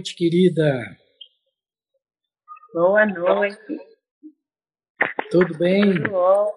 Noite, 0.00 0.16
querida. 0.16 0.96
Boa 2.72 3.04
noite. 3.04 3.76
Tudo 5.30 5.58
bem? 5.58 5.94
Tudo 5.94 6.10
bom? 6.10 6.54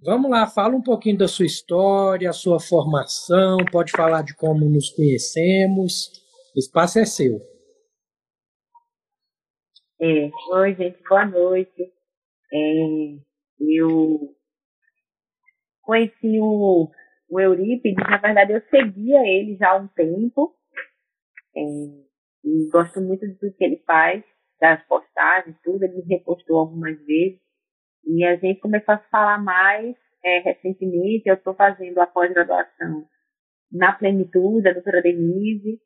Vamos 0.00 0.30
lá, 0.30 0.46
fala 0.46 0.74
um 0.74 0.82
pouquinho 0.82 1.18
da 1.18 1.28
sua 1.28 1.44
história, 1.44 2.28
a 2.28 2.32
sua 2.32 2.58
formação, 2.58 3.58
pode 3.70 3.92
falar 3.92 4.22
de 4.22 4.34
como 4.34 4.64
nos 4.64 4.90
conhecemos. 4.90 6.10
O 6.56 6.58
espaço 6.58 6.98
é 6.98 7.04
seu. 7.04 7.38
É, 10.00 10.30
oi, 10.54 10.74
gente, 10.74 11.00
boa 11.08 11.26
noite. 11.26 11.92
É, 12.52 13.16
eu 13.60 14.34
conheci 15.82 16.40
o, 16.40 16.90
o 17.28 17.40
Eurípides, 17.40 18.04
na 18.08 18.16
verdade 18.16 18.52
eu 18.54 18.62
seguia 18.70 19.20
ele 19.20 19.56
já 19.56 19.72
há 19.72 19.76
um 19.76 19.86
tempo. 19.88 20.56
É, 21.54 22.11
gosto 22.70 23.00
muito 23.00 23.26
do 23.26 23.52
que 23.52 23.64
ele 23.64 23.82
faz, 23.86 24.22
das 24.60 24.82
postagens, 24.86 25.56
tudo. 25.62 25.84
Ele 25.84 26.02
repostou 26.08 26.58
algumas 26.58 26.96
vezes. 27.04 27.40
E 28.04 28.24
a 28.24 28.36
gente 28.36 28.60
começou 28.60 28.94
a 28.94 28.98
falar 29.10 29.42
mais 29.42 29.96
é, 30.24 30.40
recentemente. 30.40 31.28
Eu 31.28 31.34
estou 31.34 31.54
fazendo 31.54 31.98
a 32.00 32.06
pós-graduação 32.06 33.06
na 33.70 33.92
plenitude, 33.92 34.62
da 34.62 34.72
doutora 34.72 35.00
Denise, 35.00 35.80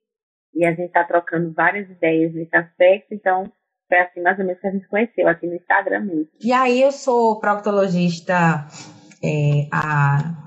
e 0.54 0.64
a 0.64 0.70
gente 0.70 0.86
está 0.86 1.04
trocando 1.04 1.52
várias 1.52 1.88
ideias 1.88 2.34
nesse 2.34 2.56
aspecto. 2.56 3.14
Então, 3.14 3.44
foi 3.88 3.98
assim 3.98 4.20
mais 4.20 4.38
ou 4.38 4.44
menos 4.44 4.60
que 4.60 4.66
a 4.66 4.72
gente 4.72 4.88
conheceu, 4.88 5.28
aqui 5.28 5.46
no 5.46 5.54
Instagram 5.54 6.00
mesmo. 6.00 6.28
E 6.42 6.52
aí, 6.52 6.82
eu 6.82 6.90
sou 6.90 7.38
proctologista 7.38 8.66
é, 9.22 9.68
há. 9.72 10.45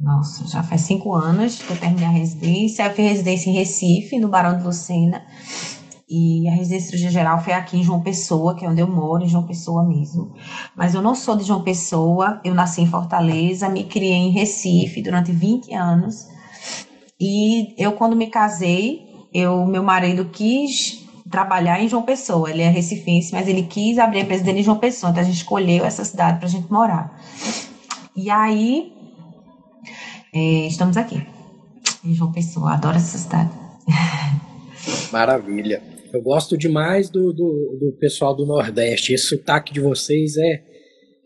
Nossa, 0.00 0.46
já 0.46 0.62
faz 0.62 0.82
cinco 0.82 1.12
anos 1.12 1.60
que 1.60 1.70
eu 1.72 1.76
terminei 1.76 2.06
a 2.06 2.10
residência. 2.10 2.84
Eu 2.84 2.92
fiz 2.92 3.10
residência 3.10 3.50
em 3.50 3.54
Recife, 3.54 4.18
no 4.18 4.28
Barão 4.28 4.56
de 4.56 4.64
Lucena. 4.64 5.24
E 6.08 6.48
a 6.48 6.52
residência 6.52 6.86
cirurgia 6.86 7.10
geral 7.10 7.42
foi 7.42 7.52
aqui 7.52 7.76
em 7.76 7.82
João 7.82 8.00
Pessoa, 8.00 8.54
que 8.54 8.64
é 8.64 8.68
onde 8.68 8.80
eu 8.80 8.88
moro, 8.88 9.24
em 9.24 9.28
João 9.28 9.46
Pessoa 9.46 9.86
mesmo. 9.86 10.32
Mas 10.74 10.94
eu 10.94 11.02
não 11.02 11.14
sou 11.14 11.36
de 11.36 11.44
João 11.44 11.62
Pessoa, 11.62 12.40
eu 12.44 12.54
nasci 12.54 12.80
em 12.80 12.86
Fortaleza, 12.86 13.68
me 13.68 13.84
criei 13.84 14.14
em 14.14 14.30
Recife 14.30 15.02
durante 15.02 15.32
20 15.32 15.74
anos. 15.74 16.26
E 17.20 17.74
eu, 17.76 17.92
quando 17.92 18.16
me 18.16 18.28
casei, 18.28 19.06
eu, 19.34 19.66
meu 19.66 19.82
marido 19.82 20.24
quis 20.26 21.06
trabalhar 21.28 21.82
em 21.82 21.88
João 21.88 22.04
Pessoa. 22.04 22.50
Ele 22.50 22.62
é 22.62 22.70
recifense, 22.70 23.32
mas 23.32 23.46
ele 23.48 23.64
quis 23.64 23.98
abrir 23.98 24.20
a 24.20 24.22
empresa 24.22 24.44
dele 24.44 24.60
em 24.60 24.64
João 24.64 24.78
Pessoa. 24.78 25.10
Então 25.10 25.22
a 25.22 25.26
gente 25.26 25.36
escolheu 25.36 25.84
essa 25.84 26.04
cidade 26.04 26.38
para 26.38 26.46
a 26.46 26.50
gente 26.50 26.72
morar. 26.72 27.20
E 28.16 28.30
aí, 28.30 28.97
estamos 30.66 30.96
aqui, 30.96 31.26
em 32.04 32.14
João 32.14 32.32
Pessoa. 32.32 32.74
Adoro 32.74 32.96
essa 32.96 33.18
cidade. 33.18 33.50
Maravilha. 35.12 35.82
Eu 36.12 36.22
gosto 36.22 36.56
demais 36.56 37.10
do, 37.10 37.32
do, 37.32 37.78
do 37.78 37.96
pessoal 37.98 38.34
do 38.34 38.46
Nordeste. 38.46 39.12
Esse 39.12 39.26
sotaque 39.26 39.72
de 39.72 39.80
vocês 39.80 40.36
é, 40.36 40.62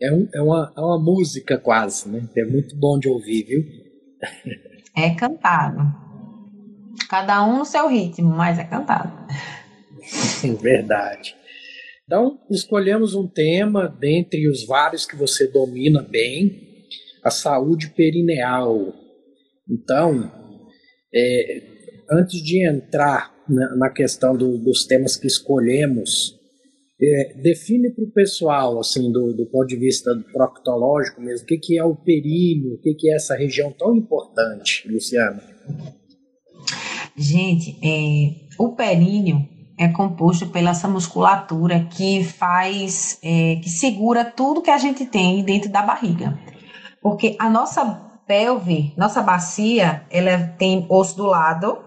é, 0.01 0.11
um, 0.11 0.27
é, 0.33 0.41
uma, 0.41 0.73
é 0.75 0.79
uma 0.81 0.99
música 0.99 1.57
quase, 1.57 2.09
né? 2.09 2.27
É 2.35 2.43
muito 2.43 2.75
bom 2.75 2.99
de 2.99 3.07
ouvir, 3.07 3.43
viu? 3.43 3.63
É 4.95 5.09
cantado. 5.15 5.81
Cada 7.09 7.43
um 7.43 7.57
no 7.57 7.65
seu 7.65 7.87
ritmo, 7.89 8.29
mas 8.29 8.59
é 8.59 8.63
cantado. 8.63 9.11
Verdade. 10.61 11.35
Então, 12.05 12.37
escolhemos 12.51 13.15
um 13.15 13.27
tema 13.27 13.87
dentre 13.87 14.47
os 14.47 14.67
vários 14.67 15.03
que 15.03 15.15
você 15.15 15.47
domina 15.47 16.03
bem, 16.03 16.85
a 17.23 17.31
saúde 17.31 17.89
perineal. 17.89 18.93
Então, 19.69 20.31
é, 21.13 21.61
antes 22.11 22.41
de 22.41 22.67
entrar 22.67 23.33
na, 23.47 23.75
na 23.75 23.89
questão 23.89 24.35
do, 24.35 24.57
dos 24.57 24.85
temas 24.85 25.15
que 25.15 25.27
escolhemos, 25.27 26.39
é, 27.01 27.33
define 27.41 27.93
para 27.93 28.05
o 28.05 28.11
pessoal, 28.11 28.79
assim, 28.79 29.11
do, 29.11 29.33
do 29.33 29.45
ponto 29.49 29.67
de 29.67 29.75
vista 29.75 30.11
proctológico 30.31 31.21
mesmo, 31.21 31.43
o 31.43 31.47
que, 31.47 31.57
que 31.57 31.77
é 31.77 31.83
o 31.83 31.95
períneo, 31.95 32.75
o 32.75 32.79
que, 32.79 32.93
que 32.93 33.09
é 33.09 33.15
essa 33.15 33.35
região 33.35 33.71
tão 33.71 33.95
importante, 33.95 34.87
Luciana? 34.89 35.41
Gente, 37.15 37.77
é, 37.83 38.47
o 38.57 38.75
períneo 38.75 39.47
é 39.77 39.87
composto 39.89 40.47
pela 40.47 40.71
essa 40.71 40.87
musculatura 40.87 41.85
que 41.85 42.23
faz, 42.23 43.19
é, 43.23 43.57
que 43.57 43.69
segura 43.69 44.23
tudo 44.23 44.61
que 44.61 44.69
a 44.69 44.77
gente 44.77 45.05
tem 45.05 45.43
dentro 45.43 45.69
da 45.69 45.81
barriga. 45.81 46.39
Porque 47.01 47.35
a 47.39 47.49
nossa 47.49 48.12
pelve, 48.27 48.93
nossa 48.97 49.21
bacia, 49.21 50.05
ela 50.09 50.37
tem 50.57 50.85
osso 50.89 51.17
do 51.17 51.25
lado, 51.25 51.79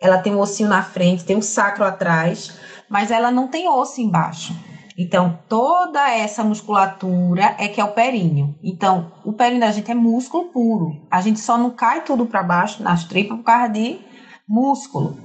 ela 0.00 0.18
tem 0.18 0.34
um 0.34 0.40
ossinho 0.40 0.68
na 0.68 0.82
frente, 0.82 1.24
tem 1.24 1.36
um 1.36 1.42
sacro 1.42 1.84
atrás, 1.84 2.58
mas 2.88 3.10
ela 3.10 3.30
não 3.30 3.48
tem 3.48 3.68
osso 3.68 4.00
embaixo. 4.00 4.54
Então, 4.98 5.38
toda 5.48 6.10
essa 6.10 6.44
musculatura 6.44 7.56
é 7.58 7.66
que 7.66 7.80
é 7.80 7.84
o 7.84 7.92
períneo. 7.92 8.54
Então, 8.62 9.12
o 9.24 9.32
períneo 9.32 9.60
da 9.60 9.72
gente 9.72 9.90
é 9.90 9.94
músculo 9.94 10.44
puro. 10.50 11.06
A 11.10 11.20
gente 11.20 11.40
só 11.40 11.56
não 11.56 11.70
cai 11.70 12.04
tudo 12.04 12.26
para 12.26 12.42
baixo 12.42 12.82
nas 12.82 13.04
tripas 13.04 13.38
por 13.38 13.44
causa 13.44 13.68
de 13.68 13.98
músculo. 14.46 15.16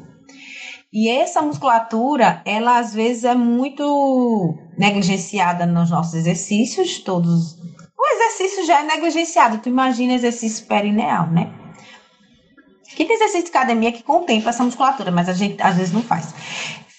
E 0.92 1.10
essa 1.10 1.42
musculatura, 1.42 2.42
ela 2.46 2.80
às 2.80 2.94
vezes 2.94 3.26
é 3.26 3.36
muito 3.36 4.58
negligenciada 4.78 5.66
nos 5.66 5.92
nossos 5.92 6.14
exercícios, 6.14 7.00
todos. 7.00 7.58
O 7.98 8.16
exercício 8.16 8.66
já 8.66 8.82
é 8.82 8.84
negligenciado, 8.84 9.58
tu 9.58 9.70
imagina 9.70 10.14
exercício 10.14 10.68
perineal, 10.68 11.28
né? 11.28 11.52
Que 12.96 13.06
tem 13.06 13.16
exercício 13.16 13.46
de 13.46 13.50
academia 13.50 13.92
que 13.92 14.04
contempla 14.04 14.52
essa 14.52 14.64
musculatura, 14.64 15.12
mas 15.12 15.28
a 15.28 15.34
gente 15.34 15.62
às 15.62 15.76
vezes 15.76 15.94
não 15.94 16.02
faz. 16.02 16.34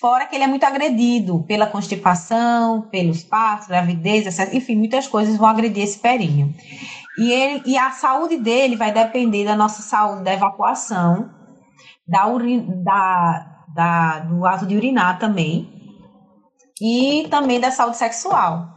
Fora 0.01 0.27
que 0.27 0.35
ele 0.37 0.45
é 0.45 0.47
muito 0.47 0.65
agredido 0.65 1.45
pela 1.47 1.67
constipação, 1.67 2.83
pelos 2.83 3.25
partos, 3.25 3.69
gravidez, 3.69 4.39
enfim, 4.53 4.77
muitas 4.77 5.09
coisas 5.09 5.37
vão 5.37 5.49
agredir 5.49 5.83
esse 5.83 5.99
períneo. 5.99 6.55
E, 7.19 7.33
ele, 7.33 7.63
e 7.67 7.77
a 7.77 7.91
saúde 7.91 8.37
dele 8.37 8.77
vai 8.77 8.93
depender 8.93 9.45
da 9.45 9.57
nossa 9.57 9.83
saúde 9.83 10.23
da 10.23 10.33
evacuação, 10.33 11.31
da, 12.07 12.29
uri, 12.29 12.61
da, 12.61 13.65
da, 13.75 14.19
do 14.21 14.47
ato 14.47 14.67
de 14.67 14.77
urinar 14.77 15.19
também, 15.19 15.79
e 16.81 17.27
também 17.29 17.59
da 17.59 17.73
saúde 17.73 17.97
sexual. 17.97 18.69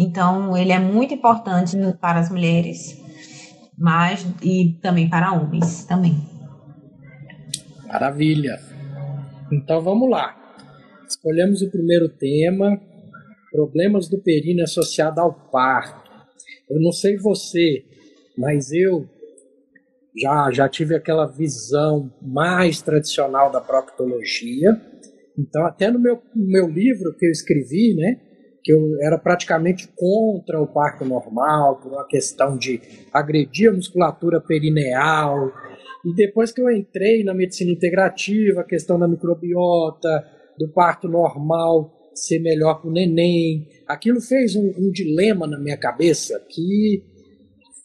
Então, 0.00 0.56
ele 0.56 0.72
é 0.72 0.78
muito 0.78 1.12
importante 1.12 1.76
para 2.00 2.20
as 2.20 2.30
mulheres, 2.30 2.98
mas 3.76 4.26
e 4.42 4.78
também 4.80 5.10
para 5.10 5.30
homens 5.34 5.84
também. 5.84 6.16
Maravilha. 7.86 8.58
Então 9.52 9.82
vamos 9.82 10.08
lá. 10.08 10.34
Escolhemos 11.06 11.60
o 11.60 11.70
primeiro 11.70 12.08
tema, 12.08 12.80
problemas 13.52 14.08
do 14.08 14.18
períneo 14.22 14.64
associado 14.64 15.20
ao 15.20 15.34
parto. 15.50 16.10
Eu 16.70 16.80
não 16.80 16.92
sei 16.92 17.18
você, 17.18 17.84
mas 18.38 18.72
eu 18.72 19.06
já 20.16 20.50
já 20.50 20.66
tive 20.66 20.94
aquela 20.94 21.26
visão 21.26 22.10
mais 22.22 22.80
tradicional 22.80 23.52
da 23.52 23.60
proctologia. 23.60 24.80
Então 25.38 25.66
até 25.66 25.90
no 25.90 25.98
meu, 25.98 26.22
no 26.34 26.46
meu 26.46 26.68
livro 26.70 27.14
que 27.18 27.26
eu 27.26 27.30
escrevi, 27.30 27.94
né, 27.94 28.29
que 28.62 28.72
eu 28.72 29.00
era 29.02 29.18
praticamente 29.18 29.88
contra 29.96 30.60
o 30.60 30.66
parto 30.66 31.04
normal, 31.04 31.80
por 31.80 31.92
uma 31.92 32.06
questão 32.06 32.56
de 32.56 32.80
agredir 33.12 33.70
a 33.70 33.74
musculatura 33.74 34.40
perineal, 34.40 35.50
e 36.04 36.14
depois 36.14 36.52
que 36.52 36.60
eu 36.60 36.70
entrei 36.70 37.22
na 37.24 37.34
medicina 37.34 37.70
integrativa, 37.70 38.60
a 38.60 38.64
questão 38.64 38.98
da 38.98 39.08
microbiota, 39.08 40.24
do 40.58 40.68
parto 40.68 41.08
normal 41.08 41.96
ser 42.14 42.38
melhor 42.40 42.80
para 42.80 42.90
o 42.90 42.92
neném, 42.92 43.66
aquilo 43.86 44.20
fez 44.20 44.56
um, 44.56 44.72
um, 44.76 44.90
dilema 44.90 45.46
na 45.46 45.58
minha 45.58 45.76
cabeça 45.76 46.38
que, 46.48 47.02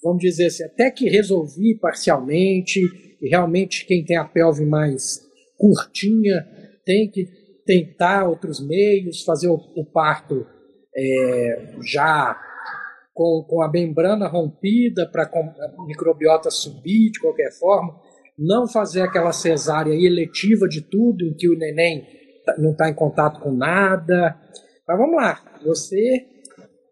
vamos 0.03 0.19
dizer 0.19 0.47
assim, 0.47 0.63
até 0.63 0.91
que 0.91 1.09
resolvi 1.09 1.77
parcialmente, 1.79 2.81
e 3.21 3.29
realmente 3.29 3.85
quem 3.85 4.03
tem 4.03 4.17
a 4.17 4.25
pelve 4.25 4.65
mais 4.65 5.21
curtinha 5.57 6.45
tem 6.85 7.09
que 7.09 7.27
tentar 7.65 8.27
outros 8.27 8.65
meios, 8.65 9.23
fazer 9.23 9.47
o, 9.47 9.55
o 9.75 9.85
parto 9.85 10.45
é, 10.97 11.73
já 11.83 12.39
com, 13.13 13.45
com 13.47 13.61
a 13.61 13.71
membrana 13.71 14.27
rompida 14.27 15.09
para 15.09 15.23
a 15.23 15.85
microbiota 15.85 16.51
subir 16.51 17.11
de 17.11 17.19
qualquer 17.19 17.51
forma, 17.57 17.95
não 18.37 18.67
fazer 18.67 19.01
aquela 19.01 19.31
cesárea 19.31 19.93
eletiva 19.93 20.67
de 20.67 20.81
tudo, 20.81 21.25
em 21.25 21.33
que 21.33 21.49
o 21.49 21.57
neném 21.57 22.05
tá, 22.45 22.55
não 22.57 22.71
está 22.71 22.89
em 22.89 22.93
contato 22.93 23.39
com 23.39 23.51
nada. 23.51 24.37
Mas 24.87 24.97
vamos 24.97 25.15
lá, 25.15 25.41
você 25.63 26.25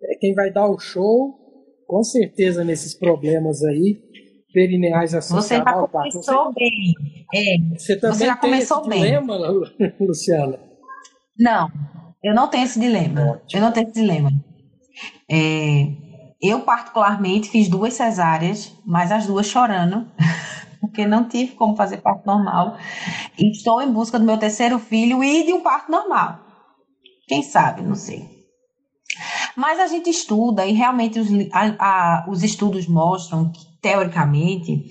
é 0.03 0.15
quem 0.19 0.33
vai 0.33 0.51
dar 0.51 0.67
o 0.67 0.79
show, 0.79 1.35
com 1.85 2.03
certeza 2.03 2.63
nesses 2.63 2.97
problemas 2.97 3.63
aí, 3.63 4.01
perineais 4.53 5.13
associados 5.13 5.47
você 5.47 5.55
já 5.55 5.87
começou 5.87 6.45
Você, 6.45 6.53
bem. 6.55 6.93
É, 7.33 7.77
você 7.77 7.99
também 7.99 8.17
você 8.17 8.25
já 8.25 8.37
tem 8.37 8.51
começou 8.51 8.79
esse 8.79 8.89
bem. 8.89 9.93
Luciana? 9.99 10.59
Não, 11.37 11.67
eu 12.23 12.33
não 12.33 12.47
tenho 12.47 12.63
esse 12.63 12.79
dilema. 12.79 13.41
Eu 13.51 13.61
não 13.61 13.71
tenho 13.71 13.87
esse 13.87 13.99
dilema. 13.99 14.31
É, 15.29 15.87
eu, 16.41 16.61
particularmente, 16.61 17.49
fiz 17.49 17.67
duas 17.67 17.93
cesáreas, 17.93 18.73
mas 18.85 19.11
as 19.11 19.27
duas 19.27 19.47
chorando, 19.47 20.07
porque 20.79 21.05
não 21.05 21.27
tive 21.27 21.53
como 21.53 21.75
fazer 21.75 21.97
parto 21.97 22.25
normal. 22.25 22.77
E 23.37 23.51
estou 23.51 23.81
em 23.81 23.91
busca 23.91 24.17
do 24.17 24.25
meu 24.25 24.37
terceiro 24.37 24.79
filho 24.79 25.23
e 25.23 25.45
de 25.45 25.53
um 25.53 25.61
parto 25.61 25.91
normal. 25.91 26.39
Quem 27.27 27.43
sabe, 27.43 27.81
não 27.81 27.95
sei. 27.95 28.31
Mas 29.55 29.79
a 29.79 29.87
gente 29.87 30.09
estuda 30.09 30.65
e 30.65 30.73
realmente 30.73 31.19
os, 31.19 31.29
a, 31.51 31.75
a, 31.79 32.25
os 32.29 32.41
estudos 32.41 32.87
mostram, 32.87 33.51
que, 33.51 33.65
teoricamente, 33.81 34.85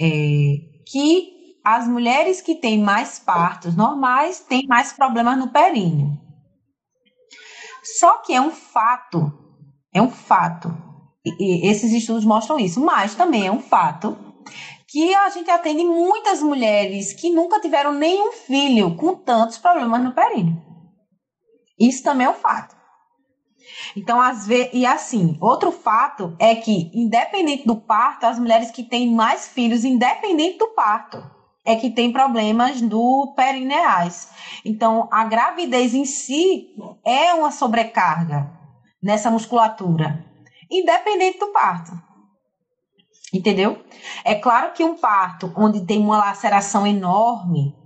é, 0.00 0.54
que 0.86 1.38
as 1.64 1.86
mulheres 1.86 2.40
que 2.40 2.54
têm 2.54 2.80
mais 2.80 3.18
partos 3.18 3.76
normais 3.76 4.40
têm 4.40 4.66
mais 4.66 4.92
problemas 4.92 5.36
no 5.36 5.48
períneo. 5.48 6.27
Só 7.96 8.18
que 8.18 8.34
é 8.34 8.40
um 8.40 8.50
fato, 8.50 9.32
é 9.94 10.02
um 10.02 10.10
fato. 10.10 10.68
E, 11.24 11.64
e 11.64 11.70
esses 11.70 11.92
estudos 11.92 12.24
mostram 12.24 12.58
isso, 12.58 12.80
mas 12.80 13.14
também 13.14 13.46
é 13.46 13.52
um 13.52 13.60
fato 13.60 14.16
que 14.86 15.14
a 15.14 15.28
gente 15.28 15.50
atende 15.50 15.84
muitas 15.84 16.42
mulheres 16.42 17.12
que 17.12 17.30
nunca 17.30 17.60
tiveram 17.60 17.92
nenhum 17.92 18.32
filho 18.32 18.96
com 18.96 19.14
tantos 19.14 19.58
problemas 19.58 20.02
no 20.02 20.14
períneo. 20.14 20.60
Isso 21.78 22.02
também 22.02 22.26
é 22.26 22.30
um 22.30 22.34
fato. 22.34 22.76
Então, 23.96 24.20
às 24.20 24.46
vezes, 24.46 24.70
e 24.72 24.86
assim, 24.86 25.36
outro 25.40 25.70
fato 25.70 26.34
é 26.38 26.54
que, 26.54 26.90
independente 26.94 27.66
do 27.66 27.76
parto, 27.76 28.24
as 28.24 28.38
mulheres 28.38 28.70
que 28.70 28.82
têm 28.82 29.12
mais 29.12 29.48
filhos, 29.48 29.84
independente 29.84 30.58
do 30.58 30.68
parto, 30.68 31.22
é 31.68 31.76
que 31.76 31.90
tem 31.90 32.10
problemas 32.10 32.80
do 32.80 33.34
perineais. 33.36 34.30
Então, 34.64 35.06
a 35.12 35.24
gravidez 35.26 35.92
em 35.92 36.06
si 36.06 36.74
é 37.04 37.34
uma 37.34 37.50
sobrecarga 37.50 38.50
nessa 39.02 39.30
musculatura, 39.30 40.24
independente 40.70 41.38
do 41.38 41.48
parto. 41.48 41.92
Entendeu? 43.34 43.84
É 44.24 44.34
claro 44.34 44.72
que 44.72 44.82
um 44.82 44.96
parto 44.96 45.52
onde 45.54 45.84
tem 45.84 45.98
uma 45.98 46.16
laceração 46.16 46.86
enorme, 46.86 47.76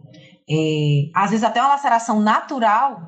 é, 0.49 1.11
às 1.13 1.31
vezes 1.31 1.43
até 1.43 1.61
uma 1.61 1.71
laceração 1.71 2.21
natural, 2.21 3.01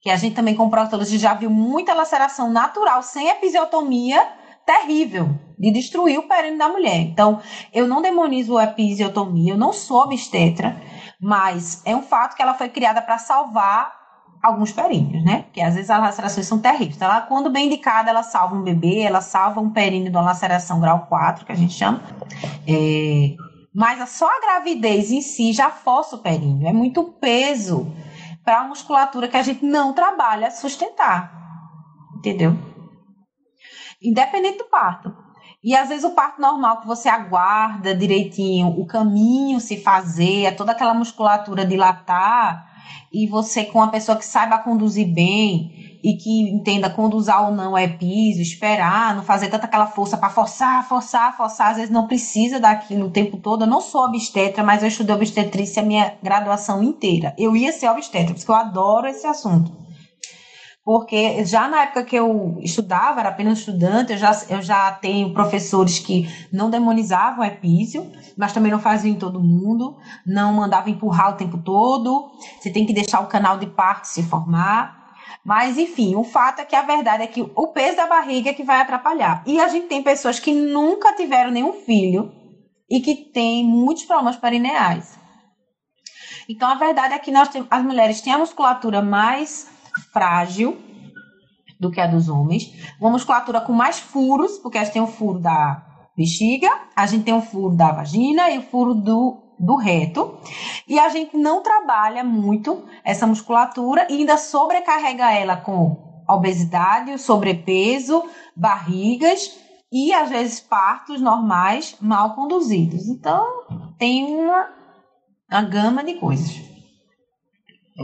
que 0.00 0.08
a 0.08 0.16
gente 0.16 0.34
também 0.34 0.54
com 0.54 0.70
proctologia 0.70 1.18
já 1.18 1.34
viu 1.34 1.50
muita 1.50 1.92
laceração 1.92 2.50
natural, 2.50 3.02
sem 3.02 3.28
episiotomia, 3.28 4.26
terrível, 4.64 5.28
de 5.60 5.70
destruir 5.70 6.18
o 6.18 6.26
períneo 6.26 6.58
da 6.58 6.68
mulher. 6.68 7.00
Então, 7.00 7.38
eu 7.72 7.86
não 7.86 8.00
demonizo 8.00 8.56
a 8.56 8.64
episiotomia, 8.64 9.52
eu 9.52 9.58
não 9.58 9.74
sou 9.74 10.02
obstetra, 10.04 10.80
mas 11.20 11.82
é 11.84 11.94
um 11.94 12.00
fato 12.00 12.34
que 12.34 12.40
ela 12.40 12.54
foi 12.54 12.70
criada 12.70 13.02
para 13.02 13.18
salvar 13.18 13.92
alguns 14.42 14.72
períneos, 14.72 15.22
né? 15.22 15.42
Porque 15.42 15.60
às 15.60 15.74
vezes 15.74 15.90
as 15.90 16.00
lacerações 16.00 16.46
são 16.46 16.58
terríveis. 16.58 16.96
Então, 16.96 17.10
ela, 17.10 17.20
quando 17.20 17.50
bem 17.50 17.66
indicada, 17.66 18.08
ela 18.08 18.22
salva 18.22 18.56
um 18.56 18.62
bebê, 18.62 19.00
ela 19.00 19.20
salva 19.20 19.60
um 19.60 19.68
períneo 19.68 20.10
de 20.10 20.16
uma 20.16 20.24
laceração 20.24 20.80
grau 20.80 21.06
4, 21.06 21.44
que 21.44 21.52
a 21.52 21.54
gente 21.54 21.74
chama. 21.74 22.00
É, 22.66 23.34
mas 23.74 24.08
só 24.08 24.26
a 24.26 24.40
gravidez 24.40 25.10
em 25.10 25.20
si 25.20 25.52
já 25.52 25.68
força 25.68 26.16
o 26.16 26.22
períneo. 26.22 26.66
É 26.66 26.72
muito 26.72 27.04
peso 27.20 27.86
para 28.42 28.60
a 28.60 28.64
musculatura 28.64 29.28
que 29.28 29.36
a 29.36 29.42
gente 29.42 29.62
não 29.62 29.92
trabalha 29.92 30.50
sustentar. 30.50 31.30
Entendeu? 32.16 32.56
Independente 34.02 34.56
do 34.56 34.64
parto. 34.64 35.19
E 35.62 35.76
às 35.76 35.90
vezes 35.90 36.04
o 36.04 36.10
parto 36.10 36.40
normal 36.40 36.80
que 36.80 36.86
você 36.86 37.06
aguarda 37.06 37.94
direitinho, 37.94 38.68
o 38.80 38.86
caminho 38.86 39.60
se 39.60 39.76
fazer, 39.76 40.44
é 40.44 40.50
toda 40.50 40.72
aquela 40.72 40.94
musculatura 40.94 41.66
dilatar, 41.66 42.66
e 43.12 43.26
você 43.26 43.64
com 43.64 43.78
uma 43.78 43.90
pessoa 43.90 44.16
que 44.16 44.24
saiba 44.24 44.56
conduzir 44.58 45.06
bem 45.12 45.98
e 46.02 46.16
que 46.16 46.48
entenda 46.50 46.88
conduzir 46.88 47.36
ou 47.38 47.50
não 47.50 47.76
é 47.76 47.86
piso, 47.86 48.40
esperar, 48.40 49.14
não 49.14 49.22
fazer 49.22 49.48
tanta 49.48 49.66
aquela 49.66 49.86
força 49.86 50.16
para 50.16 50.30
forçar, 50.30 50.88
forçar, 50.88 51.36
forçar, 51.36 51.72
às 51.72 51.76
vezes 51.76 51.90
não 51.90 52.06
precisa 52.06 52.58
daquilo 52.58 53.08
o 53.08 53.10
tempo 53.10 53.36
todo. 53.36 53.64
Eu 53.64 53.68
não 53.68 53.82
sou 53.82 54.04
obstetra, 54.04 54.64
mas 54.64 54.82
eu 54.82 54.88
estudei 54.88 55.14
obstetrícia 55.14 55.82
a 55.82 55.86
minha 55.86 56.14
graduação 56.22 56.82
inteira. 56.82 57.34
Eu 57.36 57.54
ia 57.54 57.70
ser 57.70 57.90
obstetra, 57.90 58.32
porque 58.32 58.50
eu 58.50 58.54
adoro 58.54 59.08
esse 59.08 59.26
assunto. 59.26 59.72
Porque 60.82 61.44
já 61.44 61.68
na 61.68 61.82
época 61.82 62.04
que 62.04 62.16
eu 62.16 62.56
estudava, 62.62 63.20
era 63.20 63.28
apenas 63.28 63.58
estudante, 63.58 64.12
eu 64.12 64.18
já, 64.18 64.32
eu 64.48 64.62
já 64.62 64.92
tenho 64.92 65.34
professores 65.34 65.98
que 65.98 66.26
não 66.50 66.70
demonizavam 66.70 67.44
epísio, 67.44 68.10
mas 68.36 68.52
também 68.52 68.72
não 68.72 68.80
faziam 68.80 69.12
em 69.12 69.18
todo 69.18 69.42
mundo, 69.42 69.98
não 70.26 70.54
mandavam 70.54 70.90
empurrar 70.90 71.30
o 71.30 71.36
tempo 71.36 71.58
todo, 71.62 72.30
você 72.58 72.72
tem 72.72 72.86
que 72.86 72.94
deixar 72.94 73.20
o 73.20 73.26
canal 73.26 73.58
de 73.58 73.66
parto 73.66 74.06
se 74.06 74.22
formar. 74.22 74.98
Mas, 75.44 75.78
enfim, 75.78 76.16
o 76.16 76.24
fato 76.24 76.60
é 76.60 76.64
que 76.64 76.76
a 76.76 76.82
verdade 76.82 77.22
é 77.22 77.26
que 77.26 77.42
o 77.42 77.66
peso 77.68 77.96
da 77.96 78.06
barriga 78.06 78.50
é 78.50 78.54
que 78.54 78.64
vai 78.64 78.80
atrapalhar. 78.80 79.42
E 79.46 79.60
a 79.60 79.68
gente 79.68 79.86
tem 79.86 80.02
pessoas 80.02 80.38
que 80.38 80.52
nunca 80.52 81.14
tiveram 81.14 81.50
nenhum 81.50 81.72
filho 81.72 82.30
e 82.88 83.00
que 83.00 83.14
têm 83.14 83.64
muitos 83.64 84.04
problemas 84.04 84.36
perineais. 84.36 85.18
Então, 86.48 86.68
a 86.68 86.74
verdade 86.74 87.14
é 87.14 87.18
que 87.18 87.30
nós 87.30 87.48
as 87.70 87.82
mulheres 87.84 88.20
têm 88.20 88.32
a 88.32 88.38
musculatura 88.38 89.00
mais 89.00 89.66
frágil 90.12 90.78
do 91.78 91.90
que 91.90 92.00
a 92.00 92.06
dos 92.06 92.28
homens, 92.28 92.72
uma 93.00 93.10
musculatura 93.10 93.60
com 93.60 93.72
mais 93.72 93.98
furos, 93.98 94.58
porque 94.58 94.76
a 94.76 94.84
gente 94.84 94.92
tem 94.92 95.02
o 95.02 95.06
furo 95.06 95.38
da 95.38 95.82
bexiga, 96.16 96.70
a 96.94 97.06
gente 97.06 97.24
tem 97.24 97.34
o 97.34 97.40
furo 97.40 97.74
da 97.74 97.90
vagina 97.90 98.50
e 98.50 98.58
o 98.58 98.62
furo 98.62 98.94
do 98.94 99.50
do 99.60 99.76
reto 99.76 100.38
e 100.88 100.98
a 100.98 101.10
gente 101.10 101.36
não 101.36 101.62
trabalha 101.62 102.24
muito 102.24 102.82
essa 103.04 103.26
musculatura 103.26 104.06
e 104.08 104.20
ainda 104.20 104.38
sobrecarrega 104.38 105.30
ela 105.32 105.54
com 105.54 106.24
obesidade, 106.26 107.18
sobrepeso, 107.18 108.24
barrigas 108.56 109.60
e 109.92 110.14
às 110.14 110.30
vezes 110.30 110.60
partos 110.60 111.20
normais 111.20 111.96
mal 112.00 112.34
conduzidos. 112.34 113.06
Então 113.08 113.44
tem 113.98 114.24
uma, 114.24 114.70
uma 115.50 115.62
gama 115.62 116.02
de 116.02 116.14
coisas. 116.14 116.69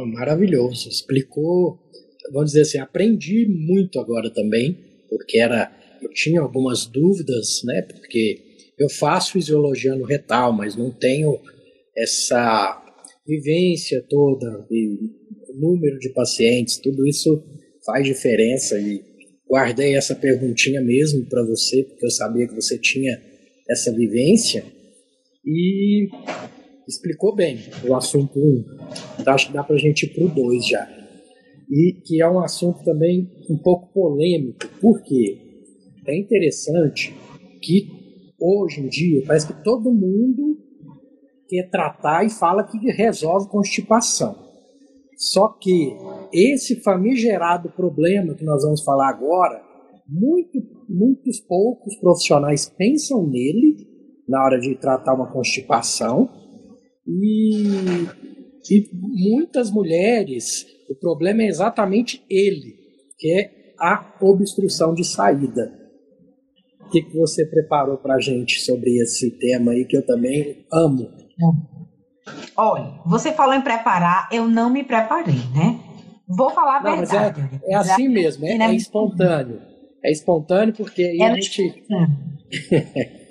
Maravilhoso, 0.04 0.88
explicou, 0.88 1.78
vamos 2.32 2.50
dizer 2.50 2.62
assim, 2.62 2.78
aprendi 2.78 3.46
muito 3.46 3.98
agora 3.98 4.28
também, 4.30 4.76
porque 5.08 5.38
era 5.38 5.74
eu 6.02 6.10
tinha 6.10 6.40
algumas 6.40 6.84
dúvidas, 6.86 7.62
né? 7.64 7.82
Porque 7.82 8.38
eu 8.78 8.88
faço 8.90 9.32
fisiologia 9.32 9.94
no 9.94 10.04
retal, 10.04 10.52
mas 10.52 10.76
não 10.76 10.90
tenho 10.90 11.40
essa 11.96 12.82
vivência 13.26 14.04
toda 14.08 14.66
e 14.70 14.98
número 15.58 15.98
de 15.98 16.10
pacientes, 16.10 16.76
tudo 16.78 17.06
isso 17.06 17.42
faz 17.84 18.04
diferença 18.04 18.78
e 18.78 19.02
guardei 19.48 19.96
essa 19.96 20.14
perguntinha 20.14 20.82
mesmo 20.82 21.24
para 21.26 21.42
você, 21.44 21.82
porque 21.84 22.04
eu 22.04 22.10
sabia 22.10 22.46
que 22.46 22.54
você 22.54 22.78
tinha 22.78 23.18
essa 23.68 23.92
vivência 23.92 24.64
e 25.44 26.08
explicou 26.86 27.34
bem 27.34 27.58
o 27.86 27.94
assunto 27.94 28.38
1. 28.38 28.42
Um. 28.42 28.64
Acho 29.26 29.48
que 29.48 29.52
dá 29.52 29.64
para 29.64 29.74
a 29.74 29.78
gente 29.78 30.06
ir 30.06 30.14
para 30.14 30.24
o 30.24 30.28
2 30.28 30.66
já. 30.66 30.88
E 31.70 31.92
que 32.04 32.22
é 32.22 32.30
um 32.30 32.38
assunto 32.40 32.84
também 32.84 33.28
um 33.50 33.58
pouco 33.58 33.92
polêmico, 33.92 34.68
porque 34.80 35.38
é 36.06 36.16
interessante 36.16 37.12
que 37.60 37.88
hoje 38.40 38.80
em 38.80 38.88
dia 38.88 39.24
parece 39.26 39.48
que 39.48 39.64
todo 39.64 39.92
mundo 39.92 40.58
quer 41.48 41.68
tratar 41.68 42.24
e 42.24 42.30
fala 42.30 42.62
que 42.64 42.78
resolve 42.92 43.48
constipação. 43.48 44.36
Só 45.16 45.48
que 45.48 45.96
esse 46.32 46.82
famigerado 46.82 47.70
problema 47.70 48.34
que 48.34 48.44
nós 48.44 48.62
vamos 48.62 48.84
falar 48.84 49.08
agora, 49.08 49.60
muito, 50.06 50.62
muitos 50.88 51.40
poucos 51.40 51.96
profissionais 51.96 52.68
pensam 52.68 53.26
nele 53.26 53.76
na 54.28 54.44
hora 54.44 54.60
de 54.60 54.74
tratar 54.76 55.14
uma 55.14 55.32
constipação 55.32 56.45
e, 57.06 58.06
e 58.70 58.90
muitas 58.92 59.70
mulheres, 59.70 60.66
o 60.90 60.94
problema 60.94 61.42
é 61.42 61.46
exatamente 61.46 62.22
ele, 62.28 62.74
que 63.18 63.32
é 63.32 63.74
a 63.78 64.16
obstrução 64.20 64.94
de 64.94 65.04
saída. 65.04 65.72
O 66.80 66.88
que, 66.90 67.02
que 67.02 67.16
você 67.16 67.44
preparou 67.46 67.98
para 67.98 68.14
a 68.14 68.20
gente 68.20 68.60
sobre 68.60 68.96
esse 68.98 69.30
tema 69.38 69.72
aí 69.72 69.84
que 69.84 69.96
eu 69.96 70.06
também 70.06 70.64
amo? 70.72 71.08
Olha, 72.56 73.00
você 73.04 73.32
falou 73.32 73.54
em 73.54 73.60
preparar, 73.60 74.28
eu 74.32 74.48
não 74.48 74.70
me 74.70 74.84
preparei, 74.84 75.34
né? 75.54 75.80
Vou 76.28 76.50
falar 76.50 76.78
a 76.78 76.82
Não, 76.82 76.94
é, 76.94 76.96
verdade. 76.96 77.60
é 77.64 77.74
assim 77.76 78.08
mesmo, 78.08 78.44
é, 78.46 78.56
é 78.56 78.74
espontâneo. 78.74 79.60
É 80.04 80.10
espontâneo 80.10 80.74
porque 80.74 81.02
aí 81.02 81.18
É 81.20 81.26
a 81.26 81.34
gente. 81.34 81.84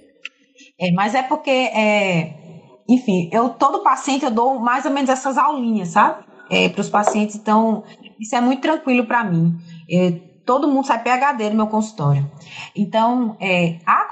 É, 0.78 0.92
mas 0.92 1.16
é 1.16 1.24
porque, 1.24 1.50
é, 1.50 2.45
enfim, 2.88 3.30
eu 3.32 3.50
todo 3.50 3.84
paciente 3.84 4.26
eu 4.26 4.32
dou 4.32 4.60
mais 4.60 4.86
ou 4.86 4.92
menos 4.92 5.10
essas 5.10 5.38
aulinhas, 5.38 5.90
sabe? 5.90 6.24
É, 6.50 6.70
para 6.70 6.82
os 6.82 6.90
pacientes, 6.90 7.36
então 7.36 7.84
isso 8.20 8.36
é 8.36 8.42
muito 8.42 8.62
tranquilo 8.62 9.06
para 9.06 9.24
mim. 9.24 9.58
É, 9.90 10.12
todo 10.46 10.68
mundo 10.68 10.86
sai 10.86 11.02
PHD 11.02 11.50
no 11.50 11.56
meu 11.56 11.68
consultório. 11.68 12.30
Então, 12.76 13.36
é, 13.40 13.80
a 13.86 14.08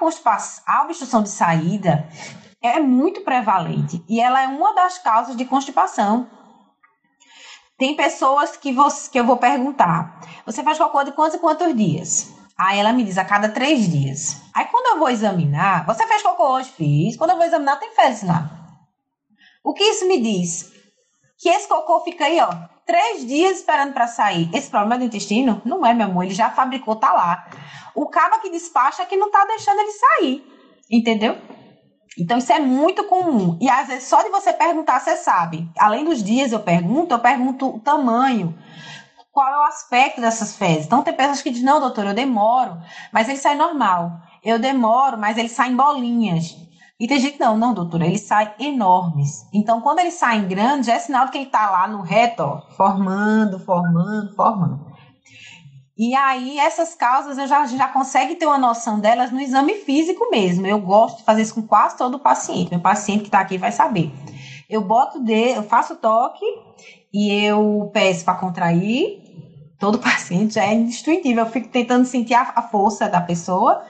a 0.66 0.84
obstrução 0.84 1.22
de 1.22 1.30
saída 1.30 2.10
é 2.62 2.80
muito 2.80 3.22
prevalente 3.22 4.04
e 4.10 4.20
ela 4.20 4.42
é 4.42 4.48
uma 4.48 4.74
das 4.74 4.98
causas 4.98 5.36
de 5.36 5.46
constipação. 5.46 6.28
Tem 7.78 7.96
pessoas 7.96 8.56
que, 8.56 8.72
você, 8.72 9.12
que 9.12 9.20
eu 9.20 9.26
vou 9.26 9.38
perguntar: 9.38 10.22
você 10.46 10.64
faz 10.64 10.78
cocô 10.78 11.04
de 11.04 11.12
quantos 11.12 11.36
e 11.36 11.40
quantos 11.40 11.76
dias? 11.76 12.34
Aí 12.58 12.80
ela 12.80 12.94
me 12.94 13.04
diz 13.04 13.18
a 13.18 13.26
cada 13.26 13.50
três 13.50 13.90
dias. 13.90 14.42
Aí 14.54 14.66
quando 14.66 14.94
eu 14.94 15.00
vou 15.00 15.10
examinar, 15.10 15.86
você 15.86 16.08
fez 16.08 16.22
cocô 16.22 16.54
hoje? 16.54 16.72
Fiz. 16.72 17.18
Quando 17.18 17.32
eu 17.32 17.38
vou 17.38 17.46
examinar, 17.46 17.78
tem 17.78 17.94
fezes 17.94 18.24
lá. 18.24 18.63
O 19.64 19.74
que 19.74 19.84
isso 19.84 20.08
me 20.08 20.20
diz? 20.20 20.72
Que 21.40 21.50
esse 21.50 21.68
cocô 21.68 22.02
fica 22.02 22.26
aí, 22.26 22.40
ó, 22.40 22.54
três 22.86 23.26
dias 23.26 23.60
esperando 23.60 23.94
para 23.94 24.08
sair. 24.08 24.50
Esse 24.54 24.70
problema 24.70 24.96
é 24.96 24.98
do 25.00 25.06
intestino? 25.06 25.62
Não 25.66 25.86
é, 25.86 25.94
meu 25.94 26.08
amor. 26.08 26.26
Ele 26.26 26.34
já 26.34 26.50
fabricou, 26.50 26.96
tá 26.96 27.14
lá. 27.14 27.50
O 27.96 28.08
cabo 28.08 28.40
que 28.40 28.50
despacha 28.50 29.04
é 29.04 29.06
que 29.06 29.16
não 29.16 29.32
tá 29.32 29.46
deixando 29.46 29.80
ele 29.80 29.92
sair. 29.92 30.54
Entendeu? 30.92 31.38
Então 32.20 32.38
isso 32.38 32.52
é 32.52 32.60
muito 32.60 33.06
comum. 33.06 33.58
E 33.62 33.70
às 33.70 33.88
vezes 33.88 34.08
só 34.08 34.22
de 34.22 34.30
você 34.30 34.54
perguntar, 34.54 35.00
você 35.00 35.16
sabe. 35.16 35.68
Além 35.80 36.04
dos 36.06 36.24
dias 36.24 36.52
eu 36.52 36.60
pergunto, 36.60 37.14
eu 37.14 37.20
pergunto 37.20 37.68
o 37.68 37.80
tamanho 37.80 38.56
qual 39.34 39.48
é 39.48 39.60
o 39.62 39.64
aspecto 39.64 40.22
dessas 40.22 40.56
fezes. 40.56 40.86
Então, 40.86 41.02
tem 41.02 41.12
pessoas 41.12 41.42
que 41.42 41.50
dizem, 41.50 41.66
não, 41.66 41.80
doutor, 41.80 42.06
eu 42.06 42.14
demoro, 42.14 42.78
mas 43.12 43.28
ele 43.28 43.40
sai 43.40 43.56
normal. 43.56 44.12
Eu 44.44 44.60
demoro, 44.60 45.18
mas 45.18 45.40
ele 45.40 45.50
sai 45.50 45.70
em 45.70 45.76
bolinhas. 45.76 46.56
E 47.00 47.08
tem 47.08 47.20
gente, 47.20 47.40
não, 47.40 47.58
não, 47.58 47.74
doutor, 47.74 48.02
ele 48.02 48.18
sai 48.18 48.54
enormes. 48.60 49.46
Então, 49.54 49.82
quando 49.82 50.00
ele 50.00 50.12
sai 50.12 50.38
em 50.38 50.48
grande, 50.48 50.88
já 50.88 50.94
é 50.94 51.00
sinal 51.00 51.26
de 51.26 51.32
que 51.32 51.38
ele 51.38 51.46
está 51.46 51.70
lá 51.70 51.88
no 51.88 52.02
reto, 52.02 52.44
ó, 52.44 52.62
formando, 52.78 53.60
formando, 53.60 54.34
formando. 54.36 54.94
E 55.98 56.16
aí, 56.16 56.58
essas 56.58 56.96
causas, 56.96 57.38
eu 57.38 57.48
já, 57.48 57.66
já 57.66 57.88
consegue 57.88 58.36
ter 58.36 58.46
uma 58.46 58.58
noção 58.58 59.00
delas 59.00 59.32
no 59.32 59.40
exame 59.40 59.76
físico 59.76 60.30
mesmo. 60.32 60.66
Eu 60.66 60.80
gosto 60.80 61.18
de 61.18 61.24
fazer 61.24 61.44
isso 61.44 61.56
com 61.56 61.62
quase 61.62 61.98
todo 61.98 62.20
paciente. 62.20 62.72
Meu 62.72 62.80
paciente 62.80 63.22
que 63.22 63.28
está 63.28 63.40
aqui 63.40 63.58
vai 63.58 63.72
saber. 63.72 64.12
Eu 64.70 64.82
boto 64.82 65.24
de, 65.24 65.52
eu 65.52 65.64
faço 65.64 65.96
toque 65.98 66.46
e 67.14 67.32
eu 67.32 67.92
peço 67.94 68.26
para 68.26 68.40
contrair. 68.40 69.22
Todo 69.80 69.98
paciente 70.00 70.56
já 70.56 70.66
é 70.66 70.74
intuitivo. 70.74 71.40
Eu 71.40 71.46
fico 71.46 71.68
tentando 71.68 72.06
sentir 72.06 72.34
a, 72.34 72.54
a 72.56 72.62
força 72.64 73.08
da 73.08 73.22
pessoa 73.22 73.84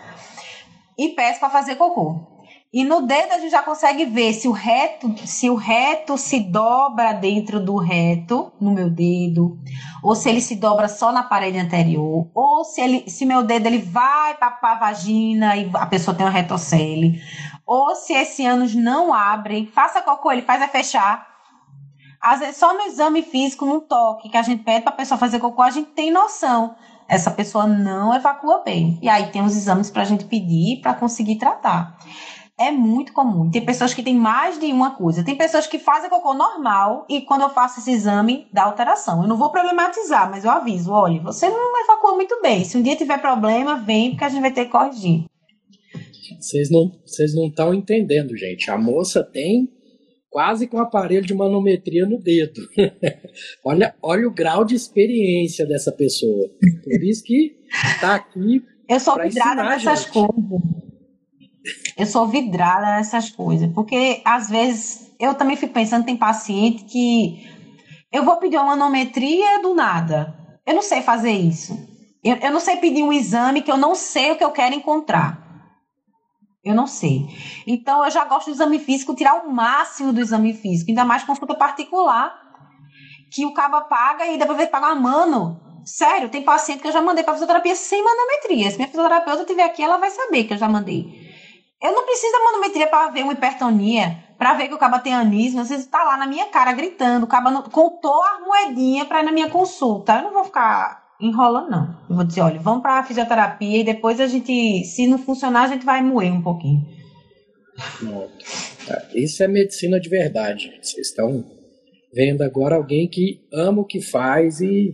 e 0.98 1.10
peço 1.10 1.40
para 1.40 1.50
fazer 1.50 1.76
cocô. 1.76 2.33
E 2.74 2.84
no 2.84 3.01
dedo 3.01 3.34
a 3.34 3.38
gente 3.38 3.51
já 3.51 3.62
consegue 3.62 4.03
ver 4.03 4.34
se 4.34 4.48
o 4.48 4.51
reto, 4.51 5.13
se 5.27 5.48
o 5.48 5.53
reto 5.53 6.18
se 6.18 6.39
dobra 6.39 7.13
dentro 7.13 7.63
do 7.63 7.77
reto, 7.77 8.51
no 8.60 8.72
meu 8.72 8.89
dedo, 8.89 9.60
ou 10.01 10.15
se 10.15 10.27
ele 10.27 10.42
se 10.42 10.56
dobra 10.56 10.88
só 10.88 11.12
na 11.12 11.22
parede 11.22 11.60
anterior, 11.60 12.27
ou 12.34 12.65
se 12.65 12.82
ele, 12.82 13.08
se 13.08 13.27
meu 13.27 13.44
dedo 13.44 13.68
ele 13.68 13.77
vai 13.77 14.36
para 14.38 14.58
a 14.60 14.75
vagina 14.75 15.56
e 15.56 15.70
a 15.72 15.86
pessoa 15.86 16.18
tem 16.18 16.25
uma 16.25 16.32
retocele, 16.32 17.22
ou 17.63 17.96
se 17.96 18.12
esse 18.13 18.44
ânus 18.44 18.74
não 18.74 19.13
abre, 19.13 19.68
faça 19.68 20.01
cocô, 20.01 20.32
ele 20.32 20.42
faz 20.42 20.60
é 20.60 20.68
fechar. 20.68 21.27
Às 22.20 22.39
vezes 22.39 22.58
só 22.58 22.74
no 22.74 22.82
exame 22.88 23.22
físico, 23.22 23.68
num 23.68 23.82
toque 23.82 24.30
que 24.30 24.38
a 24.38 24.42
gente 24.42 24.63
pede 24.63 24.82
para 24.82 24.94
a 24.94 24.98
pessoa 24.98 25.20
fazer 25.20 25.38
cocô, 25.38 25.62
a 25.62 25.70
gente 25.70 25.92
tem 25.92 26.10
noção. 26.10 26.75
Essa 27.08 27.30
pessoa 27.30 27.68
não 27.68 28.15
evacua 28.15 28.63
bem. 28.65 28.98
E 29.00 29.10
aí 29.10 29.27
tem 29.27 29.44
os 29.44 29.56
exames 29.56 29.92
para 29.92 30.01
a 30.01 30.06
gente 30.06 30.25
pedir 30.25 30.82
para 30.82 30.96
conseguir 30.96 31.36
tratar 31.36 32.00
é 32.60 32.72
muito 32.72 33.14
comum. 33.14 33.50
Tem 33.50 33.66
pessoas 33.66 33.94
que 33.94 34.04
têm 34.04 34.16
mais 34.16 34.60
de 34.60 34.68
uma 34.68 34.96
coisa. 34.96 35.24
Tem 35.24 35.36
pessoas 35.36 35.66
que 35.66 35.80
fazem 35.80 36.10
cocô 36.10 36.34
normal 36.34 37.06
e 37.10 37.22
quando 37.22 37.42
eu 37.42 37.50
faço 37.50 37.80
esse 37.80 37.92
exame, 37.92 38.48
dá 38.54 38.64
alteração. 38.64 39.24
Eu 39.24 39.28
não 39.28 39.38
vou 39.38 39.52
problematizar, 39.52 40.30
mas 40.30 40.46
eu 40.46 40.52
aviso: 40.52 40.92
olha, 40.92 41.20
você 41.22 41.50
não 41.50 41.82
evacua 41.84 42.16
muito 42.16 42.40
bem. 42.42 42.64
Se 42.64 42.78
um 42.78 42.84
dia 42.84 42.96
tiver 42.96 43.20
problema, 43.20 43.76
vem 43.76 44.12
porque 44.12 44.24
a 44.24 44.30
gente 44.30 44.42
vai 44.42 44.52
ter 44.52 44.66
que 44.66 44.72
corrigir. 44.72 45.26
Vocês 46.40 46.70
não 46.70 46.92
vocês 47.06 47.34
não 47.36 47.48
estão 47.48 47.74
entendendo, 47.74 48.36
gente. 48.38 48.70
A 48.70 48.78
moça 48.78 49.24
tem 49.24 49.68
quase 50.30 50.68
com 50.68 50.78
um 50.78 50.82
aparelho 50.82 51.26
de 51.26 51.34
manometria 51.34 52.06
no 52.06 52.20
dedo. 52.20 52.62
olha, 53.66 53.96
olha 54.02 54.28
o 54.28 54.34
grau 54.34 54.64
de 54.64 54.76
experiência 54.76 55.66
dessa 55.66 55.92
pessoa. 55.92 56.50
Por 56.84 57.04
isso 57.04 57.24
que 57.24 57.56
está 57.94 58.16
aqui. 58.16 58.64
Eu 58.88 59.00
sou 59.00 59.18
vidrada 59.20 59.64
nessas 59.64 60.06
coisas. 60.06 60.93
Eu 61.98 62.06
sou 62.06 62.28
vidrada 62.28 62.98
nessas 62.98 63.30
coisas, 63.30 63.72
porque 63.74 64.22
às 64.26 64.50
vezes 64.50 65.12
eu 65.20 65.36
também 65.36 65.56
fico 65.56 65.74
pensando, 65.74 66.06
tem 66.06 66.18
paciente 66.18 66.86
que 66.86 67.48
eu 68.12 68.24
vou 68.24 68.38
pedir 68.38 68.58
uma 68.58 68.76
manometria 68.76 69.62
do 69.62 69.74
nada. 69.74 70.36
Eu 70.66 70.74
não 70.76 70.82
sei 70.82 71.02
fazer 71.02 71.32
isso. 71.32 71.78
Eu, 72.24 72.38
eu 72.38 72.52
não 72.52 72.60
sei 72.60 72.78
pedir 72.78 73.04
um 73.04 73.12
exame 73.12 73.62
que 73.62 73.72
eu 73.72 73.78
não 73.78 73.96
sei 73.96 74.32
o 74.32 74.38
que 74.38 74.44
eu 74.44 74.52
quero 74.52 74.74
encontrar. 74.74 75.42
Eu 76.64 76.74
não 76.74 76.88
sei. 76.88 77.28
Então 77.68 78.04
eu 78.06 78.10
já 78.10 78.24
gosto 78.24 78.48
do 78.48 78.54
exame 78.54 78.80
físico, 78.80 79.16
tirar 79.16 79.46
o 79.46 79.52
máximo 79.52 80.14
do 80.14 80.22
exame 80.22 80.54
físico, 80.54 80.90
ainda 80.90 81.04
mais 81.04 81.24
consulta 81.24 81.54
particular, 81.54 82.34
que 83.32 83.46
o 83.46 83.54
cabo 83.54 83.82
paga 83.90 84.28
e 84.28 84.38
depois 84.38 84.58
vai 84.58 84.68
pagar 84.68 84.96
mano. 84.96 85.60
Sério, 85.86 86.30
tem 86.30 86.42
paciente 86.42 86.82
que 86.82 86.88
eu 86.88 86.94
já 86.94 87.02
mandei 87.02 87.24
para 87.24 87.34
fisioterapia 87.34 87.76
sem 87.76 88.02
manometria. 88.02 88.72
Se 88.72 88.78
minha 88.78 88.88
fisioterapeuta 88.88 89.42
estiver 89.42 89.64
aqui, 89.64 89.84
ela 89.84 89.98
vai 89.98 90.10
saber 90.10 90.46
que 90.46 90.54
eu 90.54 90.58
já 90.58 90.70
mandei. 90.70 91.33
Eu 91.84 91.92
não 91.92 92.06
preciso 92.06 92.32
da 92.32 92.40
manometria 92.46 92.88
para 92.88 93.10
ver 93.10 93.24
uma 93.24 93.34
hipertonia, 93.34 94.18
para 94.38 94.54
ver 94.54 94.70
que 94.70 94.74
o 94.74 94.78
caba 94.78 95.00
tem 95.00 95.13
anismo. 95.13 95.60
Às 95.60 95.70
vezes 95.70 95.86
tá 95.86 96.02
lá 96.04 96.16
na 96.16 96.25
minha 96.25 96.46
cara 96.46 96.72
gritando, 96.72 97.25
o 97.25 97.28
caba 97.28 97.52
não, 97.52 97.63
contou 97.63 98.24
a 98.24 98.40
moedinha 98.40 99.06
para 99.06 99.22
ir 99.22 99.25
na 99.25 99.32
minha 99.34 99.50
consulta. 99.50 100.13
Eu 100.13 100.24
não 100.24 100.34
vou 100.34 100.46
ficar 100.46 101.04
enrolando, 101.20 101.70
não. 101.70 101.98
Eu 102.10 102.16
vou 102.16 102.24
dizer, 102.24 102.40
olha, 102.40 102.60
vamos 102.60 102.82
para 102.82 103.00
a 103.00 103.04
fisioterapia 103.04 103.80
e 103.80 103.84
depois 103.84 104.22
a 104.22 104.28
gente, 104.28 104.86
se 104.86 105.08
não 105.08 105.18
funcionar, 105.18 105.63
a 105.63 105.68
gente 105.68 105.86
vai 105.86 106.02
moer 106.02 106.32
um 106.32 106.42
pouquinho. 106.42 106.82
Não. 108.02 108.30
Isso 109.13 109.44
é 109.44 109.48
medicina 109.48 110.00
de 110.00 110.08
verdade. 110.08 110.72
Vocês 110.82 111.08
estão 111.08 111.44
vendo 112.13 112.44
agora 112.44 112.75
alguém 112.75 113.10
que 113.10 113.46
ama 113.52 113.82
o 113.82 113.86
que 113.86 114.02
faz 114.02 114.62
e 114.62 114.94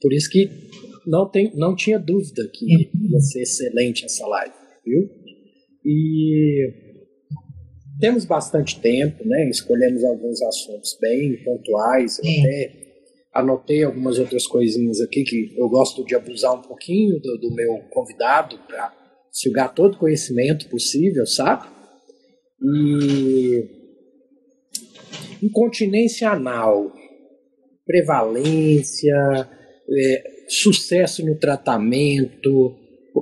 por 0.00 0.12
isso 0.12 0.28
que 0.30 0.50
não, 1.06 1.28
tem, 1.28 1.52
não 1.54 1.76
tinha 1.76 1.98
dúvida 1.98 2.48
que 2.52 2.66
ia 2.66 3.20
ser 3.20 3.42
excelente 3.42 4.04
essa 4.04 4.26
live, 4.26 4.54
viu? 4.84 5.21
E 5.84 6.92
temos 8.00 8.24
bastante 8.24 8.80
tempo, 8.80 9.26
né? 9.26 9.48
Escolhemos 9.48 10.04
alguns 10.04 10.42
assuntos 10.42 10.96
bem 11.00 11.42
pontuais. 11.44 12.18
Eu 12.18 12.30
até 12.30 12.72
anotei 13.32 13.82
algumas 13.82 14.18
outras 14.18 14.46
coisinhas 14.46 15.00
aqui 15.00 15.24
que 15.24 15.54
eu 15.56 15.68
gosto 15.68 16.04
de 16.04 16.14
abusar 16.14 16.54
um 16.54 16.62
pouquinho 16.62 17.18
do, 17.20 17.38
do 17.38 17.54
meu 17.54 17.78
convidado 17.90 18.58
para 18.66 18.92
sugar 19.30 19.74
todo 19.74 19.94
o 19.94 19.98
conhecimento 19.98 20.68
possível, 20.68 21.26
sabe? 21.26 21.68
E 22.60 23.64
incontinência 25.42 26.30
anal, 26.30 26.92
prevalência, 27.86 29.16
é, 29.90 30.32
sucesso 30.48 31.24
no 31.24 31.38
tratamento, 31.38 32.76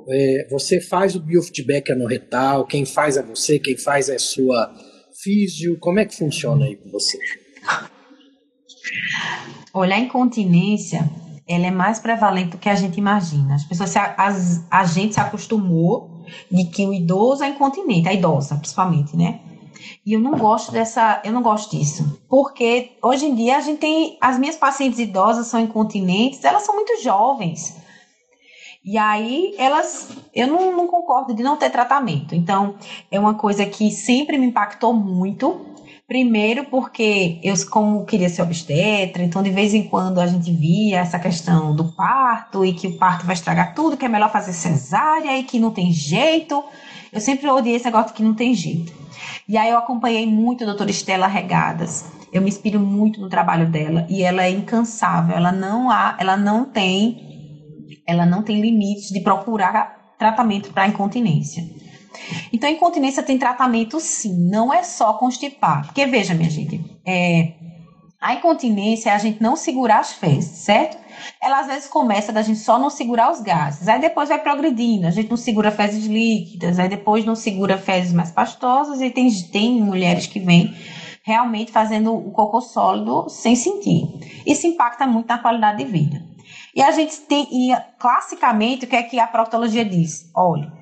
é, 0.08 0.48
você 0.50 0.80
faz 0.80 1.14
o 1.14 1.20
biofeedback 1.20 1.92
anorretal, 1.92 2.66
quem 2.66 2.84
faz 2.84 3.16
é 3.16 3.22
você, 3.22 3.58
quem 3.58 3.76
faz 3.76 4.08
é 4.08 4.18
sua 4.18 4.72
físio, 5.22 5.78
como 5.78 5.98
é 5.98 6.04
que 6.04 6.16
funciona 6.16 6.64
aí 6.64 6.76
com 6.76 6.90
você? 6.90 7.18
Olha, 9.72 9.94
a 9.94 9.98
incontinência, 9.98 11.08
ela 11.46 11.66
é 11.66 11.70
mais 11.70 11.98
prevalente 11.98 12.50
do 12.50 12.58
que 12.58 12.68
a 12.68 12.74
gente 12.74 12.98
imagina. 12.98 13.54
As 13.54 13.64
pessoas, 13.64 13.90
se, 13.90 13.98
as, 13.98 14.64
a 14.70 14.84
gente 14.84 15.14
se 15.14 15.20
acostumou 15.20 16.24
de 16.50 16.64
que 16.64 16.86
o 16.86 16.92
idoso 16.92 17.44
é 17.44 17.48
incontinente, 17.48 18.08
a 18.08 18.14
idosa 18.14 18.56
principalmente, 18.56 19.16
né? 19.16 19.40
E 20.04 20.12
eu 20.12 20.20
não 20.20 20.32
gosto 20.36 20.72
dessa, 20.72 21.20
eu 21.24 21.32
não 21.32 21.42
gosto 21.42 21.76
disso. 21.76 22.20
Porque 22.28 22.92
hoje 23.02 23.26
em 23.26 23.34
dia 23.34 23.56
a 23.56 23.60
gente 23.60 23.78
tem, 23.78 24.18
as 24.20 24.38
minhas 24.38 24.56
pacientes 24.56 24.98
idosas 24.98 25.46
são 25.46 25.60
incontinentes, 25.60 26.44
elas 26.44 26.62
são 26.62 26.74
muito 26.74 27.02
jovens. 27.02 27.79
E 28.82 28.96
aí 28.96 29.54
elas, 29.58 30.16
eu 30.34 30.46
não, 30.46 30.74
não 30.74 30.86
concordo 30.86 31.34
de 31.34 31.42
não 31.42 31.56
ter 31.56 31.70
tratamento. 31.70 32.34
Então, 32.34 32.76
é 33.10 33.20
uma 33.20 33.34
coisa 33.34 33.66
que 33.66 33.90
sempre 33.90 34.38
me 34.38 34.46
impactou 34.46 34.94
muito. 34.94 35.66
Primeiro, 36.08 36.64
porque 36.64 37.38
eu, 37.40 37.54
como 37.68 38.04
queria 38.04 38.28
ser 38.28 38.42
obstetra, 38.42 39.22
então 39.22 39.44
de 39.44 39.50
vez 39.50 39.74
em 39.74 39.84
quando 39.84 40.18
a 40.18 40.26
gente 40.26 40.50
via 40.50 40.98
essa 40.98 41.20
questão 41.20 41.76
do 41.76 41.92
parto 41.92 42.64
e 42.64 42.72
que 42.72 42.88
o 42.88 42.98
parto 42.98 43.24
vai 43.24 43.34
estragar 43.34 43.76
tudo, 43.76 43.96
que 43.96 44.04
é 44.04 44.08
melhor 44.08 44.32
fazer 44.32 44.52
cesárea 44.52 45.38
e 45.38 45.44
que 45.44 45.60
não 45.60 45.70
tem 45.70 45.92
jeito. 45.92 46.64
Eu 47.12 47.20
sempre 47.20 47.48
odiei 47.48 47.76
esse 47.76 47.84
negócio 47.84 48.12
que 48.12 48.24
não 48.24 48.34
tem 48.34 48.54
jeito. 48.54 48.92
E 49.48 49.56
aí 49.56 49.70
eu 49.70 49.78
acompanhei 49.78 50.26
muito 50.26 50.64
a 50.64 50.66
doutora 50.66 50.90
Estela 50.90 51.28
Regadas. 51.28 52.04
Eu 52.32 52.42
me 52.42 52.48
inspiro 52.48 52.80
muito 52.80 53.20
no 53.20 53.28
trabalho 53.28 53.68
dela 53.68 54.04
e 54.08 54.22
ela 54.22 54.44
é 54.44 54.50
incansável. 54.50 55.36
Ela 55.36 55.52
não 55.52 55.90
há, 55.90 56.16
ela 56.18 56.36
não 56.36 56.64
tem, 56.64 57.29
ela 58.10 58.26
não 58.26 58.42
tem 58.42 58.60
limites 58.60 59.08
de 59.08 59.20
procurar 59.20 60.14
tratamento 60.18 60.72
para 60.72 60.86
incontinência. 60.86 61.64
Então, 62.52 62.68
incontinência 62.68 63.22
tem 63.22 63.38
tratamento 63.38 63.98
sim, 64.00 64.48
não 64.50 64.72
é 64.72 64.82
só 64.82 65.14
constipar. 65.14 65.86
Porque 65.86 66.04
veja, 66.06 66.34
minha 66.34 66.50
gente, 66.50 66.84
é, 67.06 67.54
a 68.20 68.34
incontinência 68.34 69.10
é 69.10 69.14
a 69.14 69.18
gente 69.18 69.42
não 69.42 69.56
segurar 69.56 70.00
as 70.00 70.12
fezes, 70.12 70.58
certo? 70.58 70.98
Ela 71.42 71.60
às 71.60 71.66
vezes 71.66 71.88
começa 71.88 72.32
da 72.32 72.42
gente 72.42 72.58
só 72.58 72.78
não 72.78 72.90
segurar 72.90 73.32
os 73.32 73.40
gases, 73.40 73.88
aí 73.88 74.00
depois 74.00 74.28
vai 74.28 74.38
progredindo, 74.38 75.06
a 75.06 75.10
gente 75.10 75.30
não 75.30 75.36
segura 75.36 75.70
fezes 75.70 76.04
líquidas, 76.04 76.78
aí 76.78 76.88
depois 76.88 77.24
não 77.24 77.34
segura 77.34 77.78
fezes 77.78 78.12
mais 78.12 78.30
pastosas, 78.30 79.00
e 79.00 79.10
tem, 79.10 79.30
tem 79.44 79.82
mulheres 79.82 80.26
que 80.26 80.38
vêm 80.38 80.74
realmente 81.22 81.72
fazendo 81.72 82.14
o 82.14 82.30
cocô 82.30 82.60
sólido 82.60 83.28
sem 83.28 83.54
sentir. 83.54 84.06
Isso 84.46 84.66
impacta 84.66 85.06
muito 85.06 85.26
na 85.26 85.38
qualidade 85.38 85.82
de 85.82 85.90
vida. 85.90 86.29
E 86.74 86.82
a 86.82 86.90
gente 86.90 87.20
tem, 87.22 87.48
e 87.50 87.76
classicamente, 87.98 88.84
o 88.84 88.88
que 88.88 88.96
é 88.96 89.02
que 89.02 89.18
a 89.18 89.26
proctologia 89.26 89.84
diz? 89.84 90.30
Olha, 90.34 90.72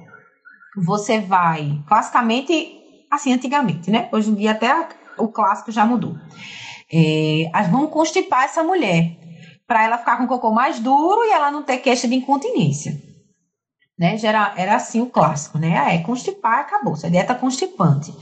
você 0.77 1.21
vai, 1.21 1.83
classicamente, 1.87 2.79
assim, 3.11 3.33
antigamente, 3.33 3.91
né? 3.91 4.09
Hoje 4.13 4.31
em 4.31 4.35
dia 4.35 4.53
até 4.53 4.89
o 5.17 5.29
clássico 5.29 5.73
já 5.73 5.85
mudou. 5.85 6.15
É, 6.93 7.51
vamos 7.71 7.91
constipar 7.91 8.45
essa 8.45 8.63
mulher 8.63 9.17
para 9.67 9.85
ela 9.85 9.99
ficar 9.99 10.17
com 10.17 10.25
o 10.25 10.29
cocô 10.29 10.51
mais 10.51 10.81
duro 10.81 11.23
e 11.25 11.31
ela 11.31 11.51
não 11.51 11.63
ter 11.63 11.79
queixa 11.79 12.09
de 12.09 12.15
incontinência. 12.15 12.93
Né? 13.99 14.17
Era, 14.23 14.55
era 14.57 14.77
assim 14.77 15.01
o 15.01 15.07
clássico, 15.07 15.59
né? 15.59 15.77
Ah, 15.77 15.93
é 15.93 15.99
constipar, 15.99 16.61
acabou. 16.61 16.95
Isso 16.95 17.07
é 17.07 17.11
dieta 17.11 17.35
constipante. 17.35 18.15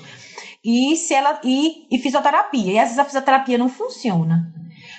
E 0.65 0.97
se 0.97 1.15
ela 1.15 1.39
e, 1.45 1.87
e 1.91 1.99
fisioterapia. 1.99 2.73
E 2.73 2.79
às 2.79 2.87
vezes 2.87 2.99
a 2.99 3.05
fisioterapia 3.05 3.59
não 3.59 3.69
funciona. 3.69 4.53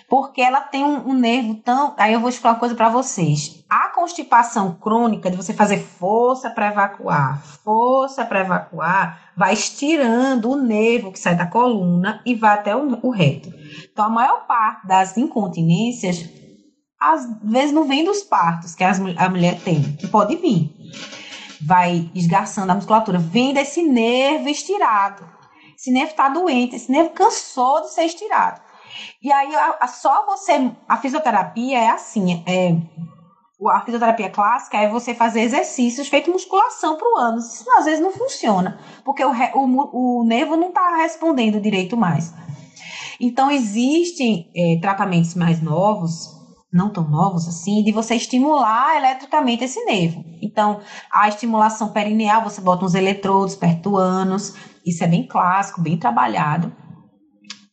Porque 0.10 0.42
ela 0.42 0.62
tem 0.62 0.86
um, 0.86 1.10
um 1.10 1.14
nervo 1.14 1.56
tão. 1.56 1.94
Aí 1.98 2.14
eu 2.14 2.22
vou 2.22 2.30
explicar 2.30 2.52
uma 2.52 2.60
coisa 2.60 2.76
para 2.76 2.88
vocês. 2.88 3.64
A 3.70 3.90
constipação 3.90 4.74
crônica 4.80 5.30
de 5.30 5.36
você 5.36 5.54
fazer 5.54 5.80
força 5.80 6.50
para 6.50 6.68
evacuar, 6.68 7.44
força 7.64 8.24
para 8.24 8.40
evacuar, 8.40 9.32
vai 9.36 9.54
estirando 9.54 10.50
o 10.50 10.56
nervo 10.56 11.12
que 11.12 11.20
sai 11.20 11.36
da 11.36 11.46
coluna 11.46 12.22
e 12.26 12.34
vai 12.34 12.54
até 12.54 12.74
o, 12.74 13.00
o 13.06 13.10
reto. 13.10 13.52
Então, 13.92 14.06
a 14.06 14.10
maior 14.10 14.48
parte 14.48 14.88
das 14.88 15.18
incontinências, 15.18 16.24
às 17.02 17.28
vezes, 17.44 17.74
não 17.74 17.84
vem 17.84 18.06
dos 18.06 18.24
partos 18.24 18.74
que 18.74 18.86
as, 18.86 19.02
a 19.18 19.30
mulher 19.30 19.60
tem, 19.60 19.82
que 19.98 20.08
pode 20.08 20.38
vir. 20.38 20.74
Vai 21.62 22.10
esgarçando 22.16 22.72
a 22.72 22.76
musculatura, 22.76 23.20
vem 23.20 23.54
desse 23.54 23.82
nervo 23.82 24.48
estirado. 24.48 25.28
Esse 25.78 25.92
nervo 25.92 26.12
está 26.12 26.30
doente, 26.30 26.78
esse 26.78 26.90
nervo 26.90 27.10
cansou 27.10 27.82
de 27.82 27.94
ser 27.94 28.06
estirado. 28.06 28.67
E 29.22 29.32
aí, 29.32 29.56
a, 29.56 29.78
a, 29.82 29.88
só 29.88 30.26
você. 30.26 30.72
A 30.88 30.98
fisioterapia 30.98 31.80
é 31.80 31.90
assim: 31.90 32.44
é, 32.48 32.76
a 33.72 33.82
fisioterapia 33.82 34.30
clássica 34.30 34.78
é 34.78 34.90
você 34.90 35.16
fazer 35.16 35.42
exercícios 35.42 36.08
feito 36.08 36.32
musculação 36.32 36.98
para 36.98 37.12
o 37.12 37.18
ânus. 37.18 37.54
Isso 37.56 37.72
às 37.72 37.86
vezes 37.86 38.00
não 38.00 38.12
funciona, 38.12 38.80
porque 39.04 39.24
o, 39.24 39.32
o, 39.32 40.22
o 40.22 40.24
nervo 40.24 40.56
não 40.56 40.70
está 40.70 40.98
respondendo 40.98 41.60
direito 41.60 41.98
mais. 41.98 42.34
Então, 43.20 43.50
existem 43.50 44.52
é, 44.56 44.80
tratamentos 44.80 45.34
mais 45.34 45.60
novos, 45.60 46.38
não 46.72 46.92
tão 46.92 47.10
novos 47.10 47.48
assim, 47.48 47.84
de 47.84 47.92
você 47.92 48.16
estimular 48.16 48.96
eletricamente 48.98 49.64
esse 49.64 49.84
nervo. 49.86 50.24
Então, 50.42 50.80
a 51.12 51.28
estimulação 51.28 51.90
perineal, 51.90 52.44
você 52.44 52.62
bota 52.62 52.86
uns 52.86 52.94
eletrodos 52.94 53.56
perto 53.56 53.90
do 53.90 53.98
ânus, 53.98 54.54
isso 54.86 55.04
é 55.04 55.08
bem 55.08 55.28
clássico, 55.28 55.82
bem 55.82 55.98
trabalhado. 55.98 56.72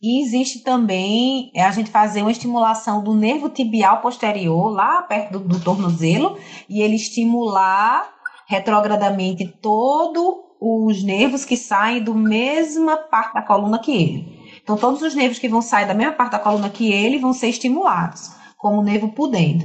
E 0.06 0.20
existe 0.20 0.58
também 0.58 1.50
é, 1.54 1.62
a 1.62 1.70
gente 1.70 1.90
fazer 1.90 2.20
uma 2.20 2.30
estimulação 2.30 3.02
do 3.02 3.14
nervo 3.14 3.48
tibial 3.48 4.02
posterior, 4.02 4.70
lá 4.70 5.00
perto 5.00 5.38
do, 5.38 5.48
do 5.48 5.64
tornozelo, 5.64 6.38
e 6.68 6.82
ele 6.82 6.96
estimular 6.96 8.12
retrogradamente 8.46 9.46
todos 9.62 10.44
os 10.60 11.02
nervos 11.02 11.46
que 11.46 11.56
saem 11.56 12.04
do 12.04 12.14
mesma 12.14 12.98
parte 12.98 13.32
da 13.32 13.40
coluna 13.40 13.78
que 13.78 13.92
ele. 13.92 14.52
Então, 14.62 14.76
todos 14.76 15.00
os 15.00 15.14
nervos 15.14 15.38
que 15.38 15.48
vão 15.48 15.62
sair 15.62 15.86
da 15.86 15.94
mesma 15.94 16.12
parte 16.12 16.32
da 16.32 16.38
coluna 16.38 16.68
que 16.68 16.92
ele 16.92 17.16
vão 17.16 17.32
ser 17.32 17.48
estimulados, 17.48 18.30
como 18.58 18.80
o 18.82 18.84
nervo 18.84 19.08
pudendo. 19.08 19.64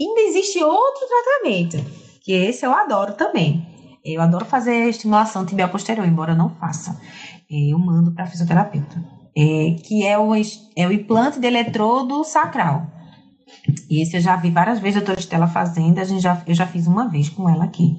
Ainda 0.00 0.20
existe 0.22 0.64
outro 0.64 1.06
tratamento, 1.06 1.76
que 2.22 2.32
esse 2.32 2.64
eu 2.64 2.72
adoro 2.72 3.12
também. 3.12 3.62
Eu 4.02 4.22
adoro 4.22 4.46
fazer 4.46 4.88
estimulação 4.88 5.44
tibial 5.44 5.68
posterior, 5.68 6.08
embora 6.08 6.32
eu 6.32 6.36
não 6.36 6.48
faça. 6.48 6.98
Eu 7.50 7.78
mando 7.78 8.10
para 8.12 8.24
fisioterapeuta 8.24 9.17
é, 9.38 9.76
que 9.84 10.04
é 10.04 10.18
o, 10.18 10.34
é 10.34 10.86
o 10.88 10.92
implante 10.92 11.38
de 11.38 11.46
eletrodo 11.46 12.24
sacral. 12.24 12.88
E 13.88 14.02
esse 14.02 14.16
eu 14.16 14.20
já 14.20 14.34
vi 14.34 14.50
várias 14.50 14.80
vezes 14.80 14.96
a 14.96 15.00
doutora 15.00 15.20
Estela 15.20 15.46
fazendo, 15.46 16.00
a 16.00 16.04
gente 16.04 16.20
já, 16.20 16.42
eu 16.44 16.54
já 16.54 16.66
fiz 16.66 16.88
uma 16.88 17.08
vez 17.08 17.28
com 17.28 17.48
ela 17.48 17.64
aqui. 17.64 17.96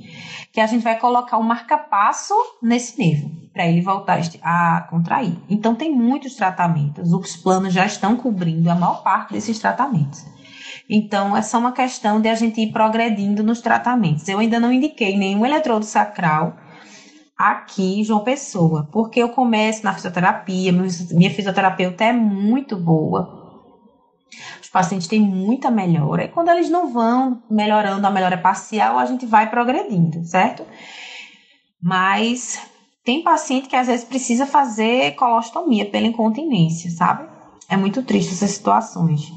Que 0.51 0.59
a 0.59 0.67
gente 0.67 0.83
vai 0.83 0.99
colocar 0.99 1.37
um 1.37 1.43
marca-passo 1.43 2.33
nesse 2.61 2.99
nervo, 2.99 3.31
para 3.53 3.65
ele 3.65 3.81
voltar 3.81 4.19
a 4.41 4.87
contrair. 4.89 5.37
Então, 5.49 5.75
tem 5.75 5.95
muitos 5.95 6.35
tratamentos, 6.35 7.13
os 7.13 7.37
planos 7.37 7.73
já 7.73 7.85
estão 7.85 8.17
cobrindo 8.17 8.69
a 8.69 8.75
maior 8.75 9.01
parte 9.01 9.31
desses 9.31 9.57
tratamentos. 9.59 10.25
Então, 10.89 11.37
é 11.37 11.41
só 11.41 11.57
uma 11.59 11.71
questão 11.71 12.19
de 12.19 12.27
a 12.27 12.35
gente 12.35 12.59
ir 12.59 12.73
progredindo 12.73 13.43
nos 13.43 13.61
tratamentos. 13.61 14.27
Eu 14.27 14.39
ainda 14.39 14.59
não 14.59 14.73
indiquei 14.73 15.17
nenhum 15.17 15.45
eletrodo 15.45 15.85
sacral, 15.85 16.57
aqui 17.39 18.01
em 18.01 18.03
João 18.03 18.21
Pessoa, 18.21 18.89
porque 18.91 19.21
eu 19.23 19.29
começo 19.29 19.85
na 19.85 19.93
fisioterapia, 19.93 20.73
minha 20.73 21.33
fisioterapeuta 21.33 22.03
é 22.03 22.11
muito 22.11 22.75
boa. 22.75 23.39
Os 24.61 24.67
pacientes 24.67 25.07
têm 25.07 25.21
muita 25.21 25.71
melhora, 25.71 26.25
e 26.25 26.27
quando 26.27 26.49
eles 26.49 26.69
não 26.69 26.91
vão 26.91 27.41
melhorando 27.49 28.05
a 28.05 28.11
melhora 28.11 28.37
parcial, 28.37 28.99
a 28.99 29.05
gente 29.05 29.25
vai 29.25 29.49
progredindo, 29.49 30.21
certo? 30.25 30.65
Mas 31.81 32.59
tem 33.05 33.23
paciente 33.23 33.69
que 33.69 33.75
às 33.77 33.87
vezes 33.87 34.05
precisa 34.05 34.45
fazer 34.45 35.15
colostomia 35.15 35.89
pela 35.89 36.07
incontinência, 36.07 36.91
sabe? 36.91 37.25
É 37.69 37.77
muito 37.77 38.03
triste 38.03 38.33
essas 38.33 38.51
situações. 38.51 39.31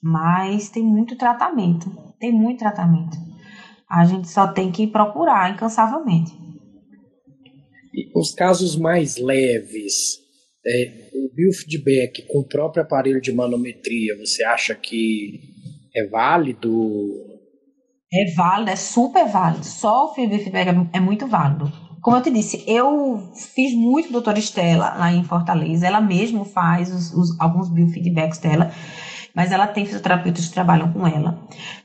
Mas 0.00 0.70
tem 0.70 0.84
muito 0.84 1.16
tratamento, 1.16 1.90
tem 2.20 2.30
muito 2.30 2.60
tratamento. 2.60 3.16
A 3.90 4.04
gente 4.04 4.28
só 4.28 4.46
tem 4.46 4.70
que 4.70 4.86
procurar 4.86 5.50
incansavelmente 5.50 6.42
os 8.14 8.32
casos 8.34 8.76
mais 8.76 9.16
leves, 9.16 10.18
é, 10.66 11.10
o 11.14 11.34
biofeedback 11.34 12.22
com 12.28 12.40
o 12.40 12.48
próprio 12.48 12.82
aparelho 12.82 13.20
de 13.20 13.32
manometria, 13.32 14.16
você 14.18 14.44
acha 14.44 14.74
que 14.74 15.40
é 15.94 16.06
válido? 16.06 16.70
É 18.12 18.34
válido, 18.34 18.70
é 18.70 18.76
super 18.76 19.26
válido. 19.26 19.64
Só 19.64 20.06
o 20.06 20.14
biofeedback 20.14 20.68
é, 20.68 20.96
é 20.98 21.00
muito 21.00 21.26
válido. 21.26 21.72
Como 22.02 22.16
eu 22.16 22.22
te 22.22 22.30
disse, 22.30 22.64
eu 22.66 23.30
fiz 23.54 23.72
muito 23.74 24.10
doutora 24.10 24.38
Estela 24.38 24.94
lá 24.94 25.12
em 25.12 25.22
Fortaleza. 25.22 25.86
Ela 25.86 26.00
mesma 26.00 26.44
faz 26.44 26.92
os, 26.92 27.12
os, 27.14 27.40
alguns 27.40 27.68
biofeedbacks 27.70 28.38
dela 28.38 28.72
mas 29.34 29.50
ela 29.50 29.66
tem 29.66 29.84
fisioterapeutas 29.84 30.48
que 30.48 30.54
trabalham 30.54 30.92
com 30.92 31.06
ela. 31.06 31.38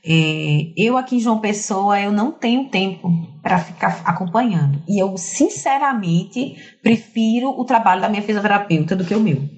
É, 0.06 0.74
eu 0.76 0.98
aqui 0.98 1.16
em 1.16 1.20
João 1.20 1.40
Pessoa, 1.40 2.00
eu 2.00 2.12
não 2.12 2.32
tenho 2.32 2.70
tempo 2.70 3.12
para 3.42 3.60
ficar 3.60 4.02
acompanhando. 4.04 4.82
E 4.88 5.02
eu, 5.02 5.18
sinceramente, 5.18 6.56
prefiro 6.82 7.50
o 7.50 7.64
trabalho 7.64 8.02
da 8.02 8.10
minha 8.10 8.22
fisioterapeuta 8.22 8.96
do 8.96 9.06
que 9.06 9.16
o 9.16 9.20
meu. 9.20 9.58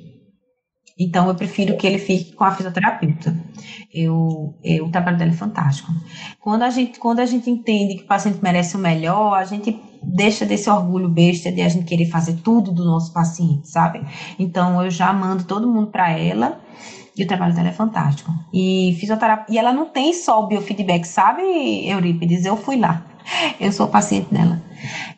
Então, 0.99 1.29
eu 1.29 1.35
prefiro 1.35 1.77
que 1.77 1.87
ele 1.87 1.97
fique 1.97 2.33
com 2.33 2.43
a 2.43 2.51
fisioterapeuta. 2.51 3.33
Eu, 3.91 4.53
eu, 4.61 4.85
o 4.85 4.91
trabalho 4.91 5.17
dela 5.17 5.31
é 5.31 5.33
fantástico. 5.33 5.89
Quando 6.41 6.63
a, 6.63 6.69
gente, 6.69 6.99
quando 6.99 7.21
a 7.21 7.25
gente 7.25 7.49
entende 7.49 7.95
que 7.95 8.03
o 8.03 8.07
paciente 8.07 8.39
merece 8.43 8.75
o 8.75 8.79
melhor, 8.79 9.33
a 9.33 9.45
gente 9.45 9.79
deixa 10.03 10.45
desse 10.45 10.69
orgulho 10.69 11.07
besta 11.07 11.51
de 11.51 11.61
a 11.61 11.69
gente 11.69 11.85
querer 11.85 12.07
fazer 12.07 12.33
tudo 12.43 12.73
do 12.73 12.83
nosso 12.83 13.13
paciente, 13.13 13.69
sabe? 13.69 14.05
Então, 14.37 14.83
eu 14.83 14.91
já 14.91 15.13
mando 15.13 15.45
todo 15.45 15.71
mundo 15.71 15.87
para 15.87 16.11
ela 16.11 16.59
e 17.21 17.25
o 17.25 17.27
trabalho 17.27 17.53
dela 17.53 17.69
é 17.69 17.73
fantástico. 17.73 18.31
E 18.53 18.95
fisioterapia, 18.99 19.55
e 19.55 19.57
ela 19.57 19.73
não 19.73 19.85
tem 19.85 20.13
só 20.13 20.43
o 20.43 20.47
biofeedback, 20.47 21.07
sabe, 21.07 21.41
Eurípides? 21.87 22.45
Eu 22.45 22.57
fui 22.57 22.77
lá. 22.77 23.05
Eu 23.59 23.71
sou 23.71 23.87
paciente 23.87 24.33
dela. 24.33 24.61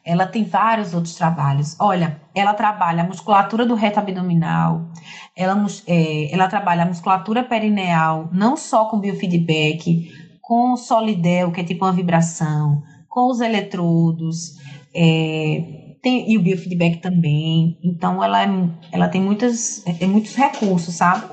Ela 0.04 0.26
tem 0.26 0.44
vários 0.44 0.94
outros 0.94 1.16
trabalhos. 1.16 1.76
Olha, 1.80 2.20
ela 2.34 2.54
trabalha 2.54 3.04
a 3.04 3.08
musculatura 3.08 3.66
do 3.66 3.76
reto 3.76 4.00
abdominal, 4.00 4.88
ela, 5.36 5.66
é, 5.88 6.34
ela 6.34 6.48
trabalha 6.48 6.84
a 6.84 6.88
musculatura 6.88 7.44
perineal, 7.44 8.30
não 8.32 8.58
só 8.58 8.86
com 8.86 9.00
biofeedback, 9.00 10.12
com 10.42 10.76
solidel, 10.76 11.52
que 11.52 11.62
é 11.62 11.64
tipo 11.64 11.86
uma 11.86 11.94
vibração, 11.94 12.82
com 13.08 13.30
os 13.30 13.40
eletrodos, 13.40 14.58
é, 14.94 15.96
tem, 16.02 16.32
e 16.32 16.38
o 16.38 16.42
biofeedback 16.42 16.98
também. 16.98 17.78
Então, 17.84 18.24
ela, 18.24 18.44
é, 18.44 18.50
ela 18.92 19.08
tem 19.08 19.22
muitas, 19.22 19.86
é, 19.86 20.06
muitos 20.08 20.36
recursos, 20.36 20.96
sabe? 20.96 21.26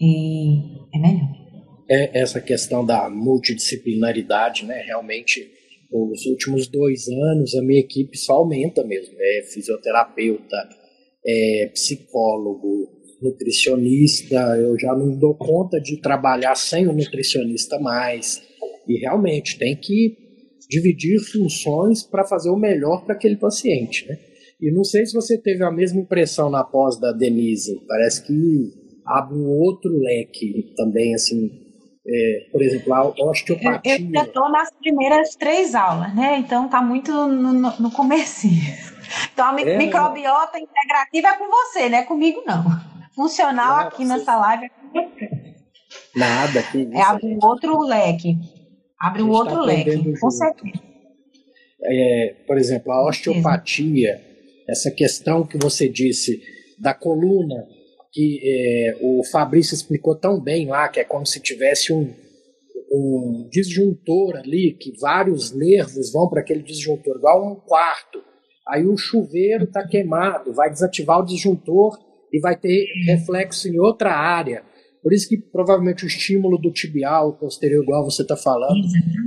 E 0.00 0.58
é 0.94 0.98
melhor. 0.98 1.46
É 1.88 2.20
essa 2.20 2.40
questão 2.40 2.84
da 2.84 3.08
multidisciplinaridade, 3.08 4.64
né? 4.64 4.82
Realmente, 4.86 5.48
os 5.92 6.26
últimos 6.26 6.66
dois 6.66 7.08
anos 7.08 7.54
a 7.54 7.62
minha 7.62 7.80
equipe 7.80 8.16
só 8.18 8.34
aumenta 8.34 8.84
mesmo. 8.84 9.14
É 9.18 9.42
fisioterapeuta, 9.42 10.56
é, 11.24 11.70
psicólogo, 11.72 12.88
nutricionista, 13.22 14.36
eu 14.58 14.78
já 14.78 14.94
não 14.94 15.16
dou 15.16 15.34
conta 15.34 15.80
de 15.80 16.00
trabalhar 16.00 16.54
sem 16.54 16.86
o 16.86 16.92
nutricionista 16.92 17.78
mais. 17.78 18.42
E 18.88 18.98
realmente 18.98 19.58
tem 19.58 19.76
que 19.76 20.16
dividir 20.68 21.20
funções 21.20 22.02
para 22.02 22.24
fazer 22.24 22.50
o 22.50 22.56
melhor 22.56 23.04
para 23.04 23.14
aquele 23.14 23.36
paciente, 23.36 24.06
né? 24.08 24.18
E 24.60 24.72
não 24.72 24.84
sei 24.84 25.04
se 25.04 25.12
você 25.12 25.38
teve 25.38 25.62
a 25.62 25.70
mesma 25.70 26.00
impressão 26.00 26.50
na 26.50 26.64
pós 26.64 26.98
da 26.98 27.12
Denise. 27.12 27.78
Parece 27.86 28.26
que 28.26 28.85
abre 29.06 29.36
um 29.36 29.48
outro 29.48 29.90
leque 29.98 30.74
também, 30.76 31.14
assim. 31.14 31.50
É, 32.08 32.50
por 32.52 32.62
exemplo, 32.62 32.94
a 32.94 33.08
osteopatia. 33.08 33.98
Eu, 33.98 34.06
eu 34.06 34.12
já 34.12 34.22
estou 34.22 34.48
nas 34.48 34.70
primeiras 34.70 35.34
três 35.34 35.74
aulas, 35.74 36.14
né? 36.14 36.38
Então 36.38 36.68
tá 36.68 36.80
muito 36.80 37.10
no, 37.10 37.52
no, 37.52 37.80
no 37.80 37.90
comecinho. 37.90 38.62
Então 39.32 39.54
a 39.54 39.60
é, 39.60 39.78
microbiota 39.78 40.58
integrativa 40.58 41.28
é 41.28 41.36
com 41.36 41.46
você, 41.48 41.88
não 41.88 41.98
é 41.98 42.02
comigo 42.02 42.42
não. 42.44 42.64
Funcional 43.14 43.86
aqui 43.86 44.04
nessa 44.04 44.36
live 44.36 44.64
é 44.64 44.68
com 44.68 44.88
você. 44.92 45.30
Nada, 46.14 46.62
que 46.64 46.78
isso, 46.78 46.92
é 46.92 47.02
abre 47.02 47.26
um 47.26 47.38
outro 47.40 47.78
leque. 47.82 48.36
Abre 49.00 49.22
um 49.22 49.30
outro 49.30 49.54
tá 49.54 49.60
leque, 49.60 50.18
com 50.18 50.30
certeza. 50.30 50.82
É, 51.82 52.34
por 52.46 52.58
exemplo, 52.58 52.90
a 52.90 53.08
osteopatia, 53.08 54.20
essa 54.68 54.90
questão 54.90 55.46
que 55.46 55.56
você 55.56 55.88
disse 55.88 56.42
da 56.78 56.92
coluna, 56.92 57.66
que 58.16 58.40
é, 58.42 58.96
o 59.02 59.22
Fabrício 59.30 59.74
explicou 59.74 60.16
tão 60.16 60.40
bem 60.40 60.68
lá, 60.68 60.88
que 60.88 60.98
é 60.98 61.04
como 61.04 61.26
se 61.26 61.38
tivesse 61.38 61.92
um, 61.92 62.14
um 62.90 63.46
disjuntor 63.52 64.38
ali, 64.38 64.72
que 64.72 64.98
vários 64.98 65.52
nervos 65.52 66.14
vão 66.14 66.26
para 66.26 66.40
aquele 66.40 66.62
disjuntor, 66.62 67.18
igual 67.18 67.46
um 67.46 67.56
quarto. 67.56 68.18
Aí 68.66 68.86
o 68.86 68.96
chuveiro 68.96 69.64
está 69.64 69.86
queimado, 69.86 70.54
vai 70.54 70.70
desativar 70.70 71.20
o 71.20 71.26
disjuntor 71.26 71.98
e 72.32 72.40
vai 72.40 72.56
ter 72.56 72.86
reflexo 73.04 73.68
em 73.68 73.78
outra 73.78 74.14
área. 74.14 74.62
Por 75.02 75.12
isso 75.12 75.28
que 75.28 75.36
provavelmente 75.36 76.04
o 76.04 76.06
estímulo 76.06 76.56
do 76.56 76.72
tibial 76.72 77.34
posterior, 77.34 77.82
igual 77.82 78.02
você 78.02 78.22
está 78.22 78.34
falando, 78.34 78.80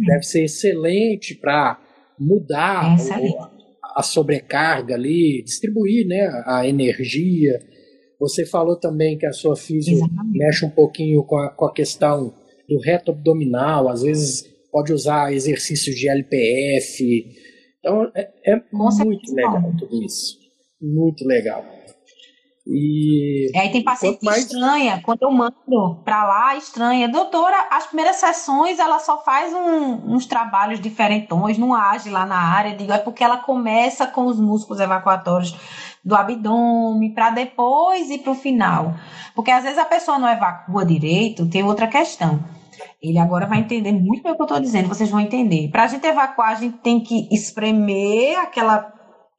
deve 0.08 0.24
ser 0.24 0.46
excelente 0.46 1.36
para 1.36 1.80
mudar 2.20 2.98
a 3.96 4.02
sobrecarga 4.02 4.96
ali, 4.96 5.44
distribuir 5.44 6.08
né, 6.08 6.28
a 6.48 6.68
energia. 6.68 7.60
Você 8.20 8.46
falou 8.46 8.78
também 8.78 9.18
que 9.18 9.26
a 9.26 9.32
sua 9.32 9.56
física 9.56 10.06
mexe 10.32 10.66
um 10.66 10.70
pouquinho 10.70 11.24
com 11.24 11.38
a, 11.38 11.50
com 11.50 11.66
a 11.66 11.74
questão 11.74 12.34
do 12.68 12.80
reto 12.80 13.12
abdominal, 13.12 13.88
às 13.88 14.02
vezes 14.02 14.44
pode 14.72 14.94
usar 14.94 15.34
exercícios 15.34 15.96
de 15.96 16.10
LPF. 16.10 17.26
Então 17.80 18.12
é, 18.16 18.30
é 18.46 18.62
muito 18.72 19.34
legal 19.34 19.74
tudo 19.78 20.04
isso. 20.04 20.38
Muito 20.82 21.26
legal. 21.26 21.66
E 22.72 23.50
aí 23.56 23.72
tem 23.72 23.84
paciente 23.84 24.24
mais... 24.24 24.44
estranha, 24.44 25.02
quando 25.04 25.24
eu 25.24 25.32
mando 25.32 26.04
para 26.06 26.24
lá, 26.24 26.56
estranha. 26.56 27.10
Doutora, 27.10 27.68
as 27.72 27.88
primeiras 27.88 28.18
sessões 28.18 28.78
ela 28.78 29.00
só 29.00 29.24
faz 29.24 29.52
um, 29.52 30.14
uns 30.14 30.28
trabalhos 30.28 30.80
diferentões, 30.80 31.58
não 31.58 31.74
age 31.74 32.12
lá 32.12 32.28
na 32.28 32.38
área. 32.38 32.76
Digo, 32.76 32.92
é 32.92 33.00
porque 33.00 33.24
ela 33.24 33.38
começa 33.38 34.06
com 34.06 34.26
os 34.28 34.40
músculos 34.40 34.80
evacuatórios 34.80 35.56
do 36.10 36.16
abdômen 36.16 37.14
para 37.14 37.30
depois 37.30 38.10
ir 38.10 38.20
para 38.20 38.32
o 38.32 38.36
final. 38.36 38.96
Porque 39.36 39.52
às 39.52 39.64
vezes 39.64 39.78
a 39.78 39.86
pessoa 39.86 40.18
não 40.18 40.28
evacua 40.28 40.84
direito, 40.84 41.50
tem 41.50 41.64
outra 41.64 41.88
questão. 41.88 42.44
Ele 43.02 43.18
agora 43.18 43.46
vai 43.46 43.60
entender 43.60 43.94
muito 43.94 44.24
bem 44.24 44.34
o 44.34 44.36
que 44.36 44.42
eu 44.42 44.46
estou 44.46 44.60
dizendo, 44.60 44.90
vocês 44.90 45.10
vão 45.10 45.20
entender. 45.20 45.70
Para 45.70 45.84
a 45.84 45.88
gente 45.88 46.06
evacuar, 46.06 46.50
a 46.50 46.56
gente 46.56 46.78
tem 46.80 47.00
que 47.00 47.30
espremer 47.32 48.38
aquela. 48.40 48.92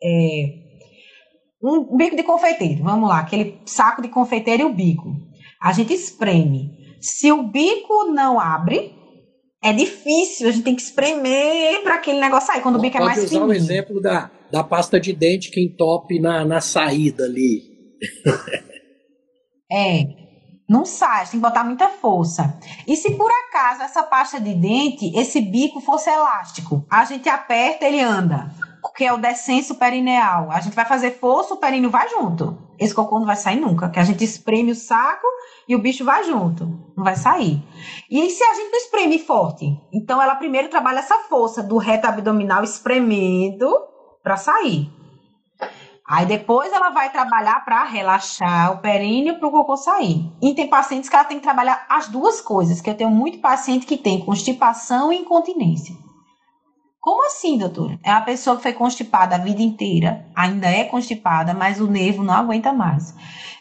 É, 0.02 0.60
um 1.62 1.94
bico 1.94 2.16
de 2.16 2.22
confeiteiro, 2.22 2.82
vamos 2.82 3.06
lá, 3.06 3.18
aquele 3.18 3.60
saco 3.66 4.00
de 4.00 4.08
confeiteiro 4.08 4.62
e 4.62 4.64
o 4.64 4.72
bico. 4.72 5.14
A 5.60 5.72
gente 5.72 5.92
espreme. 5.92 6.70
Se 7.02 7.30
o 7.30 7.42
bico 7.42 8.04
não 8.04 8.40
abre, 8.40 8.94
é 9.62 9.72
difícil, 9.72 10.48
a 10.48 10.52
gente 10.52 10.64
tem 10.64 10.74
que 10.74 10.82
espremer 10.82 11.82
para 11.82 11.96
aquele 11.96 12.18
negócio 12.18 12.46
sair, 12.46 12.62
quando 12.62 12.76
o 12.76 12.80
bico 12.80 12.96
é 12.96 13.00
mais 13.00 13.24
fininho. 13.24 13.46
Pode 13.46 13.58
usar 13.58 13.60
o 13.60 13.74
exemplo 13.74 14.00
da, 14.00 14.30
da 14.50 14.64
pasta 14.64 14.98
de 14.98 15.12
dente 15.12 15.50
que 15.50 15.62
entope 15.62 16.18
na, 16.18 16.44
na 16.44 16.60
saída 16.60 17.24
ali. 17.24 17.62
é, 19.70 20.04
não 20.68 20.86
sai, 20.86 21.24
tem 21.24 21.32
que 21.32 21.38
botar 21.38 21.64
muita 21.64 21.88
força. 21.88 22.58
E 22.86 22.96
se 22.96 23.10
por 23.16 23.30
acaso 23.30 23.82
essa 23.82 24.02
pasta 24.02 24.40
de 24.40 24.54
dente, 24.54 25.14
esse 25.14 25.40
bico 25.40 25.80
fosse 25.80 26.08
elástico, 26.08 26.86
a 26.90 27.04
gente 27.04 27.28
aperta, 27.28 27.86
ele 27.86 28.00
anda 28.00 28.50
que 28.88 29.04
é 29.04 29.12
o 29.12 29.18
descenso 29.18 29.74
perineal. 29.74 30.50
A 30.50 30.60
gente 30.60 30.74
vai 30.74 30.84
fazer 30.84 31.18
força, 31.18 31.54
o 31.54 31.58
períneo 31.58 31.90
vai 31.90 32.08
junto. 32.08 32.56
Esse 32.78 32.94
cocô 32.94 33.18
não 33.18 33.26
vai 33.26 33.36
sair 33.36 33.60
nunca, 33.60 33.90
que 33.90 33.98
a 33.98 34.04
gente 34.04 34.24
espreme 34.24 34.72
o 34.72 34.74
saco 34.74 35.26
e 35.68 35.76
o 35.76 35.78
bicho 35.78 36.04
vai 36.04 36.24
junto, 36.24 36.64
não 36.96 37.04
vai 37.04 37.14
sair. 37.14 37.62
E 38.10 38.30
se 38.30 38.42
a 38.42 38.54
gente 38.54 38.70
não 38.70 38.78
espreme 38.78 39.18
forte? 39.18 39.78
Então 39.92 40.22
ela 40.22 40.34
primeiro 40.36 40.68
trabalha 40.68 41.00
essa 41.00 41.18
força 41.28 41.62
do 41.62 41.76
reto 41.76 42.06
abdominal 42.06 42.64
espremendo 42.64 43.70
para 44.22 44.36
sair. 44.36 44.90
Aí 46.10 46.26
depois 46.26 46.72
ela 46.72 46.90
vai 46.90 47.12
trabalhar 47.12 47.64
para 47.64 47.84
relaxar 47.84 48.72
o 48.72 48.78
períneo 48.78 49.38
para 49.38 49.46
o 49.46 49.50
cocô 49.52 49.76
sair. 49.76 50.28
E 50.42 50.54
tem 50.54 50.66
pacientes 50.66 51.08
que 51.08 51.14
ela 51.14 51.24
tem 51.24 51.36
que 51.36 51.44
trabalhar 51.44 51.86
as 51.88 52.08
duas 52.08 52.40
coisas, 52.40 52.80
que 52.80 52.90
eu 52.90 52.96
tenho 52.96 53.10
muito 53.10 53.38
paciente 53.38 53.86
que 53.86 53.96
tem 53.96 54.24
constipação 54.24 55.12
e 55.12 55.18
incontinência. 55.18 55.94
Como 57.00 57.26
assim, 57.26 57.56
doutora? 57.56 57.98
É 58.04 58.10
uma 58.10 58.20
pessoa 58.20 58.56
que 58.56 58.62
foi 58.62 58.74
constipada 58.74 59.34
a 59.34 59.38
vida 59.38 59.62
inteira, 59.62 60.26
ainda 60.36 60.68
é 60.68 60.84
constipada, 60.84 61.54
mas 61.54 61.80
o 61.80 61.86
nervo 61.86 62.22
não 62.22 62.34
aguenta 62.34 62.72
mais. 62.74 63.14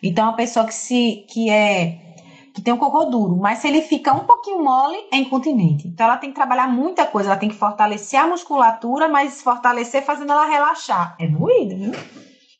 Então, 0.03 0.25
é 0.25 0.27
uma 0.27 0.35
pessoa 0.35 0.65
que 0.65 0.73
se 0.73 1.25
que 1.29 1.49
é 1.49 2.09
que 2.53 2.61
tem 2.61 2.73
um 2.73 2.77
cocô 2.77 3.05
duro, 3.05 3.37
mas 3.37 3.59
se 3.59 3.67
ele 3.67 3.81
fica 3.81 4.11
um 4.11 4.25
pouquinho 4.25 4.61
mole, 4.61 4.97
é 5.13 5.17
incontinente. 5.17 5.87
Então, 5.87 6.05
ela 6.05 6.17
tem 6.17 6.31
que 6.31 6.35
trabalhar 6.35 6.67
muita 6.67 7.05
coisa, 7.05 7.29
ela 7.29 7.39
tem 7.39 7.47
que 7.47 7.55
fortalecer 7.55 8.19
a 8.19 8.27
musculatura, 8.27 9.07
mas 9.07 9.41
fortalecer 9.41 10.03
fazendo 10.03 10.33
ela 10.33 10.45
relaxar. 10.45 11.15
É 11.17 11.27
doído, 11.27 11.77
viu? 11.77 11.91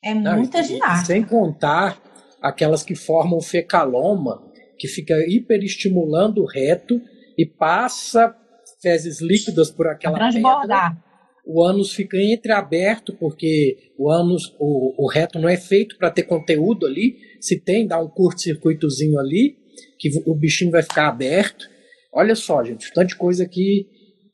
É 0.02 0.14
muita 0.14 0.60
não, 0.60 0.64
ginástica. 0.64 1.06
Sem 1.06 1.24
contar 1.24 1.98
aquelas 2.42 2.84
que 2.84 2.96
formam 2.96 3.42
fecaloma, 3.42 4.42
que 4.78 4.88
fica 4.88 5.14
hiperestimulando 5.28 6.42
o 6.42 6.48
reto 6.48 7.02
e 7.38 7.46
passa 7.46 8.34
fezes 8.82 9.22
líquidas 9.22 9.70
por 9.72 9.88
aquela 9.88 10.18
Transbordar. 10.18 10.96
pedra. 10.96 11.10
O 11.46 11.64
ânus 11.64 11.94
fica 11.94 12.18
entreaberto, 12.22 13.14
porque 13.14 13.92
o 13.98 14.12
ânus, 14.12 14.56
o, 14.60 15.04
o 15.04 15.08
reto 15.10 15.40
não 15.40 15.50
é 15.50 15.58
feito 15.58 15.98
para 15.98 16.12
ter 16.12 16.24
conteúdo 16.24 16.86
ali. 16.86 17.18
Se 17.42 17.60
tem, 17.60 17.88
dá 17.88 18.00
um 18.00 18.08
curto-circuitozinho 18.08 19.18
ali, 19.20 19.58
que 19.98 20.10
o 20.26 20.36
bichinho 20.36 20.72
vai 20.72 20.84
ficar 20.84 21.08
aberto. 21.08 21.66
Olha 22.14 22.36
só, 22.36 22.64
gente, 22.64 22.94
tanta 22.94 23.16
coisa 23.16 23.48
que 23.48 23.88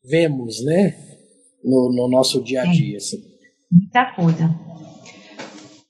vemos, 0.03 0.63
né? 0.63 0.95
No, 1.63 1.91
no 1.93 2.10
nosso 2.10 2.43
dia 2.43 2.63
a 2.63 2.65
dia. 2.65 2.97
Assim. 2.97 3.23
Muita 3.71 4.13
coisa. 4.13 4.49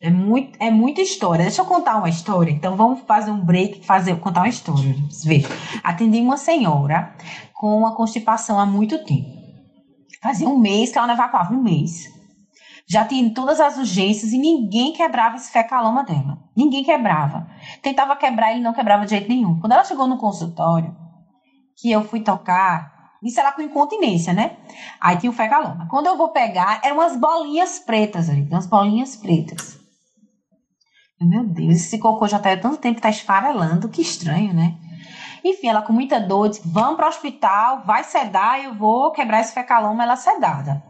É, 0.05 0.09
muito, 0.11 0.55
é 0.61 0.69
muita 0.69 1.01
história. 1.01 1.45
Deixa 1.45 1.63
eu 1.63 1.65
contar 1.65 1.97
uma 1.97 2.07
história. 2.07 2.51
Então 2.51 2.75
vamos 2.75 3.01
fazer 3.07 3.31
um 3.31 3.43
break, 3.43 3.83
fazer 3.83 4.15
contar 4.19 4.41
uma 4.41 4.47
história. 4.47 4.95
Veja, 5.23 5.47
atendi 5.83 6.19
uma 6.19 6.37
senhora 6.37 7.15
com 7.55 7.75
uma 7.75 7.95
constipação 7.95 8.59
há 8.59 8.67
muito 8.67 9.03
tempo. 9.03 9.27
Fazia 10.21 10.47
um 10.47 10.59
mês 10.59 10.91
que 10.91 10.97
ela 10.99 11.07
não 11.07 11.15
evacuava, 11.15 11.55
um 11.55 11.63
mês. 11.63 12.03
Já 12.87 13.03
tinha 13.03 13.33
todas 13.33 13.59
as 13.59 13.77
urgências 13.79 14.31
e 14.31 14.37
ninguém 14.37 14.93
quebrava 14.93 15.37
esse 15.37 15.51
fecaloma 15.51 16.03
dela. 16.03 16.37
Ninguém 16.55 16.83
quebrava. 16.83 17.47
Tentava 17.81 18.15
quebrar, 18.15 18.51
ele 18.51 18.61
não 18.61 18.73
quebrava 18.73 19.05
de 19.05 19.09
jeito 19.09 19.27
nenhum. 19.27 19.59
Quando 19.59 19.71
ela 19.71 19.83
chegou 19.83 20.05
no 20.05 20.19
consultório, 20.19 20.95
que 21.75 21.89
eu 21.89 22.03
fui 22.03 22.19
tocar, 22.19 23.15
isso 23.23 23.39
era 23.39 23.51
com 23.51 23.63
incontinência, 23.63 24.33
né? 24.33 24.57
Aí 25.01 25.17
tinha 25.17 25.31
o 25.31 25.33
fecaloma. 25.33 25.87
Quando 25.89 26.05
eu 26.05 26.15
vou 26.15 26.29
pegar, 26.29 26.79
eram 26.83 26.97
umas 26.97 27.17
bolinhas 27.17 27.79
pretas 27.79 28.29
ali, 28.29 28.43
umas 28.43 28.67
bolinhas 28.67 29.15
pretas. 29.15 29.74
Meu 31.19 31.45
Deus, 31.45 31.75
esse 31.75 31.97
cocô 31.97 32.27
já 32.27 32.39
tá 32.39 32.51
há 32.51 32.57
tanto 32.57 32.77
tempo 32.77 32.95
que 32.95 33.01
tá 33.01 33.09
esfarelando, 33.09 33.87
que 33.87 34.01
estranho, 34.01 34.53
né? 34.53 34.77
Enfim, 35.43 35.67
ela 35.67 35.81
com 35.81 35.93
muita 35.93 36.19
dor 36.19 36.49
disse: 36.49 36.67
vamos 36.67 36.97
para 36.97 37.05
o 37.05 37.09
hospital, 37.09 37.83
vai 37.85 38.03
sedar, 38.03 38.63
eu 38.63 38.73
vou 38.73 39.11
quebrar 39.11 39.39
esse 39.39 39.53
fecaloma, 39.53 40.03
ela 40.03 40.17
sedada. 40.17 40.83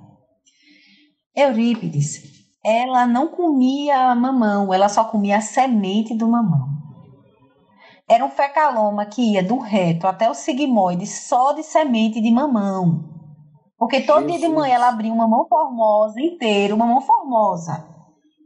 Eurípides, 1.35 2.23
ela 2.63 3.05
não 3.05 3.27
comia 3.27 4.15
mamão, 4.15 4.73
ela 4.73 4.89
só 4.89 5.03
comia 5.03 5.37
a 5.37 5.41
semente 5.41 6.15
do 6.15 6.27
mamão. 6.27 6.69
Era 8.09 8.25
um 8.25 8.29
fecaloma 8.29 9.05
que 9.05 9.33
ia 9.33 9.43
do 9.43 9.59
reto 9.59 10.07
até 10.07 10.29
o 10.29 10.33
sigmoide 10.33 11.05
só 11.05 11.51
de 11.51 11.63
semente 11.63 12.21
de 12.21 12.31
mamão. 12.31 13.13
Porque 13.77 14.01
todo 14.01 14.21
Jesus. 14.21 14.39
dia 14.39 14.49
de 14.49 14.55
manhã 14.55 14.75
ela 14.75 14.89
abria 14.89 15.13
uma 15.13 15.27
mão 15.27 15.47
formosa 15.47 16.19
inteira, 16.21 16.73
uma 16.73 16.85
mão 16.85 17.01
formosa, 17.01 17.85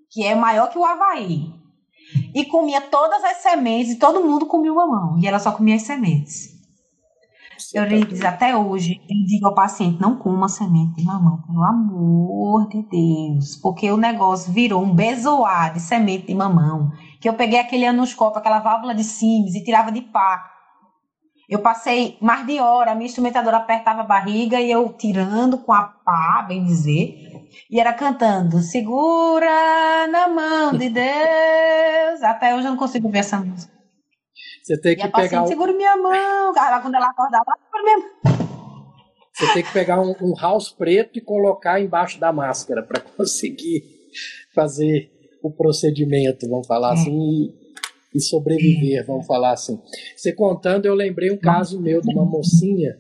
que 0.10 0.26
é 0.26 0.34
maior 0.34 0.70
que 0.70 0.78
o 0.78 0.84
Havaí 0.84 1.59
e 2.34 2.46
comia 2.46 2.82
todas 2.82 3.24
as 3.24 3.38
sementes, 3.38 3.94
e 3.94 4.00
todo 4.00 4.24
mundo 4.24 4.46
comia 4.46 4.72
uma 4.72 4.88
mão, 4.88 5.20
e 5.20 5.28
ela 5.28 5.40
só 5.40 5.52
comia 5.52 5.76
as 5.76 5.84
sementes. 5.84 6.60
Euripides, 7.74 8.24
até 8.24 8.56
hoje, 8.56 9.02
eu 9.10 9.26
digo 9.28 9.48
ao 9.48 9.54
paciente, 9.54 10.02
não 10.02 10.18
coma 10.18 10.48
semente 10.48 10.96
de 10.96 11.06
mamão, 11.06 11.42
pelo 11.42 11.64
amor 11.64 12.68
de 12.68 12.82
Deus, 12.84 13.58
porque 13.58 13.92
o 13.92 13.98
negócio 13.98 14.52
virou 14.52 14.82
um 14.82 14.96
bezoar 14.96 15.74
de 15.74 15.80
semente 15.80 16.28
de 16.28 16.34
mamão, 16.34 16.92
que 17.20 17.28
eu 17.28 17.34
peguei 17.34 17.60
aquele 17.60 17.86
anoscópio, 17.86 18.40
aquela 18.40 18.60
válvula 18.60 18.96
de 18.96 19.04
Sims 19.04 19.54
e 19.54 19.64
tirava 19.64 19.92
de 19.92 20.02
pá. 20.02 20.59
Eu 21.50 21.60
passei 21.60 22.16
mais 22.22 22.46
de 22.46 22.60
hora, 22.60 22.92
a 22.92 22.96
minha 22.96 23.08
instrumentadora 23.08 23.58
apertava 23.58 24.02
a 24.02 24.06
barriga 24.06 24.62
e 24.62 24.70
eu 24.70 24.94
tirando 24.94 25.58
com 25.58 25.74
a 25.74 25.82
pá, 25.82 26.46
bem 26.48 26.64
dizer, 26.64 27.16
e 27.72 27.80
era 27.80 27.92
cantando, 27.92 28.60
segura 28.60 30.08
na 30.12 30.28
mão 30.28 30.78
de 30.78 30.90
Deus. 30.92 32.22
Até 32.22 32.54
hoje 32.54 32.68
eu 32.68 32.72
não 32.72 32.78
consigo 32.78 33.10
ver 33.10 33.20
essa 33.20 33.40
música. 33.40 33.74
Você 34.64 34.80
tem 34.80 34.96
que 34.96 35.08
e 35.08 35.12
pegar. 35.12 35.42
Um... 35.42 35.48
Segura 35.48 35.74
minha 35.74 35.98
mão. 35.98 36.54
Cara, 36.54 36.82
quando 36.82 36.94
ela 36.94 37.08
acordava, 37.08 37.46
segura 37.66 37.84
minha 37.84 37.98
mão. 37.98 38.40
Você 39.34 39.54
tem 39.54 39.64
que 39.64 39.74
pegar 39.74 40.00
um, 40.00 40.14
um 40.22 40.36
house 40.40 40.70
preto 40.70 41.18
e 41.18 41.22
colocar 41.22 41.82
embaixo 41.82 42.20
da 42.20 42.32
máscara 42.32 42.84
para 42.84 43.02
conseguir 43.02 43.82
fazer 44.54 45.10
o 45.42 45.50
procedimento, 45.50 46.48
vamos 46.48 46.68
falar 46.68 46.94
assim, 46.94 47.12
e, 47.12 47.69
e 48.14 48.22
sobreviver, 48.22 49.06
vamos 49.06 49.26
falar 49.26 49.54
assim. 49.54 49.80
Você 50.16 50.34
contando, 50.34 50.86
eu 50.86 50.94
lembrei 50.94 51.32
um 51.32 51.38
caso 51.38 51.82
meu 51.82 52.02
de 52.02 52.14
uma 52.14 52.26
mocinha 52.26 52.98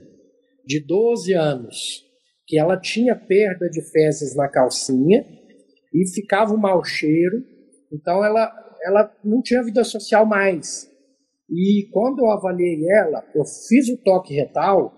de 0.66 0.80
12 0.86 1.34
anos 1.34 2.06
que 2.46 2.60
ela 2.60 2.80
tinha 2.80 3.16
perda 3.16 3.70
de 3.70 3.82
fezes 3.92 4.36
na 4.36 4.48
calcinha 4.48 5.26
e 5.94 6.08
ficava 6.10 6.54
um 6.54 6.58
mau 6.58 6.84
cheiro, 6.84 7.44
então 7.92 8.24
ela, 8.24 8.52
ela 8.84 9.12
não 9.24 9.42
tinha 9.42 9.64
vida 9.64 9.84
social 9.84 10.26
mais. 10.26 10.88
E 11.50 11.88
quando 11.92 12.20
eu 12.20 12.32
avaliei 12.32 12.80
ela, 12.92 13.24
eu 13.34 13.44
fiz 13.46 13.90
o 13.90 13.98
toque 13.98 14.36
retal, 14.36 14.94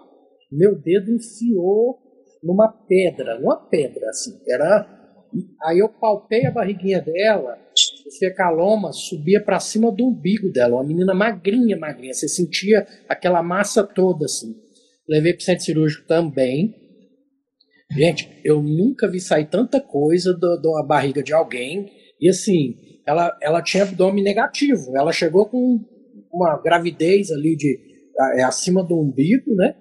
meu 0.52 0.76
dedo 0.82 1.12
enfiou 1.12 1.98
numa 2.44 2.70
pedra, 2.88 3.40
numa 3.40 3.70
pedra 3.70 4.10
assim, 4.10 4.38
era 4.48 5.02
Aí 5.64 5.80
eu 5.80 5.88
palpei 5.88 6.46
a 6.46 6.52
barriguinha 6.52 7.02
dela, 7.02 7.58
o 8.12 8.20
fecaloma 8.20 8.92
subia 8.92 9.42
para 9.44 9.60
cima 9.60 9.92
do 9.92 10.08
umbigo 10.08 10.52
dela, 10.52 10.76
uma 10.76 10.84
menina 10.84 11.14
magrinha, 11.14 11.78
magrinha. 11.78 12.14
Você 12.14 12.28
sentia 12.28 12.86
aquela 13.08 13.42
massa 13.42 13.84
toda 13.84 14.26
assim. 14.26 14.54
Levei 15.08 15.34
para 15.34 15.42
o 15.42 15.44
centro 15.44 15.64
cirúrgico 15.64 16.08
também. 16.08 16.76
Gente, 17.92 18.30
eu 18.44 18.62
nunca 18.62 19.10
vi 19.10 19.20
sair 19.20 19.50
tanta 19.50 19.80
coisa 19.80 20.38
uma 20.64 20.86
barriga 20.86 21.24
de 21.24 21.34
alguém. 21.34 21.90
E 22.20 22.30
assim, 22.30 22.76
ela, 23.08 23.38
ela 23.42 23.62
tinha 23.62 23.84
abdômen 23.84 24.24
negativo. 24.24 24.96
Ela 24.96 25.12
chegou 25.12 25.46
com 25.48 25.80
uma 26.32 26.62
gravidez 26.62 27.32
ali 27.32 27.56
de 27.56 27.78
é, 28.38 28.44
acima 28.44 28.84
do 28.84 29.00
umbigo, 29.00 29.56
né? 29.56 29.76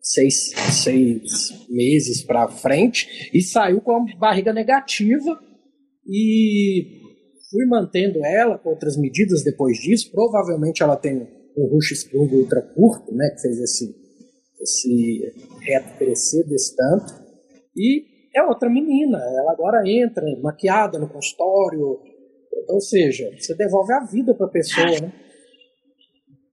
Seis, 0.00 0.52
seis 0.70 1.66
meses 1.68 2.22
para 2.22 2.46
frente 2.46 3.30
e 3.34 3.42
saiu 3.42 3.80
com 3.80 3.92
a 3.92 4.18
barriga 4.18 4.52
negativa 4.52 5.36
e 6.06 7.05
fui 7.50 7.66
mantendo 7.66 8.24
ela 8.24 8.58
com 8.58 8.70
outras 8.70 8.96
medidas 8.96 9.42
depois 9.44 9.78
disso. 9.78 10.10
Provavelmente 10.10 10.82
ela 10.82 10.96
tem 10.96 11.28
um 11.56 11.66
rush 11.66 11.92
sprung 11.92 12.28
ultra 12.32 12.62
curto, 12.62 13.14
né? 13.14 13.30
Que 13.30 13.42
fez 13.42 13.58
esse, 13.58 13.94
esse 14.60 15.32
reto 15.60 15.96
crescer 15.98 16.44
desse 16.44 16.76
tanto. 16.76 17.14
E 17.76 18.04
é 18.34 18.42
outra 18.42 18.68
menina, 18.68 19.18
ela 19.18 19.52
agora 19.52 19.82
entra 19.86 20.24
maquiada 20.42 20.98
no 20.98 21.08
consultório, 21.08 21.98
ou 22.68 22.80
seja, 22.80 23.30
você 23.38 23.54
devolve 23.54 23.92
a 23.94 24.04
vida 24.04 24.34
para 24.34 24.46
a 24.46 24.50
pessoa, 24.50 24.86
né? 25.00 25.12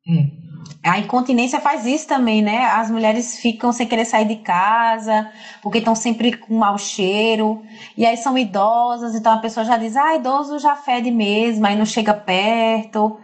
É. 0.08 0.53
A 0.84 1.00
incontinência 1.00 1.62
faz 1.62 1.86
isso 1.86 2.08
também, 2.08 2.42
né? 2.42 2.66
As 2.66 2.92
mulheres 2.92 3.38
ficam 3.38 3.72
sem 3.72 3.88
querer 3.88 4.06
sair 4.06 4.28
de 4.28 4.36
casa, 4.38 5.32
porque 5.62 5.78
estão 5.78 5.96
sempre 5.96 6.36
com 6.36 6.56
mau 6.56 6.78
cheiro, 6.78 7.62
e 7.98 8.06
aí 8.06 8.18
são 8.18 8.38
idosas, 8.38 9.16
então 9.16 9.32
a 9.32 9.38
pessoa 9.38 9.66
já 9.66 9.78
diz, 9.78 9.96
ah, 9.96 10.16
idoso 10.16 10.60
já 10.60 10.76
fede 10.76 11.10
mesmo, 11.10 11.66
aí 11.66 11.76
não 11.78 11.86
chega 11.86 12.14
perto. 12.14 13.18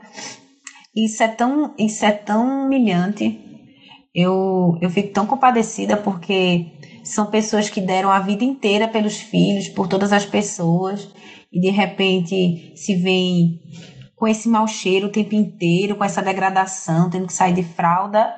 Isso 0.96 1.22
é 1.22 1.28
tão, 1.28 1.74
isso 1.78 2.06
é 2.06 2.12
tão 2.12 2.66
humilhante. 2.66 3.40
Eu, 4.14 4.78
eu 4.82 4.90
fico 4.90 5.14
tão 5.14 5.26
compadecida 5.26 5.96
porque 5.96 6.66
são 7.04 7.28
pessoas 7.28 7.70
que 7.70 7.82
deram 7.82 8.12
a 8.12 8.20
vida 8.20 8.44
inteira 8.44 8.88
pelos 8.88 9.18
filhos, 9.18 9.68
por 9.70 9.88
todas 9.88 10.12
as 10.12 10.26
pessoas, 10.26 11.10
e 11.52 11.60
de 11.60 11.70
repente 11.70 12.74
se 12.76 12.96
veem 12.96 13.60
com 14.20 14.28
esse 14.28 14.50
mau 14.50 14.68
cheiro 14.68 15.08
o 15.08 15.12
tempo 15.12 15.34
inteiro, 15.34 15.96
com 15.96 16.04
essa 16.04 16.22
degradação, 16.22 17.10
tendo 17.10 17.26
que 17.26 17.34
sair 17.34 17.54
de 17.54 17.64
fralda. 17.64 18.36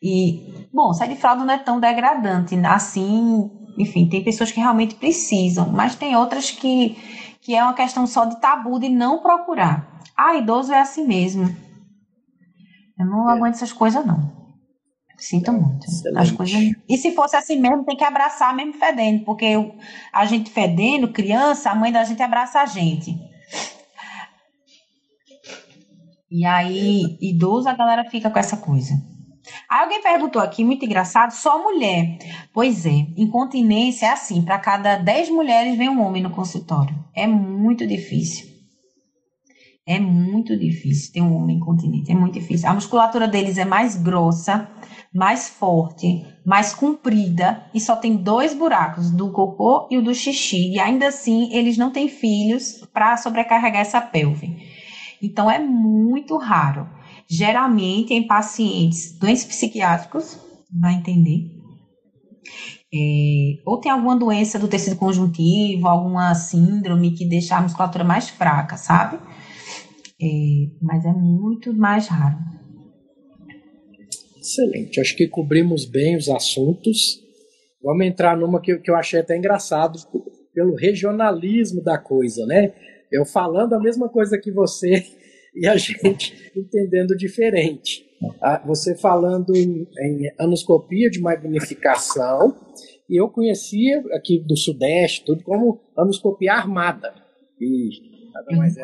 E, 0.00 0.68
bom, 0.72 0.92
sair 0.92 1.08
de 1.08 1.16
fralda 1.16 1.44
não 1.44 1.52
é 1.52 1.58
tão 1.58 1.80
degradante, 1.80 2.54
assim, 2.64 3.50
enfim, 3.76 4.08
tem 4.08 4.22
pessoas 4.22 4.52
que 4.52 4.60
realmente 4.60 4.94
precisam, 4.94 5.72
mas 5.72 5.96
tem 5.96 6.14
outras 6.14 6.52
que, 6.52 6.96
que 7.40 7.54
é 7.56 7.62
uma 7.62 7.74
questão 7.74 8.06
só 8.06 8.24
de 8.24 8.40
tabu 8.40 8.78
de 8.78 8.88
não 8.88 9.20
procurar. 9.20 10.00
Ah, 10.16 10.36
idoso 10.36 10.72
é 10.72 10.80
assim 10.80 11.04
mesmo. 11.04 11.44
Eu 12.98 13.06
não 13.06 13.28
é. 13.28 13.34
aguento 13.34 13.54
essas 13.54 13.72
coisas, 13.72 14.06
não. 14.06 14.34
Sinto 15.18 15.52
muito. 15.52 15.86
As 16.14 16.30
coisas... 16.30 16.56
E 16.88 16.96
se 16.98 17.12
fosse 17.12 17.34
assim 17.36 17.58
mesmo, 17.58 17.84
tem 17.84 17.96
que 17.96 18.04
abraçar 18.04 18.54
mesmo 18.54 18.74
fedendo, 18.74 19.24
porque 19.24 19.46
a 20.12 20.24
gente 20.24 20.50
fedendo, 20.50 21.12
criança, 21.12 21.70
a 21.70 21.74
mãe 21.74 21.90
da 21.90 22.04
gente 22.04 22.22
abraça 22.22 22.60
a 22.60 22.66
gente. 22.66 23.16
E 26.30 26.44
aí, 26.44 27.16
idoso, 27.20 27.68
a 27.68 27.74
galera 27.74 28.04
fica 28.10 28.30
com 28.30 28.38
essa 28.38 28.56
coisa. 28.56 28.94
Aí 29.70 29.82
alguém 29.82 30.02
perguntou 30.02 30.42
aqui, 30.42 30.64
muito 30.64 30.84
engraçado, 30.84 31.30
só 31.30 31.62
mulher. 31.62 32.18
Pois 32.52 32.84
é, 32.84 33.06
incontinência 33.16 34.06
é 34.06 34.10
assim, 34.10 34.42
para 34.42 34.58
cada 34.58 34.96
10 34.96 35.30
mulheres 35.30 35.78
vem 35.78 35.88
um 35.88 36.02
homem 36.02 36.22
no 36.22 36.30
consultório. 36.30 36.96
É 37.14 37.26
muito 37.26 37.86
difícil. 37.86 38.56
É 39.88 40.00
muito 40.00 40.58
difícil 40.58 41.12
ter 41.12 41.20
um 41.20 41.36
homem 41.36 41.58
incontinente, 41.58 42.10
é 42.10 42.14
muito 42.14 42.34
difícil. 42.34 42.68
A 42.68 42.74
musculatura 42.74 43.28
deles 43.28 43.56
é 43.56 43.64
mais 43.64 43.94
grossa, 43.94 44.68
mais 45.14 45.48
forte, 45.48 46.26
mais 46.44 46.74
comprida 46.74 47.64
e 47.72 47.78
só 47.78 47.94
tem 47.94 48.16
dois 48.16 48.52
buracos, 48.52 49.12
do 49.12 49.30
cocô 49.30 49.86
e 49.88 49.96
o 49.96 50.02
do 50.02 50.12
xixi. 50.12 50.72
E 50.72 50.80
ainda 50.80 51.06
assim, 51.06 51.54
eles 51.54 51.78
não 51.78 51.92
têm 51.92 52.08
filhos 52.08 52.84
para 52.92 53.16
sobrecarregar 53.16 53.80
essa 53.80 54.00
pelve. 54.00 54.75
Então 55.22 55.50
é 55.50 55.58
muito 55.58 56.36
raro. 56.36 56.88
Geralmente 57.28 58.14
em 58.14 58.26
pacientes 58.26 59.18
doentes 59.18 59.44
psiquiátricos, 59.44 60.38
vai 60.70 60.94
entender. 60.94 61.50
É, 62.94 63.60
ou 63.64 63.80
tem 63.80 63.90
alguma 63.90 64.16
doença 64.16 64.58
do 64.58 64.68
tecido 64.68 64.96
conjuntivo, 64.96 65.88
alguma 65.88 66.34
síndrome 66.34 67.12
que 67.14 67.28
deixa 67.28 67.56
a 67.56 67.62
musculatura 67.62 68.04
mais 68.04 68.28
fraca, 68.28 68.76
sabe? 68.76 69.18
É, 70.20 70.26
mas 70.80 71.04
é 71.04 71.12
muito 71.12 71.74
mais 71.74 72.06
raro. 72.08 72.38
Excelente, 74.38 75.00
acho 75.00 75.16
que 75.16 75.26
cobrimos 75.26 75.84
bem 75.84 76.16
os 76.16 76.28
assuntos. 76.28 77.20
Vamos 77.82 78.06
entrar 78.06 78.36
numa 78.36 78.60
que, 78.60 78.78
que 78.78 78.90
eu 78.90 78.96
achei 78.96 79.20
até 79.20 79.36
engraçado, 79.36 79.98
pelo 80.54 80.74
regionalismo 80.74 81.82
da 81.82 81.98
coisa, 81.98 82.46
né? 82.46 82.72
Eu 83.16 83.24
falando 83.24 83.72
a 83.74 83.80
mesma 83.80 84.08
coisa 84.08 84.38
que 84.38 84.50
você 84.50 85.04
e 85.54 85.66
a 85.66 85.76
gente 85.76 86.52
entendendo 86.54 87.16
diferente. 87.16 88.04
Ah, 88.42 88.62
você 88.64 88.96
falando 88.96 89.54
em, 89.54 89.86
em 89.98 90.32
anoscopia 90.38 91.10
de 91.10 91.20
magnificação, 91.20 92.54
e 93.08 93.20
eu 93.20 93.28
conhecia 93.28 94.02
aqui 94.12 94.38
do 94.38 94.56
Sudeste 94.56 95.24
tudo 95.24 95.42
como 95.44 95.80
anoscopia 95.96 96.52
armada. 96.52 97.14
E 97.60 98.30
nada 98.32 98.56
mais 98.56 98.76
é 98.76 98.80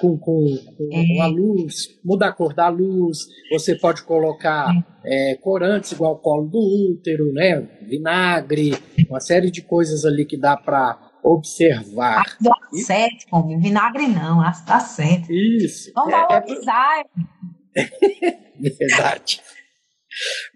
com, 0.00 0.16
com, 0.18 0.56
com 0.76 0.88
é. 0.92 1.20
a 1.20 1.26
luz, 1.26 1.98
muda 2.04 2.26
a 2.26 2.32
cor 2.32 2.54
da 2.54 2.68
luz, 2.68 3.26
você 3.50 3.74
pode 3.74 4.02
colocar 4.02 4.70
é. 5.04 5.32
É, 5.32 5.34
corantes 5.36 5.92
igual 5.92 6.14
o 6.14 6.18
colo 6.18 6.48
do 6.48 6.58
útero, 6.58 7.32
né? 7.32 7.66
vinagre, 7.82 8.74
uma 9.08 9.20
série 9.20 9.50
de 9.50 9.62
coisas 9.62 10.04
ali 10.04 10.24
que 10.24 10.36
dá 10.36 10.56
para 10.56 11.05
observar. 11.26 12.22
Ácido 12.24 12.50
acético, 12.72 13.58
vinagre 13.58 14.06
não, 14.06 14.40
ácido 14.40 14.72
acético. 14.72 15.32
Isso. 15.32 15.90
Vamos 15.94 16.14
é, 16.14 16.26
valorizar. 16.26 17.04
É... 17.76 18.46
Verdade. 18.78 19.42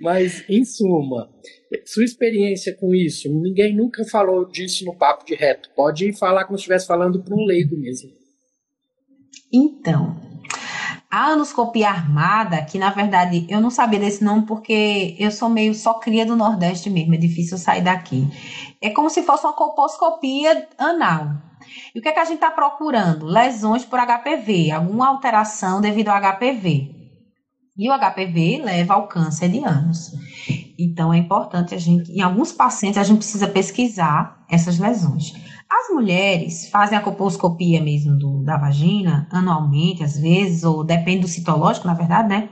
Mas, 0.00 0.48
em 0.48 0.64
suma, 0.64 1.28
sua 1.84 2.04
experiência 2.04 2.74
com 2.76 2.94
isso, 2.94 3.28
ninguém 3.28 3.76
nunca 3.76 4.04
falou 4.04 4.48
disso 4.48 4.84
no 4.86 4.96
papo 4.96 5.26
de 5.26 5.34
reto. 5.34 5.68
Pode 5.74 6.12
falar 6.16 6.44
como 6.44 6.56
se 6.56 6.62
estivesse 6.62 6.86
falando 6.86 7.22
para 7.22 7.34
um 7.34 7.44
leigo 7.44 7.76
mesmo. 7.76 8.10
Então, 9.52 10.16
a 11.10 11.32
anoscopia 11.32 11.88
armada, 11.88 12.62
que 12.62 12.78
na 12.78 12.90
verdade 12.90 13.44
eu 13.48 13.60
não 13.60 13.70
sabia 13.70 13.98
desse 13.98 14.22
nome 14.22 14.46
porque 14.46 15.16
eu 15.18 15.30
sou 15.32 15.48
meio 15.48 15.74
só 15.74 15.94
cria 15.94 16.24
do 16.24 16.36
Nordeste 16.36 16.88
mesmo, 16.88 17.14
é 17.14 17.18
difícil 17.18 17.58
sair 17.58 17.82
daqui. 17.82 18.28
É 18.80 18.90
como 18.90 19.10
se 19.10 19.22
fosse 19.24 19.44
uma 19.44 19.52
colposcopia 19.52 20.68
anal. 20.78 21.32
E 21.94 21.98
o 21.98 22.02
que, 22.02 22.08
é 22.08 22.12
que 22.12 22.20
a 22.20 22.24
gente 22.24 22.36
está 22.36 22.50
procurando? 22.50 23.26
Lesões 23.26 23.84
por 23.84 23.98
HPV, 23.98 24.70
alguma 24.70 25.08
alteração 25.08 25.80
devido 25.80 26.08
ao 26.08 26.20
HPV. 26.20 26.94
E 27.76 27.90
o 27.90 27.98
HPV 27.98 28.62
leva 28.62 28.94
ao 28.94 29.08
câncer 29.08 29.48
de 29.48 29.64
ânus. 29.64 30.12
Então 30.78 31.12
é 31.12 31.18
importante 31.18 31.74
a 31.74 31.78
gente, 31.78 32.10
em 32.12 32.22
alguns 32.22 32.52
pacientes, 32.52 32.98
a 32.98 33.02
gente 33.02 33.18
precisa 33.18 33.48
pesquisar 33.48 34.44
essas 34.48 34.78
lesões. 34.78 35.32
As 35.72 35.88
mulheres 35.94 36.68
fazem 36.68 36.98
a 36.98 37.00
coposcopia 37.00 37.80
mesmo 37.80 38.18
do, 38.18 38.42
da 38.42 38.56
vagina 38.56 39.28
anualmente, 39.30 40.02
às 40.02 40.18
vezes, 40.18 40.64
ou 40.64 40.82
depende 40.82 41.20
do 41.20 41.28
citológico, 41.28 41.86
na 41.86 41.94
verdade, 41.94 42.28
né? 42.28 42.48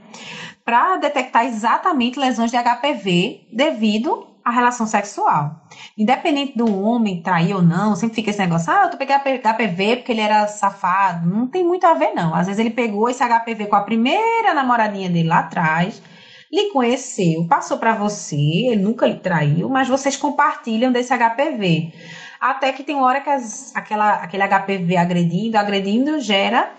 Para 0.63 0.95
detectar 0.95 1.45
exatamente 1.45 2.17
lesões 2.17 2.49
de 2.49 2.55
HPV 2.55 3.49
devido 3.51 4.25
à 4.43 4.49
relação 4.51 4.87
sexual. 4.87 5.67
Independente 5.97 6.57
do 6.57 6.73
homem 6.81 7.21
trair 7.21 7.53
ou 7.53 7.61
não, 7.61 7.93
sempre 7.93 8.15
fica 8.15 8.29
esse 8.29 8.39
negócio, 8.39 8.71
ah, 8.71 8.83
eu 8.85 8.91
tô 8.91 8.97
pegando 8.97 9.19
HPV 9.19 9.97
porque 9.97 10.13
ele 10.13 10.21
era 10.21 10.47
safado. 10.47 11.27
Não 11.27 11.45
tem 11.45 11.65
muito 11.65 11.85
a 11.85 11.95
ver, 11.95 12.13
não. 12.13 12.33
Às 12.33 12.47
vezes 12.47 12.59
ele 12.59 12.69
pegou 12.69 13.09
esse 13.09 13.21
HPV 13.21 13.65
com 13.65 13.75
a 13.75 13.81
primeira 13.81 14.53
namoradinha 14.53 15.09
dele 15.09 15.27
lá 15.27 15.39
atrás, 15.39 16.01
lhe 16.49 16.71
conheceu, 16.71 17.45
passou 17.49 17.77
para 17.77 17.95
você, 17.95 18.37
ele 18.37 18.81
nunca 18.81 19.05
lhe 19.05 19.19
traiu, 19.19 19.67
mas 19.67 19.89
vocês 19.89 20.15
compartilham 20.15 20.89
desse 20.89 21.13
HPV. 21.13 21.91
Até 22.39 22.71
que 22.71 22.83
tem 22.83 22.95
uma 22.95 23.05
hora 23.05 23.21
que 23.21 23.29
as, 23.29 23.75
aquela, 23.75 24.13
aquele 24.15 24.43
HPV 24.43 24.95
agredindo, 24.95 25.57
agredindo, 25.57 26.19
gera 26.19 26.71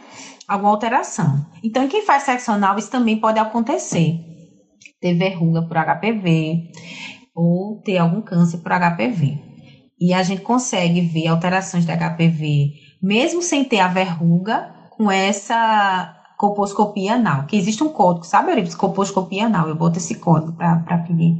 alguma 0.48 0.70
alteração. 0.70 1.46
Então, 1.62 1.84
em 1.84 1.88
quem 1.88 2.04
faz 2.04 2.22
sexo 2.22 2.50
anal, 2.50 2.78
isso 2.78 2.90
também 2.90 3.20
pode 3.20 3.38
acontecer. 3.38 4.18
Ter 5.00 5.14
verruga 5.14 5.62
por 5.62 5.76
HPV 5.76 6.70
ou 7.34 7.80
ter 7.82 7.98
algum 7.98 8.20
câncer 8.20 8.58
por 8.58 8.72
HPV. 8.72 9.38
E 10.00 10.14
a 10.14 10.22
gente 10.22 10.40
consegue 10.40 11.02
ver 11.02 11.28
alterações 11.28 11.84
de 11.84 11.92
HPV, 11.92 12.72
mesmo 13.02 13.42
sem 13.42 13.64
ter 13.64 13.80
a 13.80 13.88
verruga, 13.88 14.74
com 14.90 15.10
essa 15.10 16.16
coposcopia 16.38 17.14
anal. 17.14 17.44
Que 17.44 17.56
existe 17.56 17.84
um 17.84 17.90
código, 17.90 18.24
sabe, 18.24 18.50
Euripides? 18.50 18.74
Coposcopia 18.74 19.46
anal. 19.46 19.68
Eu 19.68 19.74
boto 19.74 19.98
esse 19.98 20.14
código 20.14 20.52
para 20.52 21.04
pedir. 21.06 21.36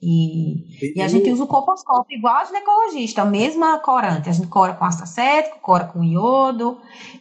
E, 0.00 0.94
e, 0.96 1.02
a 1.02 1.08
gente 1.08 1.28
usa 1.30 1.42
o 1.42 1.46
colposcópio 1.46 2.16
igual 2.16 2.36
a 2.36 2.44
ginecologista, 2.44 3.22
a 3.22 3.24
mesma 3.24 3.80
corante. 3.80 4.28
A 4.28 4.32
gente 4.32 4.46
cora 4.46 4.74
com 4.74 4.84
ácido 4.84 5.02
acético, 5.02 5.60
cora 5.60 5.86
com 5.86 6.04
iodo, 6.04 6.78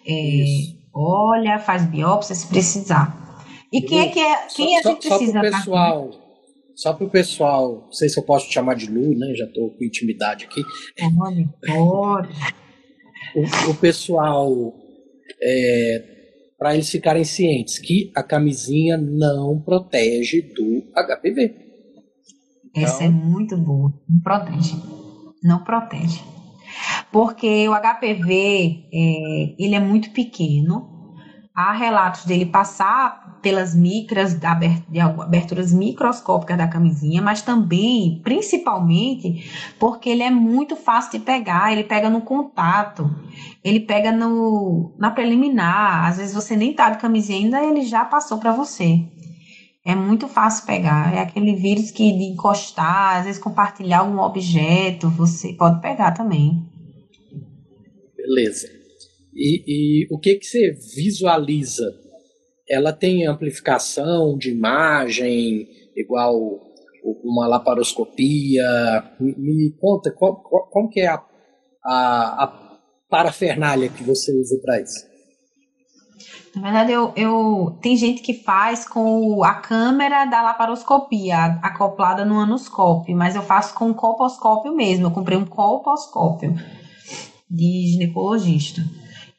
é, 0.08 0.44
olha, 0.94 1.58
faz 1.58 1.84
biópsia 1.86 2.36
se 2.36 2.48
precisar. 2.48 3.28
E 3.74 3.82
quem 3.82 4.00
é 4.00 4.08
que 4.10 4.20
é. 4.20 4.48
Quem 4.56 4.82
só, 4.82 4.90
a 4.90 4.94
gente 4.94 5.08
precisa. 5.08 5.34
Só 5.34 5.42
para 5.42 5.48
o 5.48 5.52
pessoal, 5.52 6.12
só 6.76 6.94
para 6.94 7.06
o 7.06 7.10
pessoal, 7.10 7.82
não 7.86 7.92
sei 7.92 8.10
se 8.10 8.20
eu 8.20 8.24
posso 8.24 8.52
chamar 8.52 8.76
de 8.76 8.86
Lu, 8.86 9.18
né? 9.18 9.34
Já 9.36 9.46
estou 9.46 9.72
com 9.72 9.84
intimidade 9.84 10.46
aqui. 10.46 10.62
Pode, 11.18 11.50
pode. 11.66 12.30
O, 13.36 13.72
o 13.72 13.76
pessoal, 13.76 14.74
é, 15.42 16.04
para 16.60 16.76
eles 16.76 16.90
ficarem 16.90 17.24
cientes 17.24 17.80
que 17.80 18.12
a 18.16 18.22
camisinha 18.22 18.98
não 18.98 19.60
protege 19.60 20.42
do 20.42 20.84
HPV. 20.94 21.67
Essa 22.84 23.04
é 23.06 23.10
muito 23.10 23.58
boa. 23.58 23.94
Não 24.08 24.20
protege. 24.22 24.76
Não 25.44 25.63
protege. 25.63 26.22
Porque 27.12 27.68
o 27.68 27.74
HPV, 27.74 28.90
é, 28.94 29.56
ele 29.58 29.76
é 29.76 29.80
muito 29.80 30.12
pequeno. 30.12 30.96
Há 31.56 31.72
relatos 31.74 32.26
dele 32.26 32.46
passar 32.46 33.40
pelas 33.42 33.74
micras, 33.74 34.34
de 34.36 35.00
aberturas 35.00 35.74
microscópicas 35.74 36.58
da 36.58 36.68
camisinha, 36.68 37.22
mas 37.22 37.42
também, 37.42 38.22
principalmente, 38.24 39.50
porque 39.80 40.10
ele 40.10 40.22
é 40.22 40.30
muito 40.30 40.76
fácil 40.76 41.13
de 41.18 41.26
pegar, 41.26 41.72
ele 41.72 41.84
pega 41.84 42.10
no 42.10 42.22
contato, 42.22 43.10
ele 43.63 43.80
pega 43.80 44.12
no, 44.12 44.94
na 45.00 45.10
preliminar. 45.12 46.06
Às 46.06 46.18
vezes 46.18 46.36
você 46.36 46.56
nem 46.56 46.74
tá 46.74 46.90
de 46.90 46.98
camisinha 47.00 47.40
ainda, 47.40 47.63
ele 47.63 47.84
já 47.84 48.06
passou 48.06 48.38
para 48.38 48.52
você. 48.52 49.06
É 49.88 49.95
muito 49.95 50.28
fácil 50.28 50.65
pegar. 50.65 51.15
É 51.15 51.21
aquele 51.21 51.56
vírus 51.56 51.91
que 51.91 52.12
de 52.12 52.26
encostar, 52.26 53.19
às 53.19 53.26
vezes 53.26 53.41
compartilhar 53.41 54.00
algum 54.00 54.19
objeto, 54.19 55.10
você 55.10 55.54
pode 55.54 55.82
pegar 55.82 56.12
também. 56.12 56.62
Beleza. 58.17 58.67
E, 59.34 59.63
e 59.65 60.08
o 60.12 60.19
que, 60.19 60.36
que 60.36 60.45
você 60.45 60.73
visualiza? 60.93 61.89
Ela 62.69 62.91
tem 62.91 63.26
amplificação 63.26 64.38
de 64.38 64.52
imagem, 64.52 65.69
igual 65.95 66.36
uma 67.23 67.47
laparoscopia? 67.47 68.65
Me, 69.21 69.36
me 69.38 69.71
conta 69.80 70.12
qual, 70.12 70.43
qual, 70.43 70.67
como 70.69 70.89
que 70.89 71.00
é 71.00 71.08
a, 71.08 71.23
a, 71.86 72.43
a 72.43 72.80
parafernália 73.10 73.88
que 73.88 74.04
você 74.04 74.38
usa 74.38 74.60
para 74.62 74.82
isso? 74.82 75.17
Na 76.58 76.63
verdade, 76.63 76.91
eu, 76.91 77.13
eu 77.15 77.78
tem 77.84 77.96
gente 77.96 78.24
que 78.24 78.34
faz 78.34 78.88
com 78.88 79.43
a 79.43 79.54
câmera 79.54 80.26
da 80.26 80.41
laparoscopia 80.41 81.60
acoplada 81.62 82.26
no 82.26 82.39
anoscópio, 82.39 83.15
mas 83.15 83.36
eu 83.36 83.43
faço 83.43 83.76
com 83.76 83.93
colposcópio 83.93 84.76
mesmo. 84.76 85.06
Eu 85.06 85.12
comprei 85.12 85.38
um 85.38 85.46
colposcópio 85.46 86.56
de 87.50 87.91
ginecologista. 87.91 88.82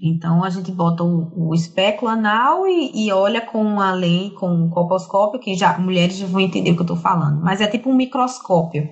Então 0.01 0.45
a 0.45 0.51
gente 0.51 0.71
bota 0.71 1.03
o, 1.03 1.49
o 1.49 1.55
espéculo 1.57 2.09
anal 2.09 2.65
e, 2.69 2.93
e, 2.95 3.11
olha 3.11 3.41
com 3.41 3.81
a 3.81 3.93
lente, 3.93 4.37
com 4.37 4.67
o 4.67 4.71
colposcópio, 4.71 5.41
que 5.41 5.57
já 5.57 5.77
mulheres 5.77 6.19
já 6.19 6.27
vão 6.27 6.41
entender 6.41 6.71
o 6.71 6.75
que 6.75 6.83
eu 6.83 6.85
estou 6.85 6.97
falando. 6.97 7.43
Mas 7.43 7.61
é 7.61 7.67
tipo 7.67 7.91
um 7.91 7.97
microscópio. 7.97 8.89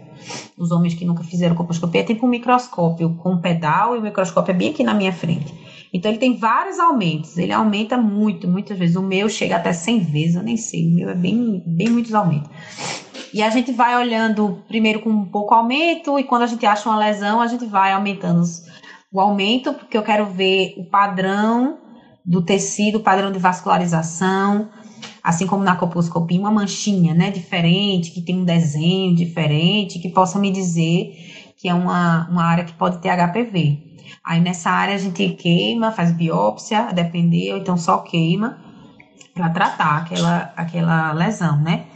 Os 0.58 0.72
homens 0.72 0.94
que 0.94 1.04
nunca 1.04 1.22
fizeram 1.22 1.54
colposcopia 1.54 2.00
é 2.00 2.04
tipo 2.04 2.26
um 2.26 2.28
microscópio 2.28 3.14
com 3.22 3.34
um 3.34 3.40
pedal 3.40 3.94
e 3.94 4.00
o 4.00 4.02
microscópio 4.02 4.50
é 4.50 4.54
bem 4.54 4.70
aqui 4.70 4.82
na 4.82 4.94
minha 4.94 5.12
frente. 5.12 5.54
Então 5.96 6.10
ele 6.10 6.18
tem 6.18 6.36
vários 6.36 6.78
aumentos, 6.78 7.38
ele 7.38 7.54
aumenta 7.54 7.96
muito, 7.96 8.46
muitas 8.46 8.78
vezes. 8.78 8.96
O 8.96 9.02
meu 9.02 9.30
chega 9.30 9.56
até 9.56 9.72
100 9.72 10.00
vezes, 10.00 10.36
eu 10.36 10.42
nem 10.42 10.58
sei, 10.58 10.86
o 10.86 10.94
meu 10.94 11.08
é 11.08 11.14
bem, 11.14 11.62
bem 11.66 11.88
muitos 11.88 12.12
aumentos. 12.12 12.50
E 13.32 13.42
a 13.42 13.48
gente 13.48 13.72
vai 13.72 13.96
olhando 13.96 14.62
primeiro 14.68 15.00
com 15.00 15.08
um 15.08 15.24
pouco 15.24 15.54
aumento, 15.54 16.18
e 16.18 16.24
quando 16.24 16.42
a 16.42 16.46
gente 16.46 16.66
acha 16.66 16.86
uma 16.86 16.98
lesão, 16.98 17.40
a 17.40 17.46
gente 17.46 17.64
vai 17.64 17.94
aumentando 17.94 18.42
o 19.10 19.18
aumento, 19.18 19.72
porque 19.72 19.96
eu 19.96 20.02
quero 20.02 20.26
ver 20.26 20.74
o 20.76 20.84
padrão 20.84 21.78
do 22.22 22.42
tecido, 22.42 22.98
o 22.98 23.02
padrão 23.02 23.32
de 23.32 23.38
vascularização, 23.38 24.68
assim 25.22 25.46
como 25.46 25.64
na 25.64 25.76
coposcopia, 25.76 26.38
uma 26.38 26.50
manchinha, 26.50 27.14
né, 27.14 27.30
diferente, 27.30 28.10
que 28.10 28.20
tem 28.20 28.36
um 28.38 28.44
desenho 28.44 29.14
diferente, 29.16 29.98
que 29.98 30.10
possa 30.10 30.38
me 30.38 30.50
dizer 30.50 31.54
que 31.56 31.70
é 31.70 31.74
uma, 31.74 32.28
uma 32.28 32.44
área 32.44 32.64
que 32.64 32.74
pode 32.74 32.98
ter 32.98 33.08
HPV. 33.08 33.85
Aí 34.24 34.40
nessa 34.40 34.70
área 34.70 34.94
a 34.94 34.98
gente 34.98 35.28
queima, 35.30 35.92
faz 35.92 36.12
biópsia, 36.12 36.92
depender, 36.92 37.52
ou 37.52 37.58
então 37.58 37.76
só 37.76 37.98
queima 37.98 38.64
para 39.36 39.50
tratar 39.50 39.98
aquela, 39.98 40.52
aquela 40.56 41.12
lesão, 41.12 41.60
né? 41.60 41.86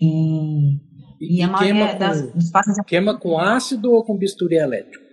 E, 0.00 0.76
e, 1.20 1.38
e 1.38 1.42
a 1.42 1.48
maioria 1.48 1.94
das, 1.94 2.22
com, 2.22 2.38
dos 2.38 2.50
pacientes. 2.50 2.82
Queima 2.86 3.18
com 3.18 3.38
ácido 3.38 3.92
ou 3.92 4.02
com 4.02 4.16
bisturi 4.16 4.56
elétrico? 4.56 5.04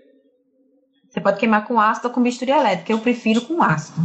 Você 1.10 1.20
pode 1.20 1.40
queimar 1.40 1.68
com 1.68 1.80
ácido 1.80 2.08
ou 2.08 2.14
com 2.14 2.24
bisturi 2.24 2.52
elétrico. 2.52 2.92
Eu 2.92 3.00
prefiro 3.00 3.42
com 3.42 3.62
ácido 3.62 4.00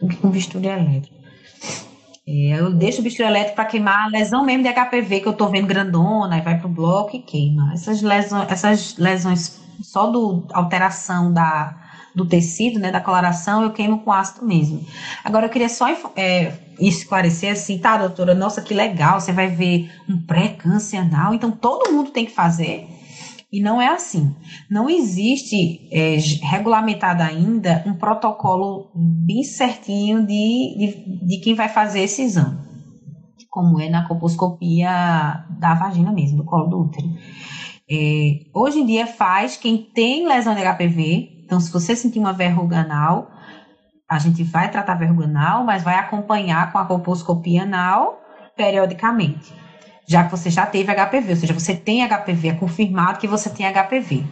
do 0.00 0.08
que 0.08 0.16
com 0.16 0.30
bisturi 0.30 0.68
elétrico. 0.68 1.14
É, 2.26 2.60
eu 2.60 2.72
deixo 2.72 3.00
o 3.00 3.04
bisturi 3.04 3.28
elétrico 3.28 3.56
para 3.56 3.66
queimar 3.66 4.04
a 4.04 4.08
lesão 4.08 4.44
mesmo 4.44 4.62
de 4.62 4.72
HPV 4.72 5.20
que 5.20 5.26
eu 5.26 5.34
tô 5.34 5.48
vendo 5.48 5.66
grandona, 5.66 6.38
e 6.38 6.42
vai 6.42 6.58
pro 6.58 6.68
bloco 6.68 7.16
e 7.16 7.20
queima. 7.20 7.72
Essas 7.74 8.00
lesões, 8.02 8.50
essas 8.50 8.96
lesões 8.96 9.63
só 9.82 10.10
do 10.10 10.46
alteração 10.52 11.32
da, 11.32 11.76
do 12.14 12.26
tecido, 12.26 12.78
né, 12.78 12.92
da 12.92 13.00
coloração, 13.00 13.62
eu 13.62 13.72
queimo 13.72 14.00
com 14.00 14.12
ácido 14.12 14.46
mesmo. 14.46 14.84
Agora, 15.24 15.46
eu 15.46 15.50
queria 15.50 15.68
só 15.68 15.88
é, 16.16 16.52
esclarecer 16.78 17.52
assim, 17.52 17.78
tá, 17.78 17.96
doutora? 17.96 18.34
Nossa, 18.34 18.62
que 18.62 18.72
legal, 18.72 19.20
você 19.20 19.32
vai 19.32 19.48
ver 19.48 19.90
um 20.08 20.24
pré-câncer 20.24 20.98
anal, 20.98 21.34
então 21.34 21.50
todo 21.50 21.92
mundo 21.92 22.10
tem 22.10 22.24
que 22.24 22.32
fazer. 22.32 22.88
E 23.54 23.60
não 23.60 23.80
é 23.80 23.86
assim. 23.86 24.34
Não 24.68 24.90
existe 24.90 25.88
é, 25.92 26.16
regulamentado 26.42 27.22
ainda 27.22 27.84
um 27.86 27.94
protocolo 27.94 28.90
bem 28.94 29.44
certinho 29.44 30.26
de, 30.26 30.74
de, 30.76 31.26
de 31.26 31.40
quem 31.40 31.54
vai 31.54 31.68
fazer 31.68 32.00
esse 32.00 32.22
exame, 32.22 32.58
como 33.48 33.80
é 33.80 33.88
na 33.88 34.08
coposcopia 34.08 35.44
da 35.60 35.74
vagina 35.74 36.12
mesmo, 36.12 36.38
do 36.38 36.44
colo 36.44 36.68
do 36.68 36.80
útero. 36.80 37.08
É, 37.90 38.40
hoje 38.54 38.80
em 38.80 38.86
dia 38.86 39.06
faz 39.06 39.56
quem 39.56 39.76
tem 39.94 40.26
lesão 40.26 40.54
de 40.54 40.62
HPV. 40.62 41.42
Então, 41.44 41.60
se 41.60 41.70
você 41.70 41.94
sentir 41.94 42.18
uma 42.18 42.32
verruga 42.32 42.80
anal, 42.80 43.30
a 44.08 44.18
gente 44.18 44.42
vai 44.42 44.70
tratar 44.70 44.92
a 44.92 44.96
verruga 44.96 45.24
anal, 45.24 45.64
mas 45.64 45.82
vai 45.82 45.96
acompanhar 45.96 46.72
com 46.72 46.78
a 46.78 46.84
colposcopia 46.84 47.62
anal 47.62 48.20
periodicamente. 48.56 49.52
Já 50.06 50.24
que 50.24 50.30
você 50.30 50.50
já 50.50 50.66
teve 50.66 50.92
HPV, 50.92 51.30
ou 51.30 51.36
seja, 51.36 51.54
você 51.54 51.74
tem 51.74 52.06
HPV, 52.06 52.48
é 52.48 52.54
confirmado 52.54 53.18
que 53.18 53.26
você 53.26 53.48
tem 53.48 53.66
HPV. 53.66 54.22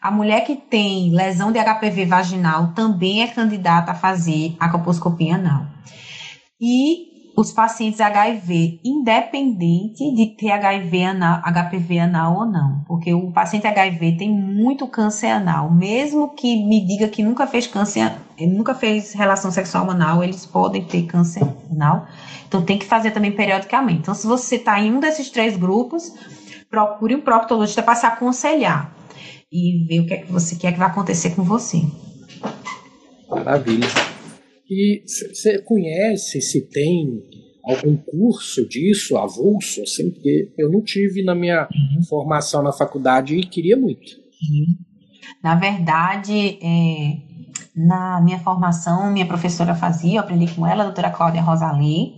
A 0.00 0.10
mulher 0.10 0.44
que 0.44 0.56
tem 0.56 1.10
lesão 1.10 1.52
de 1.52 1.58
HPV 1.58 2.06
vaginal 2.06 2.72
também 2.72 3.22
é 3.22 3.26
candidata 3.26 3.92
a 3.92 3.94
fazer 3.94 4.56
a 4.58 4.70
colposcopia 4.70 5.34
anal. 5.34 5.66
E 6.60 7.07
os 7.38 7.52
pacientes 7.52 8.00
HIV, 8.00 8.80
independente 8.84 10.12
de 10.12 10.34
ter 10.36 10.50
HIV 10.50 11.04
anal, 11.04 11.40
HPV 11.40 12.00
anal 12.00 12.36
ou 12.36 12.44
não, 12.44 12.82
porque 12.84 13.14
o 13.14 13.30
paciente 13.30 13.64
HIV 13.64 14.16
tem 14.16 14.28
muito 14.28 14.88
câncer 14.88 15.28
anal, 15.28 15.72
mesmo 15.72 16.34
que 16.34 16.56
me 16.66 16.84
diga 16.84 17.06
que 17.06 17.22
nunca 17.22 17.46
fez 17.46 17.68
câncer, 17.68 18.12
nunca 18.40 18.74
fez 18.74 19.12
relação 19.12 19.52
sexual 19.52 19.88
anal, 19.88 20.24
eles 20.24 20.44
podem 20.44 20.84
ter 20.84 21.04
câncer 21.04 21.44
anal, 21.70 22.08
então 22.48 22.64
tem 22.64 22.76
que 22.76 22.86
fazer 22.86 23.12
também 23.12 23.30
periodicamente. 23.30 24.00
Então, 24.00 24.14
se 24.14 24.26
você 24.26 24.56
está 24.56 24.80
em 24.80 24.92
um 24.92 24.98
desses 24.98 25.30
três 25.30 25.56
grupos, 25.56 26.12
procure 26.68 27.14
um 27.14 27.20
proctologista 27.20 27.84
para 27.84 27.94
se 27.94 28.04
aconselhar 28.04 28.92
e 29.52 29.86
ver 29.86 30.00
o 30.00 30.06
que 30.06 30.14
é 30.14 30.16
que 30.16 30.32
você 30.32 30.56
quer 30.56 30.72
que 30.72 30.78
vai 30.80 30.88
acontecer 30.88 31.36
com 31.36 31.44
você. 31.44 31.84
Maravilha. 33.30 33.86
E 34.70 35.02
você 35.06 35.60
conhece 35.62 36.40
se 36.40 36.60
tem 36.68 37.22
algum 37.64 37.96
curso 37.96 38.66
disso, 38.66 39.16
avulso, 39.16 39.82
assim, 39.82 40.10
porque 40.10 40.52
eu 40.56 40.70
não 40.70 40.82
tive 40.82 41.22
na 41.22 41.34
minha 41.34 41.68
uhum. 41.70 42.02
formação 42.04 42.62
na 42.62 42.72
faculdade 42.72 43.36
e 43.36 43.44
queria 43.44 43.76
muito. 43.76 44.16
Uhum. 44.50 44.76
Na 45.42 45.54
verdade, 45.54 46.58
é, 46.62 47.18
na 47.76 48.20
minha 48.20 48.38
formação, 48.38 49.12
minha 49.12 49.26
professora 49.26 49.74
fazia, 49.74 50.16
eu 50.16 50.20
aprendi 50.20 50.52
com 50.54 50.66
ela, 50.66 50.82
a 50.82 50.86
doutora 50.86 51.10
Cláudia 51.10 51.42
Rosalie, 51.42 52.14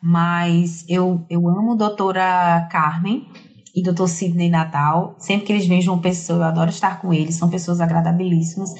mas 0.00 0.84
eu, 0.88 1.24
eu 1.28 1.48
amo 1.48 1.72
a 1.72 1.76
doutora 1.76 2.68
Carmen, 2.70 3.26
e 3.74 3.82
doutor 3.82 4.08
Sidney 4.08 4.48
Natal. 4.48 5.16
Sempre 5.18 5.46
que 5.46 5.52
eles 5.52 5.66
vêm 5.66 5.86
uma 5.88 5.98
pessoa, 5.98 6.38
eu 6.38 6.44
adoro 6.44 6.70
estar 6.70 7.00
com 7.00 7.12
eles, 7.12 7.34
são 7.34 7.50
pessoas 7.50 7.80
agradabilíssimas 7.80 8.70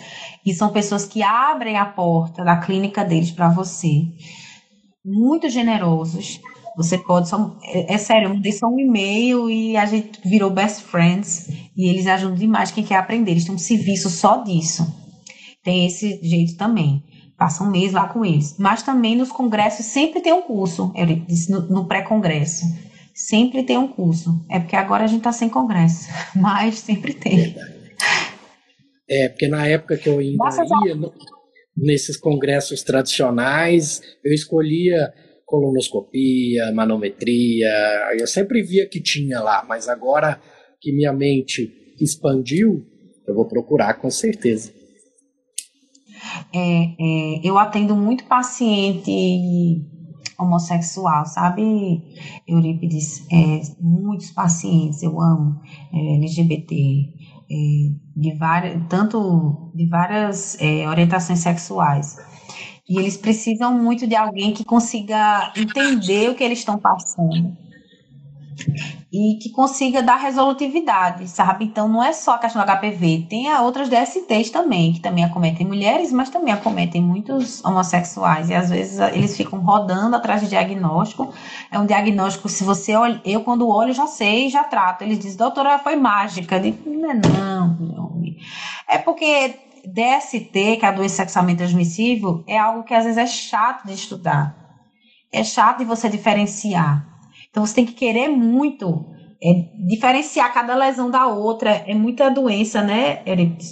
e 0.47 0.55
são 0.55 0.71
pessoas 0.71 1.05
que 1.05 1.23
abrem 1.23 1.77
a 1.77 1.85
porta 1.85 2.45
da 2.45 2.57
clínica 2.57 3.05
deles 3.05 3.31
para 3.31 3.49
você. 3.49 4.05
Muito 5.05 5.51
generosos. 5.51 6.41
Você 6.77 6.99
pode 6.99 7.29
só. 7.29 7.57
É, 7.63 7.95
é 7.95 7.99
sério, 7.99 8.29
eu 8.29 8.35
mandei 8.35 8.53
só 8.53 8.67
um 8.67 8.79
e-mail 8.79 9.51
e 9.51 9.77
a 9.77 9.87
gente 9.87 10.21
virou 10.25 10.51
best 10.51 10.83
friends 10.83 11.49
e 11.77 11.89
eles 11.89 12.07
ajudam 12.07 12.37
demais 12.37 12.71
quem 12.71 12.85
quer 12.85 12.97
aprender. 12.97 13.33
Eles 13.33 13.45
têm 13.45 13.55
um 13.55 13.59
serviço 13.59 14.09
só 14.11 14.43
disso. 14.43 14.87
Tem 15.63 15.87
esse 15.87 16.21
jeito 16.23 16.57
também. 16.57 17.03
Passa 17.37 17.65
um 17.65 17.71
mês 17.71 17.93
lá 17.93 18.09
com 18.09 18.25
eles. 18.25 18.57
Mas 18.59 18.83
também 18.83 19.17
nos 19.17 19.31
congressos 19.31 19.87
sempre 19.87 20.21
tem 20.21 20.33
um 20.33 20.43
curso, 20.43 20.93
eu 20.95 21.07
disse, 21.07 21.51
no, 21.51 21.63
no 21.69 21.87
pré-congresso 21.87 22.65
sempre 23.15 23.63
tem 23.63 23.79
um 23.79 23.89
curso. 23.89 24.45
É 24.51 24.59
porque 24.59 24.77
agora 24.77 25.05
a 25.05 25.07
gente 25.07 25.19
está 25.19 25.33
sem 25.33 25.49
congresso, 25.49 26.09
mas 26.35 26.81
sempre 26.81 27.15
tem. 27.15 27.55
É, 29.09 29.29
porque 29.29 29.47
na 29.47 29.67
época 29.67 29.97
que 29.97 30.09
eu 30.09 30.19
ainda 30.19 30.45
ia, 30.87 30.95
no, 30.95 31.13
nesses 31.77 32.17
congressos 32.17 32.83
tradicionais, 32.83 34.03
eu 34.25 34.33
escolhia 34.33 35.13
colonoscopia, 35.47 36.73
manometria, 36.73 37.69
eu 38.19 38.27
sempre 38.27 38.63
via 38.63 38.89
que 38.89 39.01
tinha 39.01 39.41
lá, 39.41 39.65
mas 39.69 39.89
agora 39.89 40.41
que 40.81 40.91
minha 40.91 41.13
mente 41.13 41.71
expandiu, 42.01 42.85
eu 43.29 43.35
vou 43.35 43.47
procurar 43.47 43.95
com 43.95 44.11
certeza. 44.11 44.73
É, 46.53 46.59
é, 46.59 47.41
eu 47.45 47.59
atendo 47.59 47.95
muito 47.95 48.25
paciente 48.25 49.83
homossexual, 50.39 51.27
sabe, 51.27 52.03
Eurípides? 52.47 53.27
É, 53.31 53.61
muitos 53.81 54.31
pacientes, 54.31 55.03
eu 55.03 55.21
amo, 55.21 55.61
é, 55.93 56.17
LGBT, 56.17 56.75
é, 57.51 57.57
de 58.17 58.35
várias, 58.39 58.87
tanto 58.89 59.73
de 59.75 59.87
várias 59.87 60.61
é, 60.61 60.89
orientações 60.89 61.41
sexuais. 61.41 62.17
E 62.89 62.99
eles 62.99 63.17
precisam 63.17 63.83
muito 63.83 64.07
de 64.07 64.15
alguém 64.15 64.53
que 64.53 64.65
consiga 64.65 65.53
entender 65.57 66.31
o 66.31 66.35
que 66.35 66.45
eles 66.45 66.59
estão 66.59 66.79
passando 66.79 67.57
e 69.15 69.39
que 69.39 69.49
consiga 69.51 70.03
dar 70.03 70.17
resolutividade, 70.17 71.29
sabe? 71.29 71.67
Então 71.67 71.89
não 71.89 72.03
é 72.03 72.13
só 72.13 72.35
a 72.35 72.39
questão 72.39 72.61
do 72.61 72.67
HPV, 72.67 73.29
tem 73.31 73.55
outras 73.59 73.89
DSTs 73.89 74.51
também, 74.51 74.93
que 74.93 75.01
também 75.01 75.23
acometem 75.23 75.65
mulheres, 75.65 76.11
mas 76.11 76.31
também 76.31 76.53
acometem 76.53 77.01
muitos 77.01 77.65
homossexuais, 77.65 78.51
e 78.51 78.55
às 78.55 78.71
vezes 78.71 78.99
eles 78.99 79.37
ficam 79.37 79.61
rodando 79.61 80.17
atrás 80.17 80.41
de 80.41 80.49
diagnóstico. 80.49 81.33
É 81.71 81.79
um 81.79 81.87
diagnóstico, 81.87 82.49
se 82.49 82.65
você 82.65 82.97
olha, 82.97 83.21
eu 83.25 83.43
quando 83.43 83.69
olho 83.69 83.93
já 83.93 84.09
sei, 84.09 84.49
já 84.49 84.65
trato. 84.65 85.03
Eles 85.03 85.21
dizem, 85.21 85.37
doutora, 85.37 85.79
foi 85.79 85.95
mágica. 85.95 86.57
Eu 86.57 86.63
digo, 86.63 86.91
não 86.91 87.11
é 87.11 87.15
não, 87.15 87.69
não. 87.79 88.23
É 88.89 88.99
porque 88.99 89.55
DST, 89.87 90.77
que 90.79 90.85
é 90.85 90.89
a 90.89 90.91
doença 90.91 91.17
sexualmente 91.17 91.59
transmissível, 91.59 92.43
é 92.49 92.59
algo 92.59 92.83
que 92.83 92.93
às 92.93 93.05
vezes 93.05 93.19
é 93.19 93.27
chato 93.27 93.87
de 93.87 93.93
estudar. 93.93 94.57
É 95.33 95.45
chato 95.45 95.79
de 95.79 95.85
você 95.85 96.09
diferenciar. 96.09 97.14
Então 97.55 97.65
você 97.65 97.77
tem 97.77 97.87
que 97.87 97.93
querer 97.93 98.27
muito 98.29 99.07
é, 99.41 99.71
diferenciar 99.87 100.53
cada 100.53 100.75
lesão 100.75 101.09
da 101.09 101.29
outra. 101.29 101.71
É 101.71 101.95
muita 101.95 102.29
doença, 102.29 102.83
né, 102.83 103.23
Eric? 103.25 103.65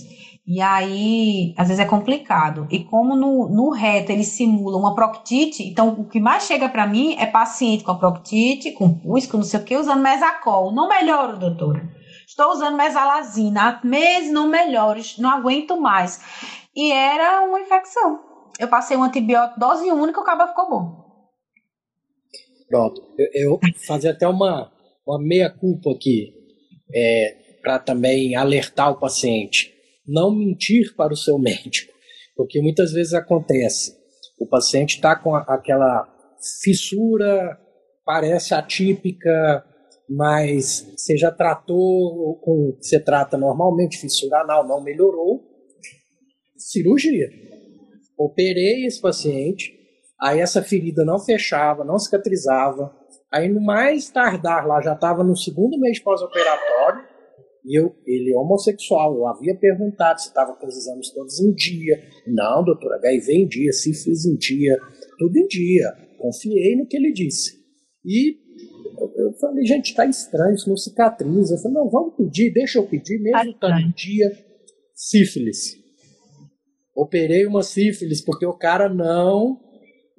E 0.47 0.63
aí, 0.63 1.53
às 1.59 1.67
vezes 1.67 1.85
é 1.85 1.85
complicado. 1.85 2.69
E 2.71 2.85
como 2.85 3.17
no, 3.17 3.49
no 3.49 3.71
reto 3.71 4.13
ele 4.13 4.23
simula 4.23 4.77
uma 4.79 4.95
proctite, 4.95 5.65
então 5.65 5.89
o 5.99 6.09
que 6.09 6.21
mais 6.21 6.45
chega 6.45 6.69
para 6.69 6.87
mim 6.87 7.17
é 7.19 7.27
paciente 7.27 7.83
com 7.83 7.97
proctite, 7.97 8.71
com 8.71 8.95
pus, 9.01 9.27
com 9.27 9.39
não 9.39 9.45
sei 9.45 9.59
o 9.59 9.65
que, 9.65 9.77
usando 9.77 10.01
mesacol. 10.01 10.73
Não 10.73 10.89
melhoro, 10.89 11.37
doutora. 11.37 11.83
Estou 12.25 12.53
usando 12.53 12.77
mesalazina 12.77 13.81
há 13.83 13.85
meses, 13.85 14.33
não 14.33 14.47
melhoro, 14.47 15.01
não 15.19 15.29
aguento 15.29 15.77
mais. 15.81 16.21
E 16.73 16.93
era 16.93 17.45
uma 17.47 17.61
infecção. 17.61 18.21
Eu 18.61 18.69
passei 18.69 18.97
um 18.97 19.03
antibiótico, 19.03 19.59
dose 19.59 19.91
única, 19.91 20.21
o 20.21 20.25
cabo 20.25 20.47
ficou 20.47 20.71
bom. 20.71 21.12
Pronto. 22.73 23.03
Eu, 23.19 23.29
eu 23.35 23.61
fazer 23.87 24.09
até 24.09 24.27
uma, 24.27 24.73
uma 25.07 25.23
meia-culpa 25.23 25.91
aqui, 25.91 26.33
é, 26.95 27.37
para 27.61 27.79
também 27.79 28.35
alertar 28.35 28.91
o 28.91 28.99
paciente. 28.99 29.75
Não 30.09 30.35
mentir 30.35 30.97
para 30.97 31.13
o 31.13 31.17
seu 31.17 31.39
médico, 31.39 31.93
porque 32.35 32.63
muitas 32.63 32.93
vezes 32.93 33.13
acontece. 33.13 33.95
O 34.41 34.47
paciente 34.47 34.95
está 34.95 35.15
com 35.15 35.35
a, 35.35 35.41
aquela 35.41 36.09
fissura, 36.63 37.59
parece 38.07 38.55
atípica, 38.55 39.63
mas 40.09 40.91
você 40.97 41.15
já 41.19 41.31
tratou 41.31 42.41
com 42.41 42.71
o 42.71 42.77
que 42.79 42.87
você 42.87 42.99
trata 42.99 43.37
normalmente, 43.37 43.99
fissura 43.99 44.41
anal, 44.41 44.67
não 44.67 44.83
melhorou, 44.83 45.43
cirurgia. 46.57 47.29
Operei 48.19 48.87
esse 48.87 48.99
paciente, 48.99 49.82
Aí 50.23 50.39
essa 50.39 50.63
ferida 50.63 51.05
não 51.05 51.19
fechava, 51.19 51.85
não 51.85 51.99
cicatrizava. 51.99 52.95
Aí 53.33 53.49
no 53.49 53.61
mais 53.61 54.09
tardar 54.09 54.65
lá, 54.67 54.81
já 54.81 54.93
estava 54.93 55.25
no 55.25 55.37
segundo 55.37 55.81
mês 55.81 55.99
pós-operatório, 55.99 57.03
e 57.65 57.79
eu, 57.79 57.93
ele 58.07 58.33
é 58.33 58.37
homossexual, 58.37 59.17
eu 59.17 59.27
havia 59.27 59.57
perguntado 59.57 60.21
se 60.21 60.29
estava 60.29 60.55
com 60.55 60.67
os 60.67 60.77
exames 60.77 61.11
todos 61.11 61.41
em 61.41 61.53
dia. 61.53 62.01
Não, 62.27 62.63
doutor, 62.65 62.93
HIV 62.95 63.33
em 63.33 63.49
dia, 63.49 63.73
sífilis 63.73 64.25
em 64.25 64.37
dia, 64.37 64.79
tudo 65.19 65.37
em 65.37 65.47
dia. 65.49 65.93
Confiei 66.19 66.77
no 66.77 66.87
que 66.87 66.97
ele 66.97 67.13
disse. 67.13 67.61
E 68.05 68.37
eu 69.17 69.33
falei, 69.41 69.65
gente, 69.65 69.91
está 69.91 70.07
estranho, 70.07 70.55
isso 70.55 70.69
não 70.69 70.77
cicatriza. 70.77 71.55
Eu 71.55 71.59
falei, 71.59 71.79
não, 71.79 71.91
vamos 71.91 72.15
pedir, 72.17 72.53
deixa 72.53 72.79
eu 72.79 72.87
pedir, 72.87 73.21
mesmo 73.21 73.51
estando 73.51 73.81
em 73.81 73.91
dia, 73.91 74.31
sífilis. 74.95 75.77
Operei 76.95 77.47
uma 77.47 77.63
sífilis, 77.63 78.21
porque 78.25 78.47
o 78.47 78.57
cara 78.57 78.89
não 78.89 79.72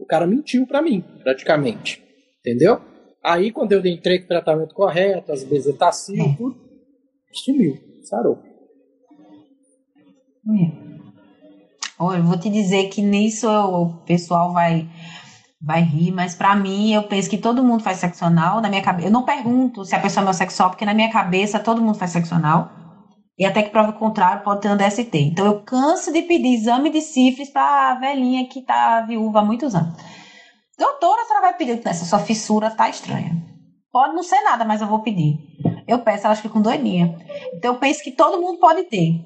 o 0.04 0.08
cara 0.08 0.28
mentiu 0.28 0.68
para 0.68 0.82
mim, 0.82 1.04
praticamente. 1.24 2.04
Entendeu? 2.40 2.82
Aí, 3.24 3.52
quando 3.52 3.72
eu 3.72 3.86
entrei 3.86 4.20
com 4.20 4.26
o 4.26 4.28
tratamento 4.28 4.76
correto, 4.76 5.32
as 5.32 5.44
bezetacil, 5.44 6.22
é. 6.22 6.36
tudo, 6.36 6.56
sumiu, 7.32 7.78
sarou. 8.04 8.38
É. 10.60 10.84
Olha, 11.98 12.18
eu 12.18 12.24
vou 12.24 12.38
te 12.38 12.50
dizer 12.50 12.90
que 12.90 13.02
nisso 13.02 13.48
o 13.48 14.04
pessoal 14.06 14.52
vai 14.52 14.90
vai 15.66 15.82
rir, 15.82 16.12
mas 16.12 16.36
para 16.36 16.54
mim 16.58 16.94
eu 16.94 17.04
penso 17.04 17.30
que 17.30 17.38
todo 17.38 17.64
mundo 17.64 17.82
faz 17.82 18.00
sexo 18.00 18.26
anal, 18.26 18.60
na 18.60 18.68
minha 18.68 18.82
cabeça. 18.82 19.08
Eu 19.08 19.12
não 19.12 19.24
pergunto 19.24 19.86
se 19.86 19.96
a 19.96 20.00
pessoa 20.00 20.22
é 20.22 20.24
homossexual, 20.26 20.70
porque 20.70 20.84
na 20.84 20.94
minha 20.94 21.10
cabeça 21.10 21.58
todo 21.58 21.82
mundo 21.82 21.98
faz 21.98 22.12
sexo 22.12 22.36
anal. 22.36 22.70
E 23.38 23.46
até 23.46 23.64
que 23.64 23.72
prova 23.72 23.90
o 23.90 24.00
contrário, 24.00 24.44
pode 24.44 24.62
ter 24.62 24.70
um 24.70 24.78
DST. 24.78 25.18
Então 25.18 25.46
eu 25.46 25.62
canso 25.62 26.12
de 26.12 26.22
pedir 26.22 26.54
exame 26.54 26.90
de 26.90 27.02
sífilis 27.02 27.50
para 27.50 27.92
a 27.92 27.96
velhinha 27.96 28.48
que 28.48 28.62
tá 28.62 29.02
viúva 29.02 29.40
há 29.40 29.46
muitos 29.46 29.74
anos. 29.74 29.96
Doutora, 30.78 31.22
a 31.22 31.26
senhora 31.26 31.48
vai 31.48 31.58
pedir 31.58 31.82
essa 31.86 32.06
sua 32.06 32.20
fissura 32.20 32.70
tá 32.70 32.90
estranha. 32.90 33.42
Pode 33.92 34.16
não 34.16 34.24
ser 34.24 34.42
nada, 34.42 34.66
mas 34.66 34.82
eu 34.82 34.88
vou 34.88 35.00
pedir. 35.00 35.38
Eu 35.88 36.00
peço, 36.00 36.26
elas 36.26 36.40
ficam 36.40 36.62
doidinha. 36.62 37.16
Então 37.54 37.74
eu 37.74 37.80
penso 37.80 38.04
que 38.04 38.12
todo 38.12 38.42
mundo 38.42 38.60
pode 38.60 38.84
ter. 38.86 39.24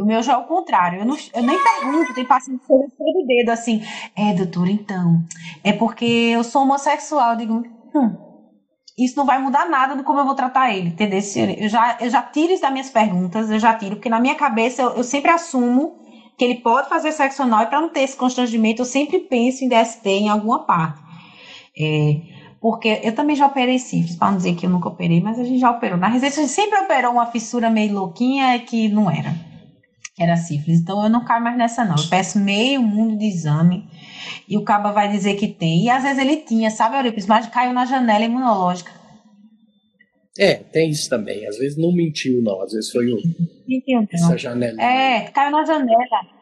O 0.00 0.04
meu 0.04 0.22
já 0.22 0.34
é 0.34 0.36
o 0.36 0.44
contrário. 0.44 1.00
Eu, 1.00 1.04
não, 1.04 1.16
eu 1.34 1.42
nem 1.42 1.58
pergunto, 1.62 2.14
tem 2.14 2.24
paciente 2.24 2.60
que 2.60 2.66
todo 2.68 3.26
dedo 3.26 3.50
assim. 3.50 3.82
É, 4.16 4.32
doutora, 4.32 4.70
então. 4.70 5.20
É 5.64 5.72
porque 5.72 6.04
eu 6.04 6.44
sou 6.44 6.62
homossexual. 6.62 7.32
Eu 7.32 7.36
digo, 7.36 7.54
hum, 7.94 8.27
isso 8.98 9.16
não 9.16 9.24
vai 9.24 9.38
mudar 9.40 9.68
nada 9.68 9.94
do 9.94 10.02
como 10.02 10.18
eu 10.18 10.24
vou 10.24 10.34
tratar 10.34 10.74
ele, 10.74 10.88
entendeu? 10.88 11.20
Eu 11.56 11.68
já, 11.68 11.96
eu 12.00 12.10
já 12.10 12.20
tiro 12.20 12.52
isso 12.52 12.62
das 12.62 12.72
minhas 12.72 12.90
perguntas, 12.90 13.48
eu 13.48 13.58
já 13.58 13.72
tiro, 13.74 13.96
porque 13.96 14.08
na 14.08 14.18
minha 14.18 14.34
cabeça 14.34 14.82
eu, 14.82 14.90
eu 14.96 15.04
sempre 15.04 15.30
assumo 15.30 15.96
que 16.36 16.44
ele 16.44 16.56
pode 16.56 16.88
fazer 16.88 17.12
sexo 17.12 17.42
anal 17.42 17.62
e 17.62 17.66
para 17.66 17.80
não 17.80 17.88
ter 17.88 18.00
esse 18.00 18.16
constrangimento, 18.16 18.82
eu 18.82 18.86
sempre 18.86 19.20
penso 19.20 19.64
em 19.64 19.68
DST 19.68 20.08
em 20.08 20.28
alguma 20.28 20.64
parte. 20.64 21.00
É, 21.80 22.20
porque 22.60 23.00
eu 23.04 23.14
também 23.14 23.36
já 23.36 23.46
operei 23.46 23.78
sífilis, 23.78 24.16
para 24.16 24.32
não 24.32 24.38
dizer 24.38 24.56
que 24.56 24.66
eu 24.66 24.70
nunca 24.70 24.88
operei, 24.88 25.20
mas 25.20 25.38
a 25.38 25.44
gente 25.44 25.60
já 25.60 25.70
operou. 25.70 25.96
Na 25.96 26.08
residência 26.08 26.42
a 26.42 26.46
gente 26.46 26.54
sempre 26.54 26.78
operou 26.80 27.12
uma 27.12 27.26
fissura 27.26 27.70
meio 27.70 27.94
louquinha 27.94 28.58
que 28.60 28.88
não 28.88 29.08
era. 29.08 29.32
Era 30.18 30.36
sífilis. 30.36 30.80
Então 30.80 31.02
eu 31.04 31.08
não 31.08 31.24
caio 31.24 31.42
mais 31.42 31.56
nessa, 31.56 31.84
não. 31.84 31.94
Eu 31.96 32.08
peço 32.08 32.38
meio 32.40 32.82
mundo 32.82 33.16
de 33.16 33.26
exame 33.26 33.88
e 34.48 34.56
o 34.56 34.64
caba 34.64 34.92
vai 34.92 35.08
dizer 35.08 35.34
que 35.34 35.48
tem. 35.48 35.84
E 35.84 35.90
às 35.90 36.02
vezes 36.02 36.18
ele 36.18 36.36
tinha, 36.38 36.70
sabe, 36.70 36.96
Euripes? 36.96 37.26
Mas 37.26 37.46
caiu 37.48 37.72
na 37.72 37.84
janela 37.84 38.24
imunológica. 38.24 38.90
É, 40.38 40.54
tem 40.54 40.90
isso 40.90 41.08
também. 41.10 41.46
Às 41.46 41.58
vezes 41.58 41.76
não 41.76 41.92
mentiu, 41.92 42.40
não. 42.42 42.62
Às 42.62 42.72
vezes 42.72 42.90
foi 42.90 43.06
o, 43.12 43.16
mentiu, 43.66 44.06
essa 44.12 44.38
janela. 44.38 44.80
É, 44.80 45.22
caiu 45.30 45.50
na 45.50 45.64
janela. 45.64 46.38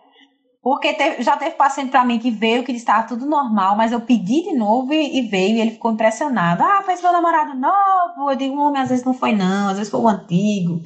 Porque 0.62 0.92
teve, 0.94 1.22
já 1.22 1.36
teve 1.36 1.52
paciente 1.52 1.90
para 1.90 2.04
mim 2.04 2.18
que 2.18 2.28
veio, 2.28 2.64
que 2.64 2.72
estava 2.72 3.06
tudo 3.06 3.24
normal, 3.24 3.76
mas 3.76 3.92
eu 3.92 4.00
pedi 4.00 4.42
de 4.42 4.52
novo 4.52 4.92
e, 4.92 5.18
e, 5.18 5.22
veio 5.28 5.56
e 5.56 5.60
ele 5.60 5.70
ficou 5.70 5.92
impressionado. 5.92 6.60
Ah, 6.60 6.82
fez 6.84 7.00
meu 7.00 7.12
namorado 7.12 7.54
novo. 7.56 8.30
Eu 8.30 8.36
digo, 8.36 8.56
homem, 8.56 8.82
às 8.82 8.88
vezes 8.88 9.04
não 9.04 9.14
foi 9.14 9.32
não, 9.32 9.68
às 9.68 9.76
vezes 9.76 9.90
foi 9.90 10.00
o 10.00 10.08
antigo. 10.08 10.80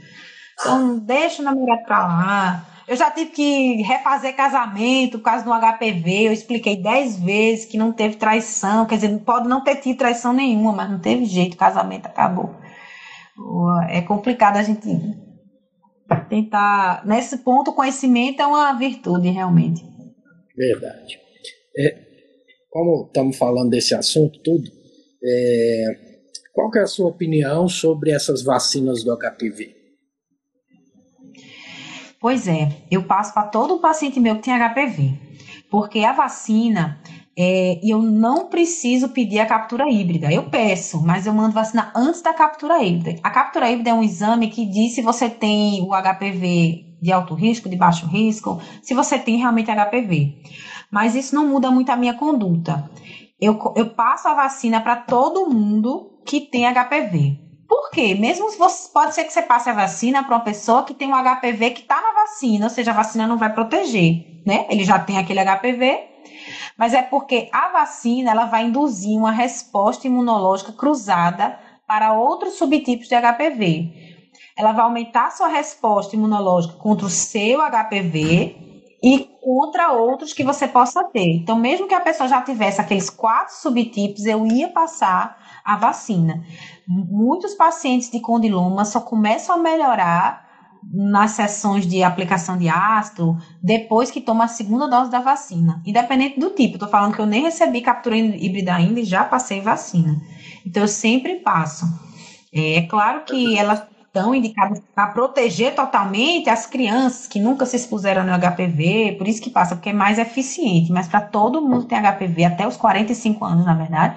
Então, 0.60 0.98
deixa 0.98 1.40
o 1.40 1.44
namorado 1.46 1.82
pra 1.84 1.98
lá. 2.06 2.66
Eu 2.90 2.96
já 2.96 3.08
tive 3.08 3.30
que 3.30 3.82
refazer 3.82 4.34
casamento 4.34 5.18
por 5.18 5.24
causa 5.24 5.44
do 5.44 5.52
HPV. 5.52 6.26
Eu 6.26 6.32
expliquei 6.32 6.74
dez 6.74 7.16
vezes 7.20 7.64
que 7.64 7.78
não 7.78 7.92
teve 7.92 8.16
traição. 8.16 8.84
Quer 8.84 8.96
dizer, 8.96 9.16
pode 9.20 9.48
não 9.48 9.62
ter 9.62 9.76
tido 9.76 9.98
traição 9.98 10.32
nenhuma, 10.32 10.72
mas 10.72 10.90
não 10.90 10.98
teve 10.98 11.24
jeito, 11.24 11.54
o 11.54 11.56
casamento 11.56 12.06
acabou. 12.06 12.52
É 13.88 14.00
complicado 14.00 14.56
a 14.56 14.64
gente 14.64 14.88
tentar. 16.28 17.06
Nesse 17.06 17.38
ponto, 17.38 17.70
o 17.70 17.74
conhecimento 17.74 18.42
é 18.42 18.46
uma 18.48 18.72
virtude, 18.72 19.28
realmente. 19.28 19.84
Verdade. 20.56 21.16
É, 21.78 21.96
como 22.68 23.06
estamos 23.06 23.38
falando 23.38 23.70
desse 23.70 23.94
assunto 23.94 24.42
tudo, 24.42 24.68
é, 25.22 25.84
qual 26.52 26.68
é 26.74 26.80
a 26.80 26.86
sua 26.88 27.06
opinião 27.06 27.68
sobre 27.68 28.10
essas 28.10 28.42
vacinas 28.42 29.04
do 29.04 29.16
HPV? 29.16 29.79
Pois 32.20 32.46
é, 32.46 32.68
eu 32.90 33.04
passo 33.04 33.32
para 33.32 33.44
todo 33.44 33.80
paciente 33.80 34.20
meu 34.20 34.36
que 34.36 34.42
tem 34.42 34.54
HPV, 34.54 35.14
porque 35.70 36.00
a 36.00 36.12
vacina 36.12 37.00
é, 37.34 37.80
e 37.82 37.88
eu 37.88 38.02
não 38.02 38.48
preciso 38.50 39.08
pedir 39.08 39.38
a 39.40 39.46
captura 39.46 39.90
híbrida. 39.90 40.30
Eu 40.30 40.50
peço, 40.50 41.02
mas 41.02 41.26
eu 41.26 41.32
mando 41.32 41.54
vacinar 41.54 41.90
antes 41.96 42.20
da 42.20 42.34
captura 42.34 42.82
híbrida. 42.82 43.18
A 43.22 43.30
captura 43.30 43.70
híbrida 43.70 43.88
é 43.88 43.94
um 43.94 44.02
exame 44.02 44.48
que 44.48 44.66
diz 44.66 44.94
se 44.94 45.00
você 45.00 45.30
tem 45.30 45.80
o 45.80 45.94
HPV 45.94 46.98
de 47.00 47.10
alto 47.10 47.34
risco, 47.34 47.70
de 47.70 47.76
baixo 47.76 48.06
risco, 48.06 48.60
se 48.82 48.92
você 48.92 49.18
tem 49.18 49.38
realmente 49.38 49.70
HPV. 49.70 50.42
Mas 50.90 51.14
isso 51.14 51.34
não 51.34 51.48
muda 51.48 51.70
muito 51.70 51.88
a 51.88 51.96
minha 51.96 52.12
conduta. 52.12 52.90
Eu, 53.40 53.58
eu 53.74 53.94
passo 53.94 54.28
a 54.28 54.34
vacina 54.34 54.82
para 54.82 54.96
todo 54.96 55.48
mundo 55.48 56.20
que 56.26 56.42
tem 56.42 56.66
HPV. 56.70 57.49
Por 57.70 57.88
quê? 57.92 58.16
Mesmo 58.16 58.50
você, 58.50 58.88
pode 58.92 59.14
ser 59.14 59.22
que 59.22 59.32
você 59.32 59.42
passe 59.42 59.70
a 59.70 59.72
vacina 59.72 60.24
para 60.24 60.34
uma 60.34 60.42
pessoa 60.42 60.82
que 60.82 60.92
tem 60.92 61.08
um 61.08 61.14
HPV 61.14 61.70
que 61.70 61.82
está 61.82 62.00
na 62.00 62.22
vacina, 62.22 62.66
ou 62.66 62.70
seja, 62.70 62.90
a 62.90 62.94
vacina 62.94 63.28
não 63.28 63.38
vai 63.38 63.54
proteger, 63.54 64.42
né? 64.44 64.66
Ele 64.68 64.84
já 64.84 64.98
tem 64.98 65.18
aquele 65.18 65.38
HPV, 65.38 66.00
mas 66.76 66.92
é 66.94 67.00
porque 67.00 67.48
a 67.52 67.68
vacina 67.68 68.32
ela 68.32 68.46
vai 68.46 68.64
induzir 68.64 69.16
uma 69.16 69.30
resposta 69.30 70.08
imunológica 70.08 70.72
cruzada 70.72 71.60
para 71.86 72.12
outros 72.12 72.54
subtipos 72.54 73.06
de 73.06 73.14
HPV. 73.14 74.26
Ela 74.58 74.72
vai 74.72 74.84
aumentar 74.84 75.30
sua 75.30 75.46
resposta 75.46 76.16
imunológica 76.16 76.74
contra 76.74 77.06
o 77.06 77.10
seu 77.10 77.60
HPV 77.60 78.56
e 79.00 79.30
contra 79.40 79.92
outros 79.92 80.32
que 80.32 80.42
você 80.42 80.66
possa 80.66 81.04
ter. 81.04 81.36
Então, 81.36 81.56
mesmo 81.56 81.86
que 81.86 81.94
a 81.94 82.00
pessoa 82.00 82.28
já 82.28 82.42
tivesse 82.42 82.80
aqueles 82.80 83.08
quatro 83.08 83.54
subtipos, 83.54 84.26
eu 84.26 84.44
ia 84.44 84.68
passar 84.70 85.38
a 85.64 85.76
vacina. 85.76 86.42
Muitos 86.86 87.54
pacientes 87.54 88.10
de 88.10 88.20
condiloma 88.20 88.84
só 88.84 89.00
começam 89.00 89.56
a 89.56 89.58
melhorar 89.58 90.48
nas 90.92 91.32
sessões 91.32 91.86
de 91.86 92.02
aplicação 92.02 92.56
de 92.56 92.68
ácido 92.68 93.36
depois 93.62 94.10
que 94.10 94.20
toma 94.20 94.44
a 94.44 94.48
segunda 94.48 94.88
dose 94.88 95.10
da 95.10 95.20
vacina, 95.20 95.82
independente 95.84 96.40
do 96.40 96.50
tipo. 96.50 96.74
Estou 96.74 96.88
falando 96.88 97.14
que 97.14 97.20
eu 97.20 97.26
nem 97.26 97.42
recebi 97.42 97.80
captura 97.80 98.16
híbrida 98.16 98.74
ainda 98.74 99.00
e 99.00 99.04
já 99.04 99.24
passei 99.24 99.60
vacina. 99.60 100.20
Então 100.64 100.82
eu 100.82 100.88
sempre 100.88 101.36
passo. 101.36 101.86
É, 102.52 102.78
é 102.78 102.82
claro 102.82 103.24
que 103.24 103.58
elas 103.58 103.82
estão 104.10 104.34
indicadas 104.34 104.82
para 104.92 105.06
proteger 105.08 105.74
totalmente 105.74 106.50
as 106.50 106.66
crianças 106.66 107.28
que 107.28 107.38
nunca 107.38 107.64
se 107.64 107.76
expuseram 107.76 108.24
no 108.24 108.32
HPV, 108.32 109.14
por 109.16 109.28
isso 109.28 109.40
que 109.40 109.50
passa, 109.50 109.76
porque 109.76 109.90
é 109.90 109.92
mais 109.92 110.18
eficiente, 110.18 110.90
mas 110.90 111.06
para 111.06 111.20
todo 111.20 111.62
mundo 111.62 111.82
que 111.82 111.90
tem 111.90 111.98
HPV, 112.00 112.44
até 112.44 112.66
os 112.66 112.76
45 112.76 113.44
anos, 113.44 113.64
na 113.64 113.74
verdade, 113.74 114.16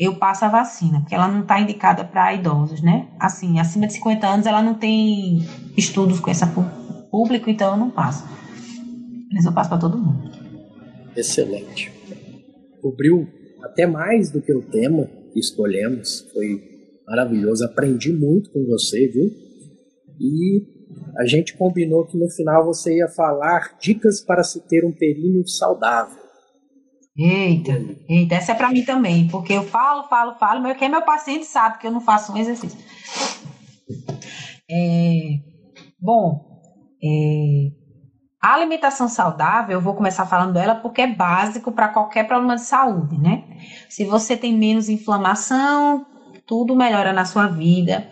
eu 0.00 0.16
passo 0.16 0.46
a 0.46 0.48
vacina, 0.48 1.00
porque 1.00 1.14
ela 1.14 1.28
não 1.28 1.42
está 1.42 1.60
indicada 1.60 2.02
para 2.02 2.32
idosos, 2.32 2.80
né? 2.80 3.06
Assim, 3.18 3.60
acima 3.60 3.86
de 3.86 3.92
50 3.92 4.26
anos 4.26 4.46
ela 4.46 4.62
não 4.62 4.72
tem 4.72 5.46
estudos 5.76 6.18
com 6.18 6.30
essa 6.30 6.46
público, 7.10 7.50
então 7.50 7.72
eu 7.72 7.76
não 7.76 7.90
passo. 7.90 8.24
Mas 9.30 9.44
eu 9.44 9.52
passo 9.52 9.68
para 9.68 9.78
todo 9.78 9.98
mundo. 9.98 10.30
Excelente. 11.14 11.92
Cobriu 12.80 13.28
até 13.62 13.86
mais 13.86 14.30
do 14.30 14.40
que 14.40 14.54
o 14.54 14.62
tema 14.62 15.04
que 15.34 15.38
escolhemos. 15.38 16.26
Foi 16.32 16.62
maravilhoso. 17.06 17.62
Aprendi 17.64 18.10
muito 18.10 18.50
com 18.50 18.64
você, 18.64 19.06
viu? 19.06 19.30
E 20.18 20.64
a 21.18 21.26
gente 21.26 21.56
combinou 21.58 22.06
que 22.06 22.16
no 22.16 22.30
final 22.30 22.64
você 22.64 22.96
ia 22.96 23.08
falar 23.08 23.76
dicas 23.78 24.22
para 24.22 24.42
se 24.42 24.60
ter 24.66 24.82
um 24.82 24.92
períneo 24.92 25.46
saudável. 25.46 26.19
Eita, 27.22 27.72
eita, 28.08 28.34
essa 28.34 28.52
é 28.52 28.54
para 28.54 28.70
mim 28.70 28.82
também, 28.82 29.28
porque 29.28 29.52
eu 29.52 29.62
falo, 29.62 30.04
falo, 30.04 30.32
falo, 30.38 30.62
mas 30.62 30.78
quem 30.78 30.86
é 30.86 30.90
meu 30.90 31.02
paciente 31.02 31.44
sabe 31.44 31.78
que 31.78 31.86
eu 31.86 31.90
não 31.90 32.00
faço 32.00 32.32
um 32.32 32.38
exercício. 32.38 32.78
É, 34.70 35.38
bom, 36.00 36.40
é, 37.04 37.68
a 38.42 38.54
alimentação 38.54 39.06
saudável, 39.06 39.74
eu 39.76 39.82
vou 39.82 39.94
começar 39.94 40.24
falando 40.24 40.54
dela 40.54 40.74
porque 40.74 41.02
é 41.02 41.06
básico 41.06 41.70
para 41.72 41.88
qualquer 41.88 42.26
problema 42.26 42.56
de 42.56 42.62
saúde, 42.62 43.18
né? 43.18 43.44
Se 43.90 44.06
você 44.06 44.34
tem 44.34 44.56
menos 44.56 44.88
inflamação, 44.88 46.06
tudo 46.50 46.74
melhora 46.74 47.12
na 47.12 47.24
sua 47.24 47.46
vida. 47.46 48.10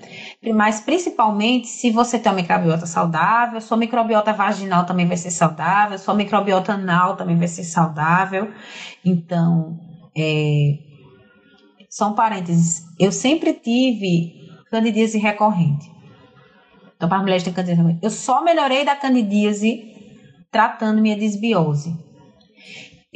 Mas 0.54 0.80
principalmente 0.80 1.66
se 1.66 1.90
você 1.90 2.20
tem 2.20 2.30
uma 2.30 2.36
microbiota 2.40 2.86
saudável, 2.86 3.60
sua 3.60 3.76
microbiota 3.76 4.32
vaginal 4.32 4.86
também 4.86 5.08
vai 5.08 5.16
ser 5.16 5.32
saudável, 5.32 5.98
sua 5.98 6.14
microbiota 6.14 6.74
anal 6.74 7.16
também 7.16 7.36
vai 7.36 7.48
ser 7.48 7.64
saudável. 7.64 8.48
Então, 9.04 9.76
é, 10.16 10.78
são 11.90 12.14
parênteses. 12.14 12.84
Eu 12.96 13.10
sempre 13.10 13.54
tive 13.54 14.32
candidíase 14.70 15.18
recorrente. 15.18 15.90
Então, 16.94 17.08
para 17.08 17.18
as 17.18 17.22
mulheres 17.24 17.42
têm 17.42 17.52
candidíase. 17.52 17.98
Eu 18.00 18.10
só 18.10 18.44
melhorei 18.44 18.84
da 18.84 18.94
candidíase 18.94 19.82
tratando 20.48 21.02
minha 21.02 21.16
desbiose 21.16 22.07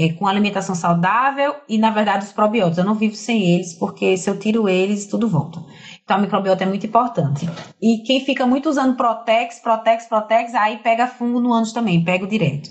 é, 0.02 0.12
com 0.12 0.26
alimentação 0.26 0.74
saudável 0.74 1.54
e, 1.68 1.78
na 1.78 1.90
verdade, 1.90 2.24
os 2.24 2.32
probióticos. 2.32 2.78
Eu 2.78 2.84
não 2.84 2.94
vivo 2.94 3.14
sem 3.14 3.54
eles, 3.54 3.74
porque 3.74 4.16
se 4.16 4.28
eu 4.28 4.38
tiro 4.38 4.68
eles, 4.68 5.06
tudo 5.06 5.28
volta. 5.28 5.60
Então, 6.02 6.16
a 6.16 6.20
microbiota 6.20 6.64
é 6.64 6.66
muito 6.66 6.86
importante. 6.86 7.48
E 7.80 8.02
quem 8.04 8.24
fica 8.24 8.46
muito 8.46 8.68
usando 8.68 8.96
Protex, 8.96 9.60
Protex, 9.60 10.06
Protex, 10.06 10.54
aí 10.54 10.78
pega 10.78 11.06
fungo 11.06 11.40
no 11.40 11.52
ânus 11.52 11.72
também, 11.72 12.04
pega 12.04 12.26
direto. 12.26 12.70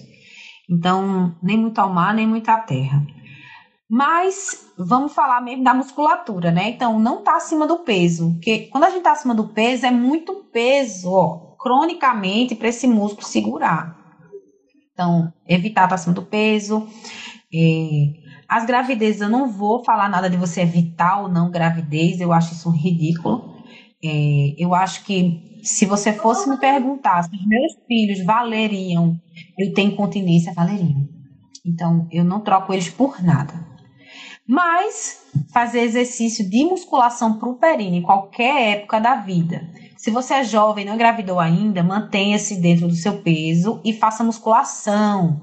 Então, 0.70 1.36
nem 1.42 1.58
muito 1.58 1.80
ao 1.80 1.94
mar, 1.94 2.14
nem 2.14 2.28
muito 2.28 2.50
à 2.50 2.58
terra. 2.58 3.02
Mas 3.90 4.72
vamos 4.78 5.14
falar 5.14 5.42
mesmo 5.42 5.64
da 5.64 5.74
musculatura, 5.74 6.52
né? 6.52 6.70
Então, 6.70 7.00
não 7.00 7.24
tá 7.24 7.36
acima 7.36 7.68
do 7.68 7.80
peso. 7.80 8.34
Porque 8.34 8.70
quando 8.72 8.86
a 8.86 8.90
gente 8.90 9.04
tá 9.04 9.12
acima 9.12 9.36
do 9.36 9.50
peso, 9.50 9.86
é 9.86 9.92
muito 9.92 10.46
peso, 10.52 11.12
ó, 11.12 11.56
cronicamente, 11.60 12.56
para 12.56 12.70
esse 12.70 12.88
músculo 12.88 13.28
segurar. 13.28 14.01
Então, 15.02 15.34
evitar 15.48 15.86
estar 15.86 15.96
acima 15.96 16.14
do 16.14 16.22
peso. 16.22 16.88
É, 17.52 18.14
as 18.48 18.68
gravidezes, 18.68 19.22
eu 19.22 19.30
não 19.30 19.52
vou 19.52 19.84
falar 19.84 20.08
nada 20.08 20.30
de 20.30 20.38
você 20.38 20.62
evitar 20.62 21.24
ou 21.24 21.28
não 21.28 21.50
gravidez, 21.50 22.22
eu 22.22 22.32
acho 22.32 22.54
isso 22.54 22.70
ridículo. 22.70 23.64
É, 24.04 24.54
eu 24.60 24.76
acho 24.76 25.04
que 25.04 25.60
se 25.64 25.88
você 25.88 26.14
fosse 26.14 26.48
me 26.48 26.58
perguntar 26.58 27.24
se 27.24 27.32
meus 27.48 27.74
filhos 27.88 28.24
valeriam 28.24 29.20
eu 29.58 29.74
tenho 29.74 29.92
incontinência, 29.94 30.54
valeriam. 30.54 31.08
Então, 31.66 32.08
eu 32.12 32.24
não 32.24 32.42
troco 32.42 32.72
eles 32.72 32.90
por 32.90 33.24
nada. 33.24 33.54
Mas 34.48 35.24
fazer 35.52 35.80
exercício 35.80 36.48
de 36.48 36.64
musculação 36.64 37.40
para 37.40 37.50
o 37.50 37.58
períneo 37.58 38.00
em 38.00 38.04
qualquer 38.04 38.78
época 38.78 39.00
da 39.00 39.16
vida 39.16 39.68
se 40.02 40.10
você 40.10 40.34
é 40.34 40.44
jovem 40.44 40.84
não 40.84 40.96
engravidou 40.96 41.40
ainda, 41.40 41.84
mantenha-se 41.84 42.60
dentro 42.60 42.88
do 42.88 42.96
seu 42.96 43.22
peso 43.22 43.80
e 43.86 43.94
faça 43.94 44.24
musculação. 44.24 45.40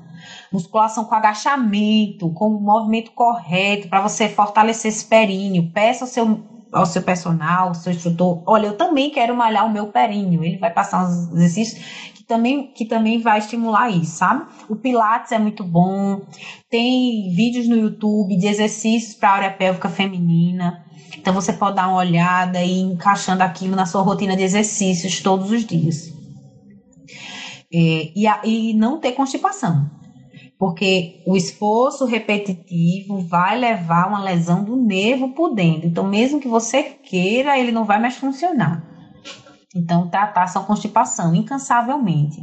Musculação 0.53 1.05
com 1.05 1.15
agachamento, 1.15 2.33
com 2.33 2.49
o 2.49 2.61
movimento 2.61 3.13
correto, 3.13 3.89
para 3.89 4.01
você 4.01 4.29
fortalecer 4.29 4.89
esse 4.89 5.05
períneo. 5.05 5.71
Peça 5.73 6.03
ao 6.03 6.09
seu 6.09 6.41
ao 6.73 6.85
seu 6.85 7.03
personal, 7.03 7.69
ao 7.69 7.75
seu 7.75 7.93
instrutor, 7.93 8.43
olha, 8.45 8.67
eu 8.67 8.77
também 8.77 9.11
quero 9.11 9.35
malhar 9.35 9.65
o 9.65 9.73
meu 9.73 9.93
períneo. 9.93 10.43
Ele 10.43 10.59
vai 10.59 10.73
passar 10.73 11.07
uns 11.07 11.33
exercícios 11.35 12.13
que 12.13 12.25
também, 12.25 12.73
que 12.73 12.85
também 12.85 13.21
vai 13.21 13.39
estimular 13.39 13.89
isso, 13.89 14.17
sabe? 14.17 14.45
O 14.69 14.75
Pilates 14.75 15.31
é 15.31 15.39
muito 15.39 15.63
bom. 15.63 16.21
Tem 16.69 17.33
vídeos 17.33 17.69
no 17.69 17.77
YouTube 17.77 18.37
de 18.37 18.49
exercícios 18.49 19.15
para 19.15 19.29
a 19.29 19.35
área 19.35 19.51
pélvica 19.53 19.89
feminina. 19.89 20.85
Então 21.19 21.35
você 21.35 21.53
pode 21.53 21.77
dar 21.77 21.89
uma 21.89 21.99
olhada 21.99 22.63
e 22.63 22.79
ir 22.79 22.81
encaixando 22.81 23.43
aquilo 23.43 23.77
na 23.77 23.87
sua 23.87 24.03
rotina 24.03 24.37
de 24.37 24.43
exercícios 24.43 25.21
todos 25.21 25.51
os 25.51 25.65
dias. 25.65 26.13
É, 27.73 28.13
e, 28.17 28.27
a, 28.27 28.41
e 28.45 28.73
não 28.73 28.99
ter 28.99 29.13
constipação 29.13 29.91
porque 30.59 31.23
o 31.25 31.37
esforço 31.37 32.05
repetitivo 32.05 33.21
vai 33.21 33.57
levar 33.57 34.05
a 34.05 34.09
uma 34.09 34.23
lesão 34.25 34.65
do 34.65 34.77
nervo 34.77 35.29
por 35.29 35.55
dentro. 35.55 35.87
Então, 35.87 36.05
mesmo 36.05 36.41
que 36.41 36.49
você 36.49 36.83
queira, 36.83 37.57
ele 37.57 37.71
não 37.71 37.85
vai 37.85 38.01
mais 38.01 38.17
funcionar. 38.17 38.88
Então, 39.75 40.09
tratar 40.09 40.47
sua 40.47 40.63
constipação 40.63 41.35
incansavelmente. 41.35 42.41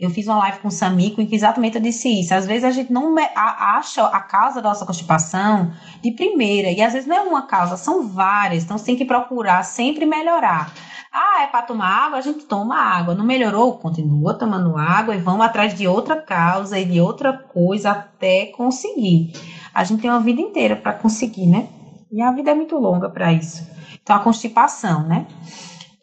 Eu 0.00 0.10
fiz 0.10 0.26
uma 0.26 0.38
live 0.38 0.58
com 0.58 0.66
o 0.66 0.70
Samico 0.70 1.20
em 1.20 1.26
que 1.26 1.36
exatamente 1.36 1.76
eu 1.76 1.82
disse 1.82 2.08
isso. 2.08 2.34
Às 2.34 2.44
vezes 2.44 2.64
a 2.64 2.72
gente 2.72 2.92
não 2.92 3.14
acha 3.36 4.04
a 4.04 4.20
causa 4.20 4.60
da 4.60 4.68
nossa 4.68 4.84
constipação 4.84 5.72
de 6.02 6.10
primeira, 6.10 6.70
e 6.70 6.82
às 6.82 6.92
vezes 6.92 7.08
não 7.08 7.16
é 7.16 7.20
uma 7.20 7.46
causa, 7.46 7.76
são 7.76 8.08
várias. 8.08 8.64
Então, 8.64 8.76
você 8.76 8.86
tem 8.86 8.96
que 8.96 9.04
procurar 9.04 9.62
sempre 9.62 10.04
melhorar. 10.04 10.72
Ah, 11.12 11.44
é 11.44 11.46
para 11.46 11.62
tomar 11.62 11.88
água? 11.88 12.18
A 12.18 12.20
gente 12.20 12.44
toma 12.44 12.76
água. 12.76 13.14
Não 13.14 13.24
melhorou? 13.24 13.78
Continua 13.78 14.34
tomando 14.34 14.76
água 14.76 15.14
e 15.14 15.18
vamos 15.18 15.46
atrás 15.46 15.72
de 15.72 15.86
outra 15.86 16.20
causa 16.20 16.78
e 16.78 16.84
de 16.84 17.00
outra 17.00 17.32
coisa 17.32 17.92
até 17.92 18.46
conseguir. 18.46 19.32
A 19.72 19.84
gente 19.84 20.02
tem 20.02 20.10
uma 20.10 20.20
vida 20.20 20.40
inteira 20.40 20.74
para 20.74 20.92
conseguir, 20.92 21.46
né? 21.46 21.68
E 22.10 22.20
a 22.20 22.32
vida 22.32 22.50
é 22.50 22.54
muito 22.54 22.76
longa 22.76 23.08
para 23.08 23.32
isso. 23.32 23.66
Então, 24.02 24.16
a 24.16 24.18
constipação, 24.18 25.04
né? 25.06 25.26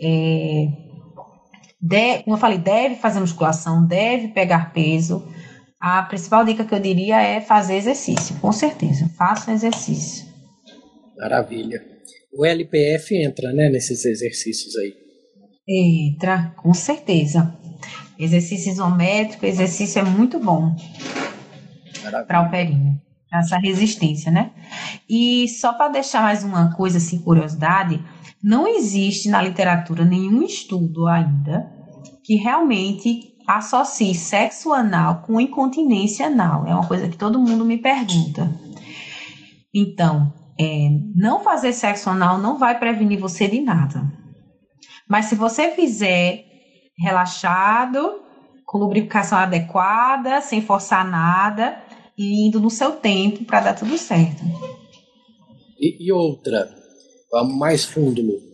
É, 0.04 0.68
de, 1.82 2.24
como 2.24 2.36
eu 2.36 2.40
falei, 2.40 2.58
deve 2.58 2.96
fazer 2.96 3.20
musculação, 3.20 3.86
deve 3.86 4.30
pegar 4.30 4.74
peso. 4.74 5.28
A 5.80 6.02
principal 6.04 6.46
dica 6.46 6.64
que 6.64 6.74
eu 6.74 6.80
diria 6.80 7.22
é 7.22 7.42
fazer 7.42 7.76
exercício, 7.76 8.36
com 8.40 8.52
certeza. 8.52 9.10
Faça 9.18 9.52
exercício. 9.52 10.26
Maravilha. 11.18 11.82
O 12.34 12.46
LPF 12.46 13.16
entra, 13.16 13.52
né, 13.52 13.70
nesses 13.70 14.06
exercícios 14.06 14.76
aí. 14.78 14.94
Entra, 15.68 16.54
com 16.58 16.74
certeza. 16.74 17.58
Exercício 18.18 18.72
isométrico, 18.72 19.46
exercício 19.46 20.00
é 20.00 20.04
muito 20.04 20.40
bom 20.40 20.76
para 22.28 22.42
o 22.42 22.50
períneo, 22.50 23.00
essa 23.34 23.58
resistência, 23.58 24.32
né? 24.32 24.52
E 25.10 25.48
só 25.48 25.74
para 25.74 25.90
deixar 25.90 26.22
mais 26.22 26.44
uma 26.44 26.74
coisa 26.76 26.98
assim, 26.98 27.20
curiosidade, 27.20 28.04
não 28.42 28.68
existe 28.68 29.30
na 29.30 29.42
literatura 29.42 30.06
nenhum 30.06 30.44
estudo 30.44 31.08
ainda 31.08 31.72
que 32.24 32.36
realmente 32.36 33.34
associe 33.48 34.16
sexo 34.16 34.72
anal 34.72 35.22
com 35.24 35.40
incontinência 35.40 36.28
anal. 36.28 36.66
É 36.68 36.74
uma 36.74 36.88
coisa 36.88 37.08
que 37.10 37.18
todo 37.18 37.40
mundo 37.40 37.66
me 37.66 37.78
pergunta. 37.78 38.50
Então, 39.74 40.32
é, 40.60 40.90
não 41.16 41.42
fazer 41.42 41.74
sexo 41.74 42.10
anal 42.10 42.38
não 42.38 42.58
vai 42.58 42.78
prevenir 42.78 43.20
você 43.20 43.48
de 43.48 43.60
nada. 43.60 44.04
Mas 45.10 45.26
se 45.26 45.36
você 45.36 45.72
fizer 45.72 46.46
relaxado, 46.98 48.22
com 48.66 48.78
lubrificação 48.78 49.38
adequada, 49.38 50.40
sem 50.42 50.62
forçar 50.62 51.06
nada 51.06 51.78
e 52.18 52.48
indo 52.48 52.60
no 52.60 52.70
seu 52.70 52.92
tempo 52.92 53.44
para 53.46 53.62
dar 53.62 53.74
tudo 53.74 53.98
certo. 53.98 54.44
E, 55.80 56.08
e 56.08 56.12
outra, 56.12 56.70
vamos 57.32 57.58
mais 57.58 57.84
fundo, 57.84 58.22
Lu. 58.22 58.54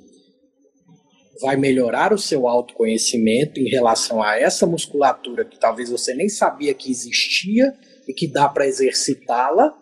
Vai 1.42 1.56
melhorar 1.56 2.12
o 2.12 2.18
seu 2.18 2.48
autoconhecimento 2.48 3.60
em 3.60 3.70
relação 3.70 4.22
a 4.22 4.38
essa 4.38 4.66
musculatura 4.66 5.46
que 5.46 5.60
talvez 5.60 5.90
você 5.90 6.14
nem 6.14 6.28
sabia 6.28 6.74
que 6.74 6.92
existia 6.92 7.74
e 8.08 8.14
que 8.14 8.28
dá 8.28 8.50
para 8.50 8.68
exercitá-la. 8.68 9.74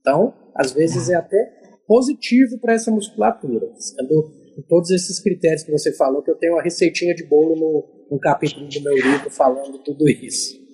Então, 0.00 0.34
às 0.54 0.72
vezes 0.72 1.08
é 1.08 1.14
até 1.14 1.58
positivo 1.86 2.58
para 2.58 2.74
essa 2.74 2.90
musculatura. 2.90 3.70
Sendo 3.76 4.32
todos 4.68 4.90
esses 4.90 5.20
critérios 5.20 5.62
que 5.62 5.70
você 5.70 5.94
falou, 5.94 6.22
que 6.22 6.30
eu 6.30 6.36
tenho 6.36 6.54
uma 6.54 6.62
receitinha 6.62 7.14
de 7.14 7.24
bolo 7.24 7.54
no, 7.54 8.06
no 8.10 8.18
capítulo 8.18 8.66
do 8.66 8.80
meu 8.80 8.94
livro 8.94 9.30
falando 9.30 9.78
tudo 9.78 10.08
isso. 10.08 10.67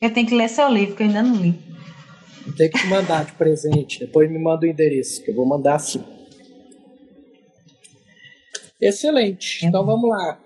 Eu 0.00 0.10
tenho 0.14 0.26
que 0.26 0.34
ler 0.34 0.48
seu 0.48 0.66
livro, 0.68 0.96
que 0.96 1.02
eu 1.02 1.06
ainda 1.08 1.22
não 1.22 1.36
li. 1.36 1.54
Ter 2.56 2.70
que 2.70 2.78
te 2.78 2.86
mandar 2.86 3.26
de 3.26 3.32
presente, 3.32 4.00
depois 4.00 4.30
me 4.30 4.38
manda 4.38 4.64
o 4.64 4.68
endereço, 4.68 5.22
que 5.22 5.30
eu 5.30 5.34
vou 5.34 5.46
mandar 5.46 5.78
sim. 5.78 6.02
Excelente. 8.80 9.66
Então 9.66 9.84
vamos 9.84 10.08
lá. 10.08 10.40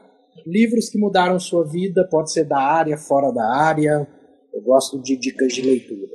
Livros 0.45 0.89
que 0.89 0.99
mudaram 0.99 1.39
sua 1.39 1.65
vida, 1.65 2.05
pode 2.11 2.33
ser 2.33 2.45
da 2.45 2.59
área, 2.59 2.99
fora 2.99 3.31
da 3.31 3.47
área. 3.55 4.09
Eu 4.53 4.61
gosto 4.61 5.01
de 5.01 5.17
dicas 5.17 5.53
de 5.53 5.63
leitura. 5.63 6.13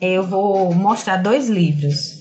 Eu 0.00 0.26
vou 0.26 0.74
mostrar 0.74 1.18
dois 1.18 1.48
livros. 1.48 2.18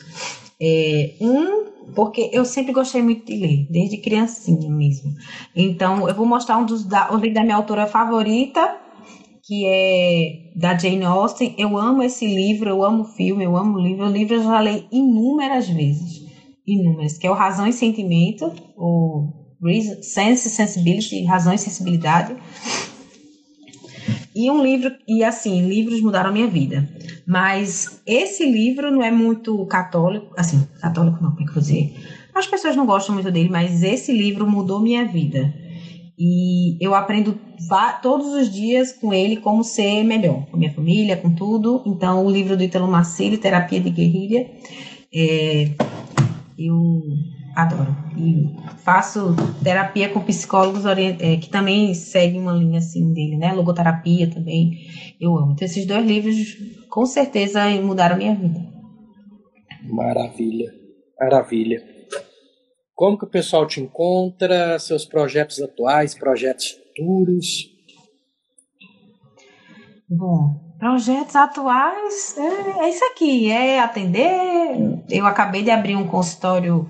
É, 0.62 1.16
um 1.20 1.66
porque 1.96 2.30
eu 2.34 2.46
sempre 2.46 2.72
gostei 2.72 3.02
muito 3.02 3.26
de 3.26 3.36
ler, 3.36 3.68
desde 3.70 3.98
criancinha 3.98 4.70
mesmo. 4.70 5.12
Então, 5.56 6.08
eu 6.08 6.16
vou 6.16 6.26
mostrar 6.26 6.58
um 6.58 6.66
dos 6.66 6.84
da, 6.84 7.12
um 7.12 7.20
da 7.32 7.44
minha 7.44 7.56
autora 7.56 7.88
favorita, 7.88 8.85
que 9.46 9.64
é 9.66 10.52
da 10.56 10.78
Jane 10.78 11.06
Austen. 11.06 11.54
Eu 11.58 11.78
amo 11.78 12.02
esse 12.02 12.26
livro, 12.26 12.70
eu 12.70 12.84
amo 12.84 13.04
o 13.04 13.06
filme, 13.06 13.44
eu 13.44 13.56
amo 13.56 13.78
o 13.78 13.82
livro. 13.82 14.06
O 14.06 14.12
livro 14.12 14.36
eu 14.36 14.44
já 14.44 14.62
li 14.62 14.88
inúmeras 14.92 15.70
vezes, 15.70 16.24
inúmeras, 16.66 17.18
que 17.18 17.28
é 17.28 17.32
o 17.32 17.36
Razão 17.36 17.68
e 17.68 17.74
Sentimento, 17.74 18.52
o 18.76 19.30
Reason, 19.62 20.02
Sense 20.02 20.50
Sensibility, 20.50 21.24
Razão 21.24 21.54
e 21.54 21.58
Sensibilidade. 21.60 22.36
E 24.36 24.52
um 24.52 24.62
livro, 24.62 24.92
e 25.08 25.24
assim, 25.24 25.62
livros 25.62 26.02
mudaram 26.02 26.30
a 26.30 26.34
minha 26.34 26.48
vida. 26.48 26.90
Mas 27.26 28.02
esse 28.06 28.46
livro 28.46 28.92
não 28.92 29.02
é 29.02 29.10
muito 29.10 29.66
católico, 29.68 30.34
assim, 30.38 30.68
católico 30.82 31.24
não, 31.24 31.32
como 31.32 31.42
é 31.42 31.44
que 31.44 31.50
eu 31.52 31.54
vou 31.54 31.62
dizer? 31.62 31.94
As 32.34 32.46
pessoas 32.46 32.76
não 32.76 32.86
gostam 32.86 33.16
muito 33.16 33.32
dele, 33.32 33.50
mas 33.50 33.82
esse 33.82 34.12
livro 34.12 34.46
mudou 34.46 34.82
minha 34.82 35.06
vida. 35.06 35.54
E 36.18 36.78
eu 36.84 36.96
aprendo 36.96 37.38
todos 38.02 38.28
os 38.28 38.54
dias 38.54 38.94
com 38.94 39.14
ele 39.14 39.38
como 39.38 39.64
ser 39.64 40.04
melhor, 40.04 40.46
com 40.50 40.58
minha 40.58 40.74
família, 40.74 41.18
com 41.18 41.34
tudo. 41.34 41.84
Então, 41.86 42.26
o 42.26 42.32
livro 42.32 42.56
do 42.56 42.64
Italo 42.64 42.88
Marcelo, 42.88 43.38
Terapia 43.38 43.82
de 43.82 43.90
Guerrilha, 43.90 44.50
é, 45.14 45.72
eu 46.58 47.02
adoro. 47.56 47.96
E 48.18 48.48
faço 48.78 49.36
terapia 49.62 50.10
com 50.10 50.22
psicólogos 50.22 50.86
é, 50.86 51.38
que 51.38 51.50
também 51.50 51.94
seguem 51.94 52.40
uma 52.40 52.54
linha 52.54 52.80
assim 52.80 53.14
dele, 53.14 53.36
né? 53.36 53.52
Logoterapia 53.52 54.30
também. 54.30 54.72
Eu 55.20 55.38
amo. 55.38 55.52
Então, 55.52 55.66
esses 55.66 55.86
dois 55.86 56.06
livros 56.06 56.58
com 56.90 57.06
certeza 57.06 57.70
mudaram 57.82 58.18
minha 58.18 58.36
vida. 58.36 58.60
Maravilha, 59.84 60.74
maravilha. 61.20 61.95
Como 62.96 63.18
que 63.18 63.26
o 63.26 63.30
pessoal 63.30 63.68
te 63.68 63.82
encontra? 63.82 64.80
Seus 64.80 65.06
projetos 65.06 65.62
atuais, 65.62 66.16
projetos 66.16 66.72
futuros? 66.72 67.70
Bom, 70.10 70.74
projetos 70.80 71.36
atuais 71.36 72.38
é, 72.38 72.86
é 72.86 72.90
isso 72.90 73.04
aqui, 73.12 73.52
é 73.52 73.82
atender. 73.82 75.04
Eu 75.10 75.26
acabei 75.26 75.62
de 75.62 75.72
abrir 75.72 75.98
um 75.98 76.08
consultório 76.08 76.90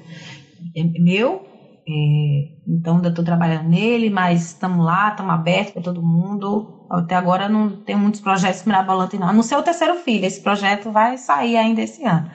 é 0.78 0.84
meu, 1.00 1.48
é, 1.88 2.58
então 2.68 2.98
ainda 2.98 3.10
estou 3.10 3.24
trabalhando 3.24 3.70
nele, 3.70 4.10
mas 4.10 4.48
estamos 4.48 4.86
lá, 4.86 5.10
estamos 5.10 5.34
abertos 5.34 5.74
para 5.74 5.82
todo 5.82 6.04
mundo. 6.04 6.86
Até 6.92 7.16
agora 7.16 7.50
não 7.50 7.84
tem 7.84 7.96
muitos 7.96 8.22
projetos 8.22 8.64
mirabolantes, 8.64 9.20
não. 9.20 9.30
A 9.30 9.34
não 9.34 9.42
ser 9.42 9.56
o 9.56 9.64
terceiro 9.64 9.96
filho, 9.96 10.26
esse 10.26 10.42
projeto 10.42 10.92
vai 10.92 11.18
sair 11.18 11.58
ainda 11.58 11.82
esse 11.82 12.04
ano. 12.04 12.30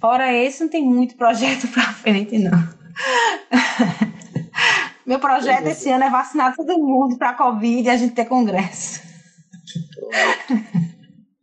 Fora 0.00 0.32
esse, 0.32 0.64
não 0.64 0.70
tem 0.70 0.84
muito 0.84 1.16
projeto 1.16 1.68
para 1.72 1.84
frente, 1.92 2.38
não. 2.38 2.83
Meu 5.06 5.18
projeto 5.18 5.66
esse 5.66 5.90
ano 5.90 6.04
é 6.04 6.10
vacinar 6.10 6.56
todo 6.56 6.78
mundo 6.78 7.18
para 7.18 7.30
a 7.30 7.34
Covid 7.34 7.82
e 7.82 7.90
a 7.90 7.96
gente 7.96 8.14
ter 8.14 8.24
congresso. 8.24 9.02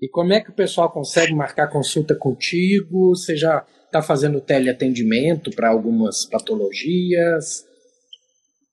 E 0.02 0.10
como 0.10 0.34
é 0.34 0.42
que 0.42 0.50
o 0.50 0.54
pessoal 0.54 0.90
consegue 0.90 1.36
marcar 1.36 1.68
consulta 1.68 2.16
contigo? 2.16 3.16
Você 3.16 3.36
já 3.36 3.64
está 3.86 4.02
fazendo 4.02 4.42
teleatendimento 4.42 5.52
para 5.52 5.70
algumas 5.70 6.26
patologias? 6.26 7.66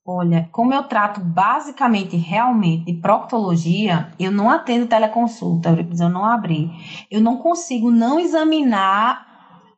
Olha, 0.03 0.49
como 0.51 0.73
eu 0.73 0.81
trato 0.83 1.19
basicamente, 1.19 2.17
realmente, 2.17 2.85
de 2.85 2.99
proctologia, 2.99 4.11
eu 4.19 4.31
não 4.31 4.49
atendo 4.49 4.87
teleconsulta, 4.87 5.69
eu 5.69 6.09
não 6.09 6.25
abri. 6.25 6.67
Eu 7.11 7.21
não 7.21 7.37
consigo 7.37 7.91
não 7.91 8.19
examinar 8.19 9.28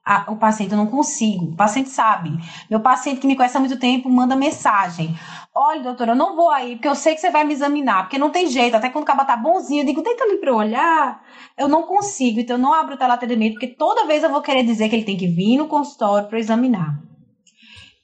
a, 0.06 0.32
o 0.32 0.36
paciente, 0.36 0.72
eu 0.72 0.78
não 0.78 0.88
consigo. 0.88 1.45
O 1.45 1.56
paciente 1.56 1.89
sabe. 1.89 2.32
Meu 2.70 2.80
paciente 2.80 3.20
que 3.20 3.28
me 3.28 3.36
conhece 3.36 3.56
há 3.56 3.60
muito 3.60 3.78
tempo 3.78 4.10
manda 4.10 4.36
mensagem. 4.36 5.16
Olha, 5.54 5.84
doutora, 5.84 6.12
eu 6.12 6.16
não 6.16 6.36
vou 6.36 6.49
aí, 6.49 6.76
porque 6.76 6.88
eu 6.88 6.95
sei 6.95 7.14
que 7.14 7.22
você 7.22 7.30
vai 7.30 7.43
me 7.43 7.54
examinar, 7.54 8.04
porque 8.04 8.18
não 8.18 8.32
tem 8.32 8.47
jeito. 8.47 8.76
Até 8.76 8.89
quando 8.89 9.04
o 9.04 9.08
caba 9.08 9.26
tá 9.26 9.38
bonzinho, 9.38 9.82
eu 9.82 9.86
digo, 9.86 10.02
tenta 10.02 10.24
ali 10.24 10.38
pra 10.38 10.49
eu 10.49 10.56
olhar. 10.56 11.22
Eu 11.58 11.68
não 11.68 11.84
consigo, 11.84 12.39
então 12.39 12.56
eu 12.56 12.62
não 12.62 12.74
abro 12.74 12.95
o 12.95 12.97
teleatendimento, 12.97 13.54
porque 13.54 13.68
toda 13.68 14.08
vez 14.08 14.24
eu 14.24 14.30
vou 14.30 14.41
querer 14.41 14.64
dizer 14.64 14.89
que 14.89 14.95
ele 14.95 15.06
tem 15.06 15.18
que 15.18 15.28
vir 15.28 15.58
no 15.58 15.68
consultório 15.68 16.28
para 16.28 16.39
examinar. 16.39 16.99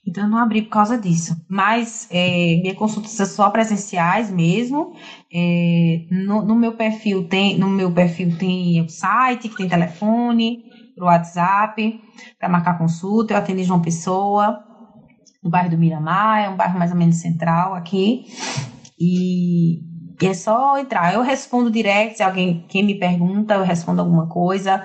Então 0.08 0.24
eu 0.24 0.30
não 0.30 0.38
abri 0.38 0.62
por 0.62 0.70
causa 0.70 0.98
disso. 0.98 1.36
Mas 1.50 2.08
é, 2.10 2.58
minhas 2.62 2.78
consultas 2.78 3.12
são 3.12 3.26
só 3.26 3.50
presenciais 3.50 4.32
mesmo. 4.32 4.94
É, 5.32 6.06
no, 6.10 6.46
no, 6.46 6.56
meu 6.56 6.78
perfil 6.78 7.28
tem, 7.28 7.58
no 7.58 7.68
meu 7.68 7.92
perfil 7.92 8.38
tem 8.38 8.82
o 8.82 8.88
site, 8.88 9.50
que 9.50 9.58
tem 9.58 9.68
telefone, 9.68 10.64
o 11.00 11.06
WhatsApp, 11.06 12.02
para 12.40 12.50
marcar 12.50 12.78
consulta. 12.78 13.34
Eu 13.34 13.38
atendo 13.38 13.62
em 13.62 13.64
João 13.64 13.82
Pessoa 13.82 14.64
no 15.44 15.50
bairro 15.50 15.70
do 15.70 15.78
Miramar, 15.78 16.44
é 16.44 16.50
um 16.50 16.56
bairro 16.56 16.78
mais 16.78 16.92
ou 16.92 16.98
menos 16.98 17.16
central 17.18 17.74
aqui. 17.74 18.26
E, 19.00 19.82
e 20.22 20.28
é 20.28 20.34
só 20.34 20.78
entrar. 20.78 21.14
Eu 21.14 21.22
respondo 21.22 21.72
direct, 21.72 22.18
se 22.18 22.24
alguém 22.24 22.66
quem 22.68 22.84
me 22.84 22.96
pergunta, 22.96 23.56
eu 23.56 23.64
respondo 23.64 24.02
alguma 24.02 24.28
coisa. 24.28 24.84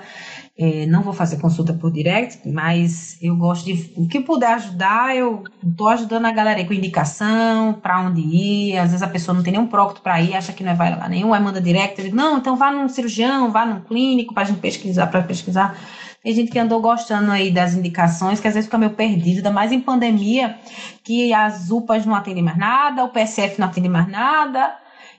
É, 0.55 0.85
não 0.85 1.01
vou 1.01 1.13
fazer 1.13 1.37
consulta 1.37 1.73
por 1.73 1.91
direct, 1.91 2.47
mas 2.47 3.17
eu 3.19 3.35
gosto 3.35 3.65
de. 3.65 3.91
O 3.97 4.07
que 4.07 4.19
puder 4.19 4.53
ajudar, 4.53 5.15
eu 5.15 5.43
estou 5.67 5.87
ajudando 5.87 6.25
a 6.25 6.31
galera 6.31 6.63
com 6.63 6.73
indicação, 6.73 7.73
para 7.73 7.99
onde 8.01 8.21
ir. 8.21 8.77
Às 8.77 8.91
vezes 8.91 9.01
a 9.01 9.07
pessoa 9.07 9.35
não 9.35 9.43
tem 9.43 9.53
nenhum 9.53 9.65
prócto 9.65 10.01
para 10.01 10.21
ir, 10.21 10.35
acha 10.35 10.53
que 10.53 10.63
não 10.63 10.71
é 10.71 10.75
vai 10.75 10.95
lá 10.95 11.09
nenhum, 11.09 11.33
aí 11.33 11.41
manda 11.41 11.59
direct. 11.59 11.97
Eu 11.97 12.05
digo, 12.05 12.15
não, 12.15 12.37
então 12.37 12.55
vá 12.55 12.71
num 12.71 12.87
cirurgião, 12.87 13.51
vá 13.51 13.65
num 13.65 13.81
clínico 13.81 14.33
para 14.33 14.43
a 14.43 14.45
gente 14.45 14.59
pesquisar, 14.59 15.07
para 15.07 15.23
pesquisar. 15.23 15.75
Tem 16.23 16.33
gente 16.33 16.49
que 16.49 16.57
andou 16.57 16.81
gostando 16.81 17.29
aí 17.29 17.51
das 17.51 17.73
indicações, 17.73 18.39
que 18.39 18.47
às 18.47 18.53
vezes 18.53 18.67
fica 18.67 18.77
meio 18.77 18.93
perdido, 18.93 19.37
ainda 19.37 19.51
mais 19.51 19.73
em 19.73 19.81
pandemia, 19.81 20.57
que 21.03 21.33
as 21.33 21.69
UPAs 21.69 22.05
não 22.05 22.15
atendem 22.15 22.41
mais 22.41 22.57
nada, 22.57 23.03
o 23.03 23.09
PSF 23.09 23.59
não 23.59 23.67
atende 23.67 23.89
mais 23.89 24.07
nada, 24.07 24.73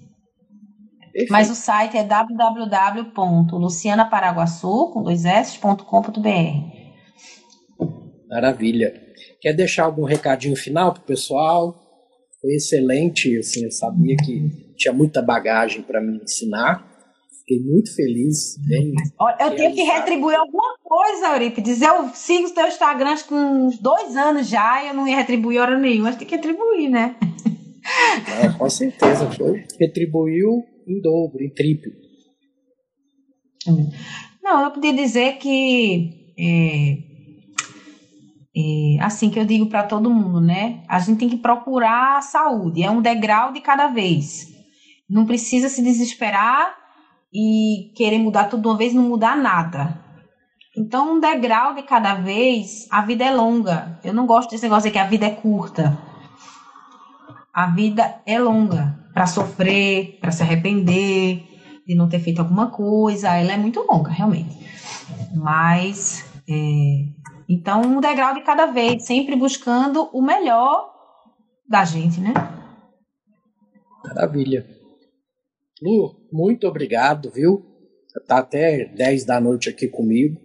Mas 1.31 1.51
o 1.51 1.55
site 1.55 1.99
é 1.99 2.03
www.lucianaparaguaçu 2.03 4.91
com 4.93 5.03
dois 5.03 5.27
S.com.br. 5.27 6.75
Maravilha. 8.29 9.01
Quer 9.41 9.53
deixar 9.53 9.85
algum 9.85 10.05
recadinho 10.05 10.57
final 10.57 10.93
para 10.93 11.03
o 11.03 11.07
pessoal? 11.07 11.81
Foi 12.41 12.55
excelente, 12.55 13.37
assim, 13.37 13.63
eu 13.65 13.71
sabia 13.71 14.17
que 14.17 14.51
tinha 14.77 14.93
muita 14.93 15.23
bagagem 15.23 15.83
para 15.83 16.01
me 16.01 16.23
ensinar. 16.23 16.87
Fiquei 17.41 17.61
muito 17.61 17.95
feliz. 17.95 18.57
Bem 18.67 18.95
eu 19.39 19.55
tenho 19.55 19.75
que 19.75 19.83
retribuir 19.83 20.37
alguma 20.37 20.79
coisa, 20.83 21.35
Eurípides. 21.35 21.83
Eu 21.83 22.09
sigo 22.15 22.49
o 22.49 22.55
teu 22.55 22.67
Instagram 22.67 23.17
com 23.29 23.35
uns 23.35 23.79
dois 23.79 24.17
anos 24.17 24.49
já 24.49 24.83
e 24.83 24.89
eu 24.89 24.95
não 24.95 25.07
ia 25.07 25.17
retribuir 25.17 25.61
hora 25.61 25.79
nenhuma. 25.79 26.09
Mas 26.09 26.17
tem 26.17 26.27
que 26.27 26.37
retribuir, 26.37 26.89
né? 26.89 27.17
Não, 28.43 28.59
com 28.59 28.71
certeza. 28.71 29.31
Foi. 29.31 29.65
Retribuiu 29.79 30.65
em 30.87 31.01
dobro, 31.03 31.43
em 31.43 31.51
triplo. 31.51 31.93
Não, 34.43 34.65
eu 34.65 34.71
podia 34.71 34.93
dizer 34.93 35.37
que. 35.37 36.35
É, 36.39 37.15
é, 38.57 39.03
assim 39.03 39.31
que 39.31 39.39
eu 39.39 39.45
digo 39.45 39.67
para 39.67 39.83
todo 39.83 40.09
mundo, 40.09 40.41
né? 40.41 40.83
A 40.89 40.99
gente 40.99 41.19
tem 41.19 41.29
que 41.29 41.37
procurar 41.37 42.19
a 42.19 42.23
saúde, 42.23 42.83
é 42.83 42.91
um 42.91 43.03
degrau 43.03 43.53
de 43.53 43.61
cada 43.61 43.89
vez. 43.89 44.54
Não 45.09 45.27
precisa 45.27 45.69
se 45.69 45.83
desesperar 45.83 46.77
e 47.33 47.93
querer 47.97 48.19
mudar 48.19 48.45
tudo 48.45 48.63
de 48.63 48.69
uma 48.69 48.77
vez, 48.77 48.95
não 48.95 49.03
mudar 49.03 49.37
nada. 49.37 50.03
Então, 50.77 51.15
um 51.15 51.21
degrau 51.21 51.75
de 51.75 51.83
cada 51.83 52.15
vez, 52.15 52.89
a 52.91 53.03
vida 53.03 53.25
é 53.25 53.31
longa. 53.31 53.99
Eu 54.03 54.13
não 54.13 54.27
gosto 54.27 54.51
desse 54.51 54.65
negócio 54.65 54.89
de 54.89 54.93
que 54.93 54.99
a 54.99 55.07
vida 55.07 55.27
é 55.27 55.31
curta. 55.31 55.97
A 57.53 57.67
vida 57.67 58.21
é 58.27 58.39
longa 58.39 58.99
para 59.13 59.27
sofrer, 59.27 60.19
para 60.21 60.33
se 60.33 60.43
arrepender 60.43 61.45
de 61.87 61.95
não 61.95 62.09
ter 62.09 62.19
feito 62.19 62.41
alguma 62.41 62.71
coisa. 62.71 63.37
Ela 63.37 63.53
é 63.53 63.57
muito 63.57 63.81
longa, 63.89 64.11
realmente. 64.11 64.59
Mas, 65.35 66.25
é, 66.49 67.05
então, 67.49 67.83
um 67.83 68.01
degrau 68.01 68.35
de 68.35 68.41
cada 68.41 68.67
vez, 68.67 69.07
sempre 69.07 69.37
buscando 69.37 70.09
o 70.13 70.21
melhor 70.21 70.91
da 71.69 71.85
gente, 71.85 72.21
né? 72.21 72.33
Maravilha. 74.05 74.74
Lu, 75.85 76.17
muito 76.33 76.67
obrigado, 76.67 77.31
viu? 77.31 77.63
Tá 78.27 78.39
até 78.39 78.87
10 78.87 79.27
da 79.27 79.39
noite 79.39 79.69
aqui 79.69 79.87
comigo. 79.87 80.41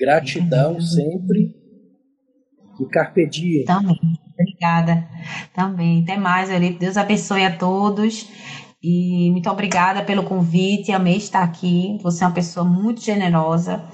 Gratidão 0.00 0.80
sempre. 0.80 1.54
E 2.80 2.86
carpe 2.86 3.28
diem. 3.28 3.66
Também. 3.66 3.98
Obrigada. 4.32 5.06
Também. 5.52 6.02
Até 6.02 6.16
mais, 6.16 6.48
Eurico. 6.48 6.78
Deus 6.78 6.96
abençoe 6.96 7.44
a 7.44 7.54
todos. 7.54 8.30
E 8.82 9.30
muito 9.30 9.50
obrigada 9.50 10.02
pelo 10.02 10.22
convite. 10.22 10.90
Amei 10.90 11.16
estar 11.16 11.42
aqui. 11.42 11.98
Você 12.02 12.24
é 12.24 12.26
uma 12.26 12.32
pessoa 12.32 12.64
muito 12.64 13.02
generosa, 13.02 13.84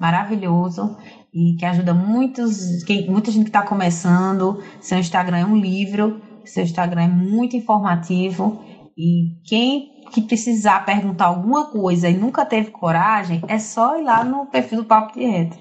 maravilhoso 0.00 0.96
e 1.32 1.54
que 1.56 1.64
ajuda 1.64 1.94
muitos, 1.94 2.82
quem, 2.84 3.08
muita 3.08 3.30
gente 3.30 3.44
que 3.44 3.50
está 3.50 3.62
começando. 3.62 4.60
Seu 4.80 4.98
Instagram 4.98 5.38
é 5.38 5.44
um 5.44 5.56
livro. 5.56 6.20
Seu 6.44 6.64
Instagram 6.64 7.02
é 7.02 7.08
muito 7.08 7.56
informativo. 7.56 8.64
E 8.96 9.36
quem 9.44 9.97
que 10.10 10.22
precisar 10.22 10.84
perguntar 10.84 11.26
alguma 11.26 11.70
coisa 11.70 12.08
e 12.08 12.16
nunca 12.16 12.44
teve 12.44 12.70
coragem, 12.70 13.42
é 13.48 13.58
só 13.58 13.98
ir 13.98 14.04
lá 14.04 14.24
no 14.24 14.46
perfil 14.46 14.78
do 14.78 14.84
Papo 14.84 15.18
de 15.18 15.24
Reto. 15.24 15.58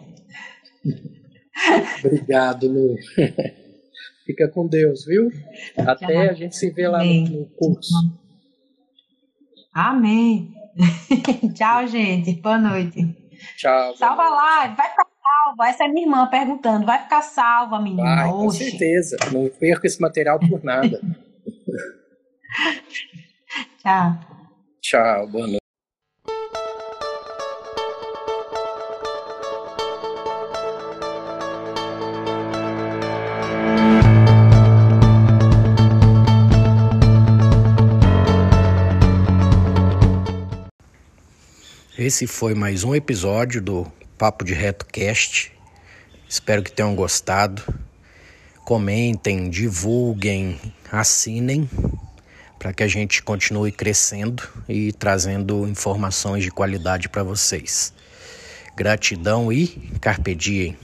Obrigado, 2.04 2.68
Lu. 2.68 2.96
Fica 4.26 4.50
com 4.50 4.68
Deus, 4.68 5.06
viu? 5.06 5.30
Até 5.78 6.30
a 6.30 6.34
gente 6.34 6.56
se 6.56 6.70
vê 6.72 6.88
lá 6.88 7.04
no, 7.04 7.24
no 7.24 7.46
curso. 7.56 7.94
Amém. 9.74 10.54
Tchau, 11.56 11.88
gente. 11.88 12.34
Boa 12.42 12.58
noite. 12.58 13.16
Tchau. 13.56 13.96
Salva 13.96 14.24
a 14.24 14.30
live. 14.30 14.76
Vai 14.76 14.90
ficar 14.90 15.06
salva. 15.46 15.70
Essa 15.70 15.86
é 15.86 15.88
minha 15.88 16.06
irmã 16.06 16.28
perguntando. 16.28 16.86
Vai 16.86 17.02
ficar 17.04 17.22
salva, 17.22 17.80
menina? 17.80 18.16
Vai, 18.16 18.30
com 18.30 18.50
certeza. 18.50 19.16
Não 19.32 19.48
perca 19.48 19.88
esse 19.88 20.02
material 20.02 20.40
por 20.40 20.64
nada. 20.64 21.00
Tchau. 23.80 24.37
Tchau, 24.90 25.28
boa 25.28 25.48
noite. 25.48 25.60
Esse 42.00 42.26
foi 42.26 42.54
mais 42.56 42.86
um 42.86 42.96
episódio 42.96 43.62
do 43.62 43.86
Papo 44.18 44.46
de 44.46 44.54
Reto 44.54 44.86
Cast. 44.86 45.52
Espero 46.30 46.64
que 46.64 46.72
tenham 46.72 46.96
gostado. 46.96 47.62
Comentem, 48.64 49.50
divulguem, 49.50 50.58
assinem 50.90 51.70
para 52.68 52.74
que 52.74 52.84
a 52.84 52.88
gente 52.88 53.24
continue 53.24 53.72
crescendo 53.72 54.44
e 54.68 54.92
trazendo 54.92 55.66
informações 55.66 56.44
de 56.44 56.52
qualidade 56.52 57.08
para 57.08 57.24
vocês. 57.24 57.94
Gratidão 58.76 59.54
e 59.54 59.68
carpe 60.02 60.36
diem. 60.36 60.76